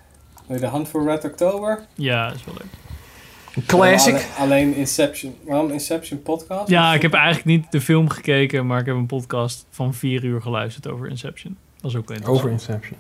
[0.47, 1.85] Wil je de Hunt for Red October?
[1.93, 3.65] Ja, is wel leuk.
[3.65, 4.13] Classic.
[4.13, 5.35] Alleen, alleen Inception.
[5.45, 6.69] Waarom Inception podcast?
[6.69, 10.23] Ja, ik heb eigenlijk niet de film gekeken, maar ik heb een podcast van vier
[10.23, 11.57] uur geluisterd over Inception.
[11.81, 12.37] Dat is ook wel interessant.
[12.37, 12.97] Over Inception.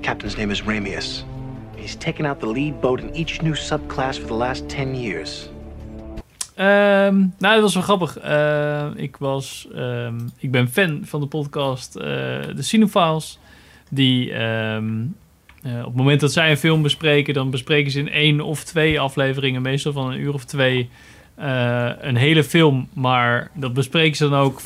[0.00, 1.24] Captain's name is Ramius.
[1.76, 5.48] He's taken out the lead boat in each new subclass for the last 10 years.
[6.54, 8.18] Ehm, nou, dat was wel grappig.
[8.18, 12.04] Eh, ik, was, ehm, ik ben fan van de podcast eh
[12.40, 13.38] The Cinephiles.
[13.90, 15.02] Die ehm,
[15.62, 18.64] eh, op het moment dat zij een film bespreken, dan bespreken ze in één of
[18.64, 20.88] twee afleveringen, meestal van een uur of twee,
[21.34, 22.88] eh, een hele film.
[22.92, 24.60] Maar dat bespreken ze dan ook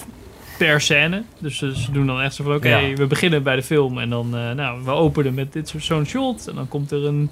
[0.58, 1.22] per scène.
[1.38, 2.94] Dus ze, ze doen dan echt zo van, oké, Ja.
[2.94, 6.06] we beginnen bij de film en dan, eh, nou, we openen met dit soort zo'n
[6.06, 6.48] shot.
[6.48, 7.30] En dan komt er een,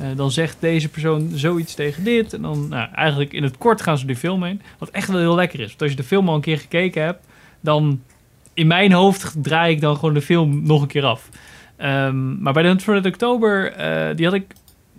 [0.00, 2.32] eh, dan zegt deze persoon zoiets tegen dit.
[2.32, 4.60] En dan, nou, eigenlijk in het kort gaan ze die film heen.
[4.78, 5.66] Wat echt wel heel lekker is.
[5.68, 7.26] Want als je de film al een keer gekeken hebt,
[7.60, 8.02] dan
[8.54, 11.28] in mijn hoofd draai ik dan gewoon de film nog een keer af.
[11.76, 14.44] Ehm, maar bij de Hunt for Oktober, eh, die had ik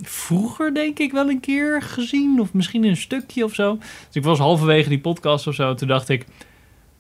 [0.02, 2.40] vroeger denk ik wel een keer gezien.
[2.40, 3.78] Of misschien een stukje of zo.
[3.78, 5.74] Dus ik was halverwege die podcast of zo.
[5.74, 6.26] Toen dacht ik,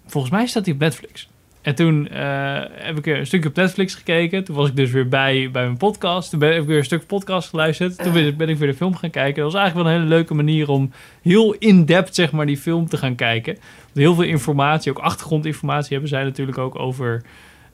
[0.09, 1.29] volgens mij staat hij op Netflix.
[1.61, 4.43] En toen eh, heb ik een stukje op Netflix gekeken.
[4.43, 6.29] Toen was ik dus weer bij, bij mijn podcast.
[6.29, 7.97] Toen ben, heb ik weer een stuk podcast geluisterd.
[8.03, 9.43] Toen ben, ben ik weer de film gaan kijken.
[9.43, 10.91] Dat was eigenlijk wel een hele leuke manier om
[11.21, 13.53] heel in-depth zeg maar, die film te gaan kijken.
[13.53, 17.23] Want heel veel informatie, ook achtergrondinformatie hebben zij natuurlijk ook over,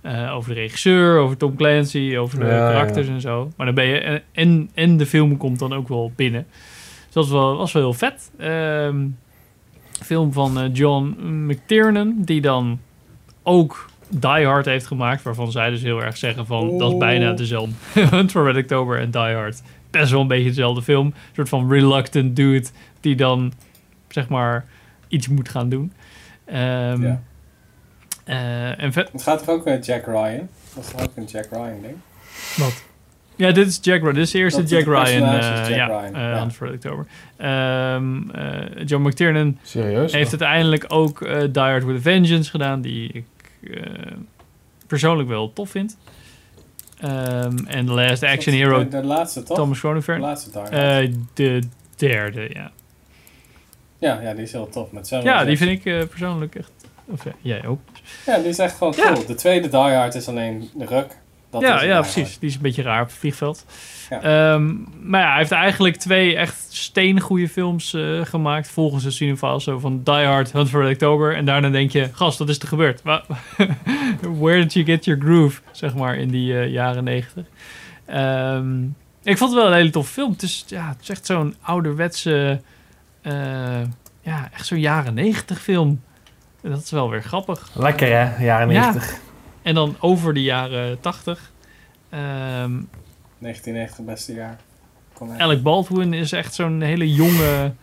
[0.01, 3.13] eh, over de regisseur, over Tom Clancy, over de Ja, karakters ja.
[3.13, 3.51] en zo.
[3.57, 6.45] Maar dan ben je, en, en de film komt dan ook wel binnen.
[7.05, 8.31] Dus dat was wel, was wel heel vet.
[8.37, 9.05] Ehm,
[10.03, 11.05] film van eh, John
[11.47, 12.80] McTiernan, die dan
[13.43, 17.34] ook Die Hard heeft gemaakt, waarvan zij dus heel erg zeggen van dat is bijna
[17.34, 17.73] dezelfde.
[18.15, 19.61] Hunt for Red October en Die Hard.
[19.91, 21.05] Best wel een beetje dezelfde film.
[21.05, 22.67] Een soort van reluctant dude
[22.99, 23.53] die dan
[24.09, 24.65] zeg maar
[25.07, 25.93] iets moet gaan doen.
[26.45, 27.22] Ehm, Ja.
[28.23, 28.91] eh, en.
[28.93, 30.47] Het gaat toch ook met Jack Ryan?
[30.76, 31.95] Dat is ook een Jack Ryan ding?
[32.57, 32.84] Wat?
[33.35, 34.13] Ja, dit is Jack Ryan.
[34.13, 35.23] Dit is de eerste Jack Ryan.
[35.23, 36.47] eh, Jack ja, Ryan, eh, ja.
[36.59, 37.05] Red October.
[37.37, 40.11] Ehm, eh, John McTiernan Serieus?
[40.13, 43.25] heeft uiteindelijk ook eh Die Hard with a Vengeance gedaan, die ik
[43.73, 43.81] eh,
[44.87, 45.97] persoonlijk wel tof vind.
[46.99, 49.57] Ehm, en The Last Action Hero, De, de laatste toch?
[49.57, 50.17] Thomas Cronenberg.
[50.19, 50.59] De laatste.
[50.59, 51.61] Eh, de
[51.95, 52.71] derde, ja.
[53.97, 54.91] ja, ja, die is heel tof.
[54.91, 56.71] Met Ja, die vind ik eh, persoonlijk echt...
[57.05, 57.79] Of ja, jij ook.
[58.25, 59.11] Ja, die is echt gewoon Ja.
[59.13, 59.25] cool.
[59.25, 61.17] De tweede Die Hard is alleen de ruk.
[61.61, 62.40] Ja, ja, precies.
[62.40, 63.65] Die is een beetje raar op het vliegveld.
[64.10, 64.22] Ja.
[64.22, 68.68] Ehm, maar ja, hij heeft eigenlijk twee echt steengoede films eh, gemaakt.
[68.68, 71.36] Volgens de cinefiles zo van Die Hard, Hunt for October.
[71.36, 73.02] En daarna denk je, gast, wat is er gebeurd?
[74.40, 75.61] Where did you get your groove?
[75.72, 77.45] Zeg maar, in die eh, jaren negentig.
[78.06, 78.84] Ehm,
[79.23, 80.32] ik vond het wel een hele toffe film.
[80.32, 82.61] Het is, ja, het is echt zo'n ouderwetse...
[83.22, 83.34] eh,
[84.22, 86.02] ja, echt zo'n jaren negentig film.
[86.61, 87.69] Dat is wel weer grappig.
[87.73, 88.94] Lekker hè, jaren Ja.
[89.65, 89.73] 90.
[89.73, 91.51] En dan over de jaren 80.
[92.09, 92.81] Ehm
[93.39, 94.59] 1990 beste jaar.
[95.37, 97.73] Alec Baldwin is echt zo'n hele jonge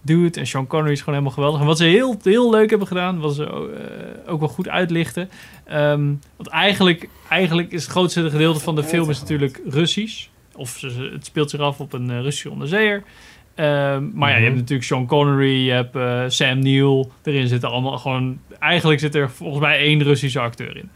[0.00, 0.40] dude.
[0.40, 1.60] En Sean Connery is gewoon helemaal geweldig.
[1.60, 5.30] En wat ze heel, heel leuk hebben gedaan, wat ze eh, ook wel goed uitlichten.
[5.64, 10.26] Ehm, want eigenlijk, eigenlijk is het grootste gedeelte van de film is natuurlijk Russisch.
[10.54, 13.02] Of het speelt zich af op een eh, Russische onderzeeër.
[13.54, 14.42] Ehm, maar ja, je Mhm.
[14.44, 17.06] hebt natuurlijk Sean Connery, je hebt eh, Sam Neill.
[17.22, 18.38] Erin zitten allemaal gewoon...
[18.58, 20.90] Eigenlijk zit er volgens mij één Russische acteur in.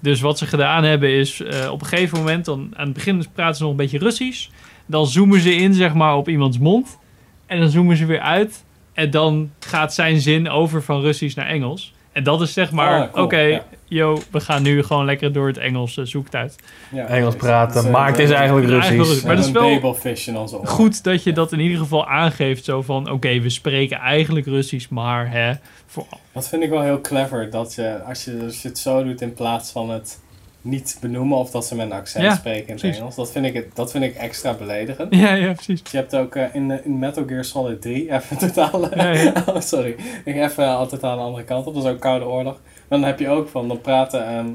[0.00, 1.40] Dus wat ze gedaan hebben is...
[1.40, 4.48] eh, op een gegeven moment, dan, aan het begin praten ze nog een beetje Russisch.
[4.86, 6.98] Dan zoomen ze in, zeg maar, op iemands mond.
[7.46, 8.64] En dan zoomen ze weer uit.
[8.92, 11.94] En dan gaat zijn zin over van Russisch naar Engels.
[12.12, 13.64] En dat is zeg maar, Ah, cool, oké, ja.
[13.88, 16.56] yo, we gaan nu gewoon lekker door het Engels uh, zoek het uit.
[16.90, 18.96] Ja, Engels praten, maar eh, het is eigenlijk Russisch.
[18.96, 19.24] Russisch.
[19.24, 19.80] Maar dat is wel
[20.64, 22.64] goed dat je dat in ieder geval aangeeft.
[22.64, 25.52] Zo van, oké, we spreken eigenlijk Russisch, maar hè,
[25.86, 27.50] voor, Dat vind ik wel heel clever.
[27.50, 30.20] Dat je, als je, als je het zo doet in plaats van het
[30.62, 32.96] niet benoemen of dat ze met een accent Ja, spreken in het.
[32.96, 33.14] Engels.
[33.14, 35.14] Dat vind, ik, het- dat vind ik extra beledigend.
[35.14, 35.82] Ja, ja, precies.
[35.90, 38.94] Je hebt ook eh, in, in Metal Gear Solid 3, even totaal...
[38.96, 39.32] Ja, ja.
[39.48, 39.96] oh, sorry.
[40.24, 41.74] Ik even al totaal de andere kant op.
[41.74, 42.60] Dat is ook Koude Oorlog.
[42.88, 44.46] Maar dan heb je ook van, dan praten ehm,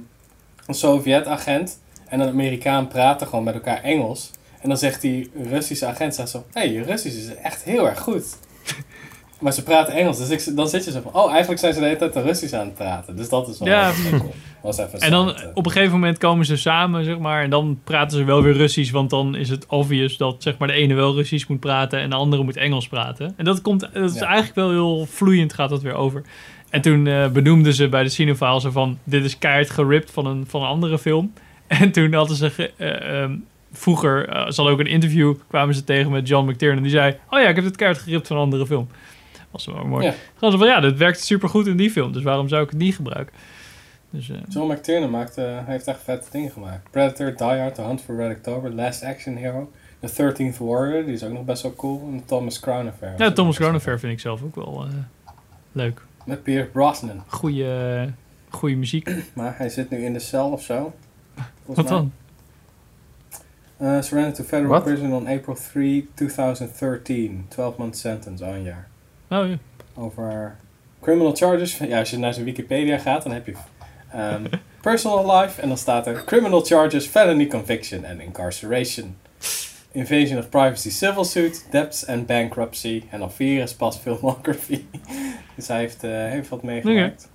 [0.65, 4.31] een Sovjet-agent en een Amerikaan praten gewoon met elkaar Engels.
[4.61, 7.87] En dan zegt die Russische agent zegt zo, hé, hey, je Russisch is echt heel
[7.89, 8.25] erg goed.
[9.39, 11.79] Maar ze praten Engels, dus ik, dan zit je zo van, oh, eigenlijk zijn ze
[11.79, 13.15] de hele tijd de Russisch aan het praten.
[13.15, 13.91] Dus dat is wel Ja.
[14.61, 17.43] Was even En dan op een gegeven moment komen ze samen, zeg maar.
[17.43, 18.91] En dan praten ze wel weer Russisch.
[18.91, 22.09] Want dan is het obvious dat zeg maar, de ene wel Russisch moet praten en
[22.09, 23.33] de andere moet Engels praten.
[23.37, 24.25] En dat, komt, dat is Ja.
[24.25, 26.21] eigenlijk wel heel vloeiend, gaat dat weer over.
[26.69, 28.97] En toen eh, benoemden ze bij de cinefiles zo van...
[29.03, 31.33] Dit is keihard geript van een, van een andere film.
[31.67, 32.49] En toen hadden ze...
[32.49, 33.31] ge- eh, ehm,
[33.71, 36.81] vroeger, eh, ze hadden ook een interview, kwamen ze tegen met John McTiernan.
[36.83, 38.87] Die zei, oh ja, ik heb dit keihard geript van een andere film.
[39.65, 40.05] Was wel mooi.
[40.05, 40.13] Ja.
[40.39, 42.11] Zo van, ja, dit werkt supergoed in die film.
[42.11, 43.33] Dus waarom zou ik het niet gebruiken?
[44.09, 46.91] Dus, eh, John McTiernan maakt, eh, hij heeft echt vette dingen gemaakt.
[46.91, 51.13] Predator, Die Hard, The Hunt for Red October, Last Action Hero, The 13th Warrior, die
[51.13, 52.09] is ook nog best wel cool.
[52.11, 53.13] En Thomas Crown Affair.
[53.17, 54.93] ja, Thomas Crown Affair vind ik zelf ook wel eh,
[55.71, 56.01] leuk.
[56.25, 57.23] Met Pierce Brosnan.
[57.27, 58.13] Goeie,
[58.49, 59.09] goeie muziek.
[59.33, 60.93] Maar hij zit nu in de cel of zo.
[61.65, 61.85] Wat mij.
[61.85, 62.11] dan?
[63.81, 67.45] Uh, surrendered to federal prison on April 3, 2013.
[67.47, 68.87] 12 month sentence, al een jaar.
[69.29, 69.57] Oh ja.
[69.95, 70.55] Over
[71.01, 71.77] criminal charges.
[71.77, 73.53] Ja, als je naar zijn Wikipedia gaat, dan heb je
[74.11, 74.45] ehm,
[74.81, 75.61] personal life.
[75.61, 79.17] En dan staat er criminal charges, felony conviction en incarceration.
[79.91, 83.03] Invasion of privacy civil suit, debts and bankruptcy.
[83.09, 84.85] En dan vier is pas filmography.
[85.55, 87.29] dus hij heeft, eh, heeft wat meegemaakt.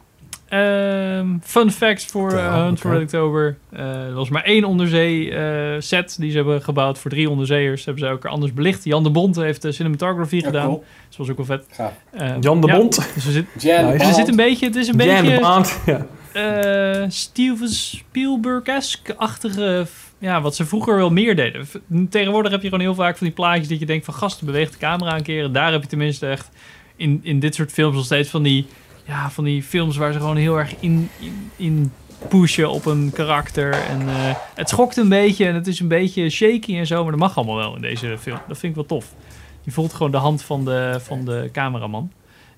[0.53, 2.93] Ehm, fun facts voor Ja, eh, Hunt for.
[2.93, 3.57] Red October.
[3.71, 7.85] Eh, er was maar één onderzee eh, set die ze hebben gebouwd voor drie onderzeeërs.
[7.85, 8.85] Hebben ze elkaar anders belicht.
[8.85, 10.67] Jan de Bond heeft de cinematography Ja, gedaan.
[10.67, 10.85] cool.
[11.09, 11.65] Dus dat was ook wel vet.
[11.71, 11.93] Gaaf.
[12.11, 13.09] Eh, Jan de ja, Bond.
[13.15, 13.71] Dus zit, Nice.
[13.73, 14.15] er Bond.
[14.15, 15.81] zit een beetje, het is een Jan beetje Bond.
[15.87, 16.07] Ja.
[16.33, 19.87] eh, Steven Spielberg-esque-achtige...
[20.19, 21.67] Ja, wat ze vroeger wel meer deden.
[22.11, 24.15] Tegenwoordig heb je gewoon heel vaak van die plaatjes dat je denkt van...
[24.15, 25.45] Gasten, beweegt de camera een keer.
[25.45, 26.49] En daar heb je tenminste echt
[26.97, 28.67] in, in dit soort films nog steeds van die
[29.13, 31.93] ja, van die films waar ze gewoon heel erg in, in, in
[32.29, 33.73] pushen op een karakter.
[33.73, 37.11] En eh, het schokt een beetje en het is een beetje shaky en zo, maar
[37.11, 38.39] dat mag allemaal wel in deze film.
[38.49, 39.15] Dat vind ik wel tof.
[39.63, 42.13] Je voelt gewoon de hand van de, van de cameraman.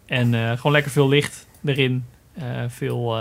[0.06, 2.04] En eh, gewoon lekker veel licht erin.
[2.34, 3.16] Eh, veel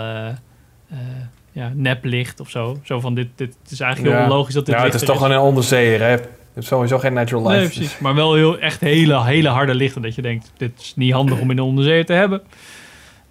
[1.52, 2.78] ja, neplicht of zo.
[2.82, 5.32] Zo van dit, dit is eigenlijk heel logisch dat dit Ja, het is toch gewoon
[5.32, 6.12] een onderzeeër, hè?
[6.12, 7.58] Je hebt sowieso geen natural light.
[7.58, 7.98] Nee, precies.
[7.98, 10.02] Maar wel heel, echt hele, hele harde lichten.
[10.02, 12.42] Dat je denkt, dit is niet handig om in de onderzee te hebben.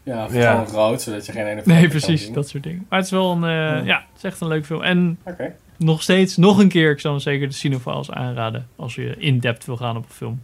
[0.03, 0.51] Ja, of Ja.
[0.65, 2.31] gewoon rood, zodat je geen ene Nee, precies.
[2.31, 2.85] Dat soort dingen.
[2.89, 4.81] Maar het is wel een, eh, ja, het is echt een leuk film.
[4.81, 5.55] En Oké.
[5.77, 8.67] nog steeds, nog een keer, ik zou dan zeker de Cinephiles aanraden.
[8.75, 10.41] Als je in-depth wil gaan op een film.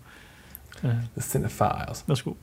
[0.84, 2.04] Eh, De Cinephiles.
[2.06, 2.38] dat is cool.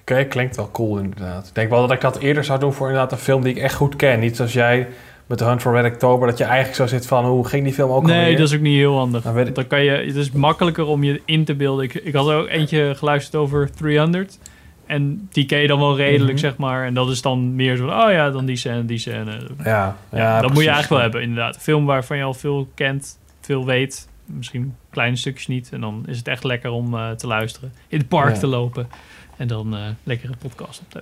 [0.00, 1.46] Oké, klinkt wel cool inderdaad.
[1.48, 3.62] Ik denk wel dat ik dat eerder zou doen voor inderdaad een film die ik
[3.62, 4.20] echt goed ken.
[4.20, 4.88] Niet zoals jij
[5.26, 7.72] met The Hunt for Red October, dat je eigenlijk zo zit van, hoe ging die
[7.72, 8.36] film ook Nee, alweer?
[8.36, 9.22] dat is ook niet heel handig.
[9.22, 11.84] Dan Want Dan kan je, het is makkelijker om je in te beelden.
[11.84, 14.38] Ik, ik had er ook eentje geluisterd over 300.
[14.86, 16.40] En die ken je dan wel redelijk, Mhm.
[16.40, 16.86] zeg maar.
[16.86, 19.40] En dat is dan meer zo van, oh ja, dan die scène, die scène.
[19.64, 21.54] Ja, Ja, ja, dat moet je eigenlijk wel hebben, inderdaad.
[21.54, 24.08] Een film waarvan je al veel kent, veel weet.
[24.26, 25.68] Misschien kleine stukjes niet.
[25.72, 27.72] En dan is het echt lekker om eh, te luisteren.
[27.88, 28.40] In het park Ja.
[28.40, 28.88] te lopen.
[29.36, 30.98] En dan eh lekker een podcast op te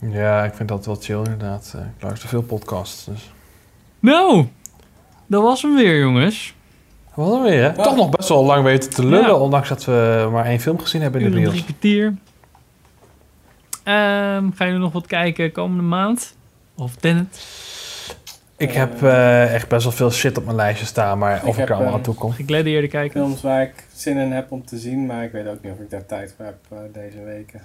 [0.00, 0.20] hebben.
[0.20, 1.72] Ja, ik vind dat wel chill inderdaad.
[1.76, 3.30] Eh, Ik luister veel podcasts, dus...
[4.00, 4.46] Nou,
[5.26, 6.54] dat was hem weer, jongens.
[7.14, 7.72] Wat dan weer, hè?
[7.82, 9.34] Toch nog best wel lang weten te lullen, Ja.
[9.34, 12.14] ondanks dat we maar één film gezien hebben in de drie kwartier.
[13.86, 16.36] Ehm, gaan jullie nog wat kijken komende maand?
[16.76, 17.46] Of Tenet?
[18.56, 21.64] Ik heb eh, echt best wel veel shit op mijn lijstje staan, maar of ik,
[21.68, 22.32] er allemaal eh, aan toe kom.
[22.32, 23.20] Gladiator kijken?
[23.20, 25.78] Films waar ik zin in heb om te zien, maar ik weet ook niet of
[25.78, 27.60] ik daar tijd voor heb eh, deze weken.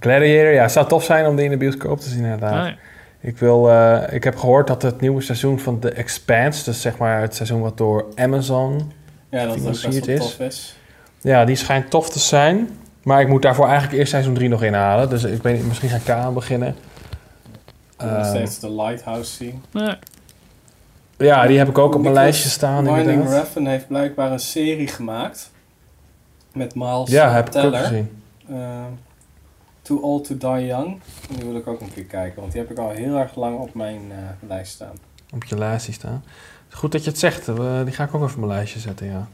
[0.00, 2.64] Gladiator, ja, het zou tof zijn om die in de bioscoop te zien inderdaad.
[2.64, 2.76] Ah, ja.
[3.20, 6.98] Ik, wil, eh, ik heb gehoord dat het nieuwe seizoen van The Expanse, dus zeg
[6.98, 8.92] maar het seizoen wat door Amazon
[9.30, 10.36] Ja, dat ook best gefinancierd wel is.
[10.36, 10.76] tof is.
[11.20, 12.68] Ja, die schijnt tof te zijn.
[13.02, 15.08] Maar ik moet daarvoor eigenlijk eerst seizoen 3 nog inhalen.
[15.08, 16.68] Dus ik weet niet, misschien ga ik daar aan beginnen.
[16.68, 16.74] Ik
[17.96, 19.62] wil nog Ehm, steeds de Lighthouse zien.
[19.70, 19.94] Nee.
[21.16, 22.86] ja, die heb ik ook op mijn lijstje staan.
[22.86, 23.32] Inderdaad.
[23.32, 25.50] Refn heeft blijkbaar een serie gemaakt.
[26.52, 27.78] Met Miles Ja, heb ik ook Teller.
[27.80, 28.22] gezien.
[28.48, 28.84] Eh,
[29.82, 30.86] Too Old to Die Young.
[31.30, 33.34] En die wil ik ook een keer kijken, want die heb ik al heel erg
[33.36, 34.94] lang op mijn eh, lijst staan.
[35.34, 36.24] Op je lijstje staan.
[36.70, 37.48] Goed dat je het zegt.
[37.48, 39.28] eh, die ga ik ook even op mijn lijstje zetten, ja.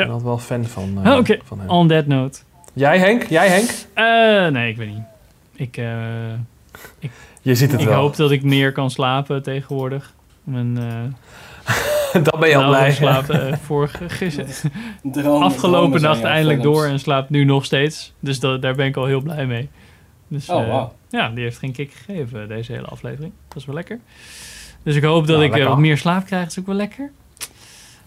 [0.00, 1.68] Ik ben altijd wel fan van, eh, Ah, van hem.
[1.68, 2.40] on that note.
[2.72, 3.22] Jij Henk?
[3.22, 3.70] Jij Henk?
[3.94, 5.02] Eh, nee, ik weet niet.
[5.54, 6.32] Ik, eh,
[6.98, 7.10] ik,
[7.42, 8.00] Je ziet het ik wel.
[8.00, 10.12] hoop dat ik meer kan slapen tegenwoordig.
[10.44, 11.72] Mijn, eh,
[12.24, 12.88] Dan ben je al blij.
[12.88, 13.24] ik slaap
[13.66, 14.46] vorige, gister,
[15.02, 16.76] Dromen- afgelopen nacht eindelijk films.
[16.78, 18.12] door en slaapt nu nog steeds.
[18.20, 19.68] Dus dat, daar ben ik al heel blij mee.
[20.28, 20.92] Dus, Oh, eh, wauw.
[21.10, 23.32] Ja, die heeft geen kick gegeven, deze hele aflevering.
[23.48, 23.98] Dat is wel lekker.
[24.82, 26.42] Dus ik hoop dat Nou, ik wat meer slaap krijg.
[26.42, 27.10] Dat is ook wel lekker.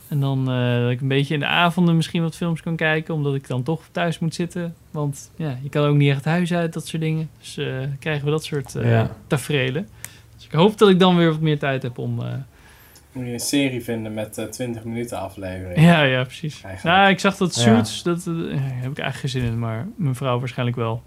[0.09, 3.13] En dan eh, dat ik een beetje in de avonden misschien wat films kan kijken.
[3.13, 4.75] Omdat ik dan toch thuis moet zitten.
[4.91, 7.29] Want ja, je kan ook niet echt huis uit, dat soort dingen.
[7.39, 7.65] Dus eh,
[7.99, 9.15] krijgen we dat soort eh Ja.
[9.27, 9.87] taferelen.
[10.35, 12.19] Dus ik hoop dat ik dan weer wat meer tijd heb om...
[12.21, 12.33] eh,
[13.11, 15.79] Moet je een serie vinden met eh 20 minuten aflevering.
[15.81, 16.61] ja, ja, precies.
[16.63, 16.97] Eigenlijk.
[16.97, 17.61] Nou, ik zag dat Ja.
[17.61, 21.03] Suits, dat eh, heb ik eigenlijk geen zin in, maar mijn vrouw waarschijnlijk wel.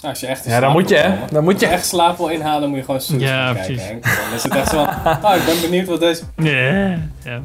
[0.00, 1.14] Nou, als je echt Ja, dan moet je, hè?
[1.30, 3.64] Dan moet Als je echt slaap wil inhalen, moet je gewoon Suits Ja, kijken.
[3.74, 3.86] precies.
[3.88, 4.02] Henk.
[4.04, 6.22] Dan is het echt zo van, oh, ik ben benieuwd wat deze...
[6.36, 7.40] ja, ja.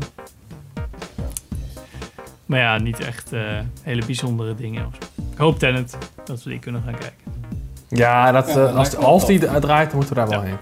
[2.45, 3.41] Maar ja, niet echt eh,
[3.83, 4.85] hele bijzondere dingen.
[4.85, 5.21] of zo.
[5.31, 7.17] Ik hoop Tenet dat we die kunnen gaan kijken.
[7.89, 10.57] Ja, dat, Ja, eh, als, als die draait, dan moeten we daar wel heen.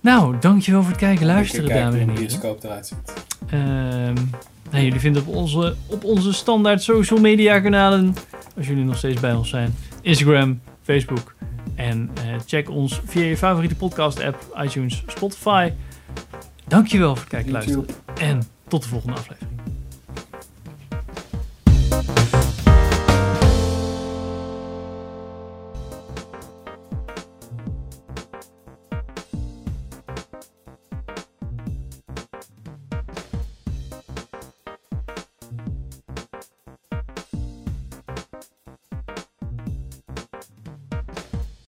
[0.00, 2.14] Nou, dankjewel voor het kijken, luisteren, dames en hoe de heren.
[2.26, 3.12] bioscoop eruit ziet.
[3.50, 4.14] Ehm,
[4.70, 8.14] nou, jullie vinden op onze, op onze standaard social media kanalen,
[8.56, 9.74] als jullie nog steeds bij ons zijn,
[10.04, 11.34] Instagram, Facebook.
[11.74, 15.72] En eh, check ons via je favoriete podcast app, iTunes, Spotify.
[16.66, 17.92] Dankjewel voor het kijken, YouTube.
[17.92, 18.30] luisteren.
[18.30, 19.63] En tot de volgende aflevering.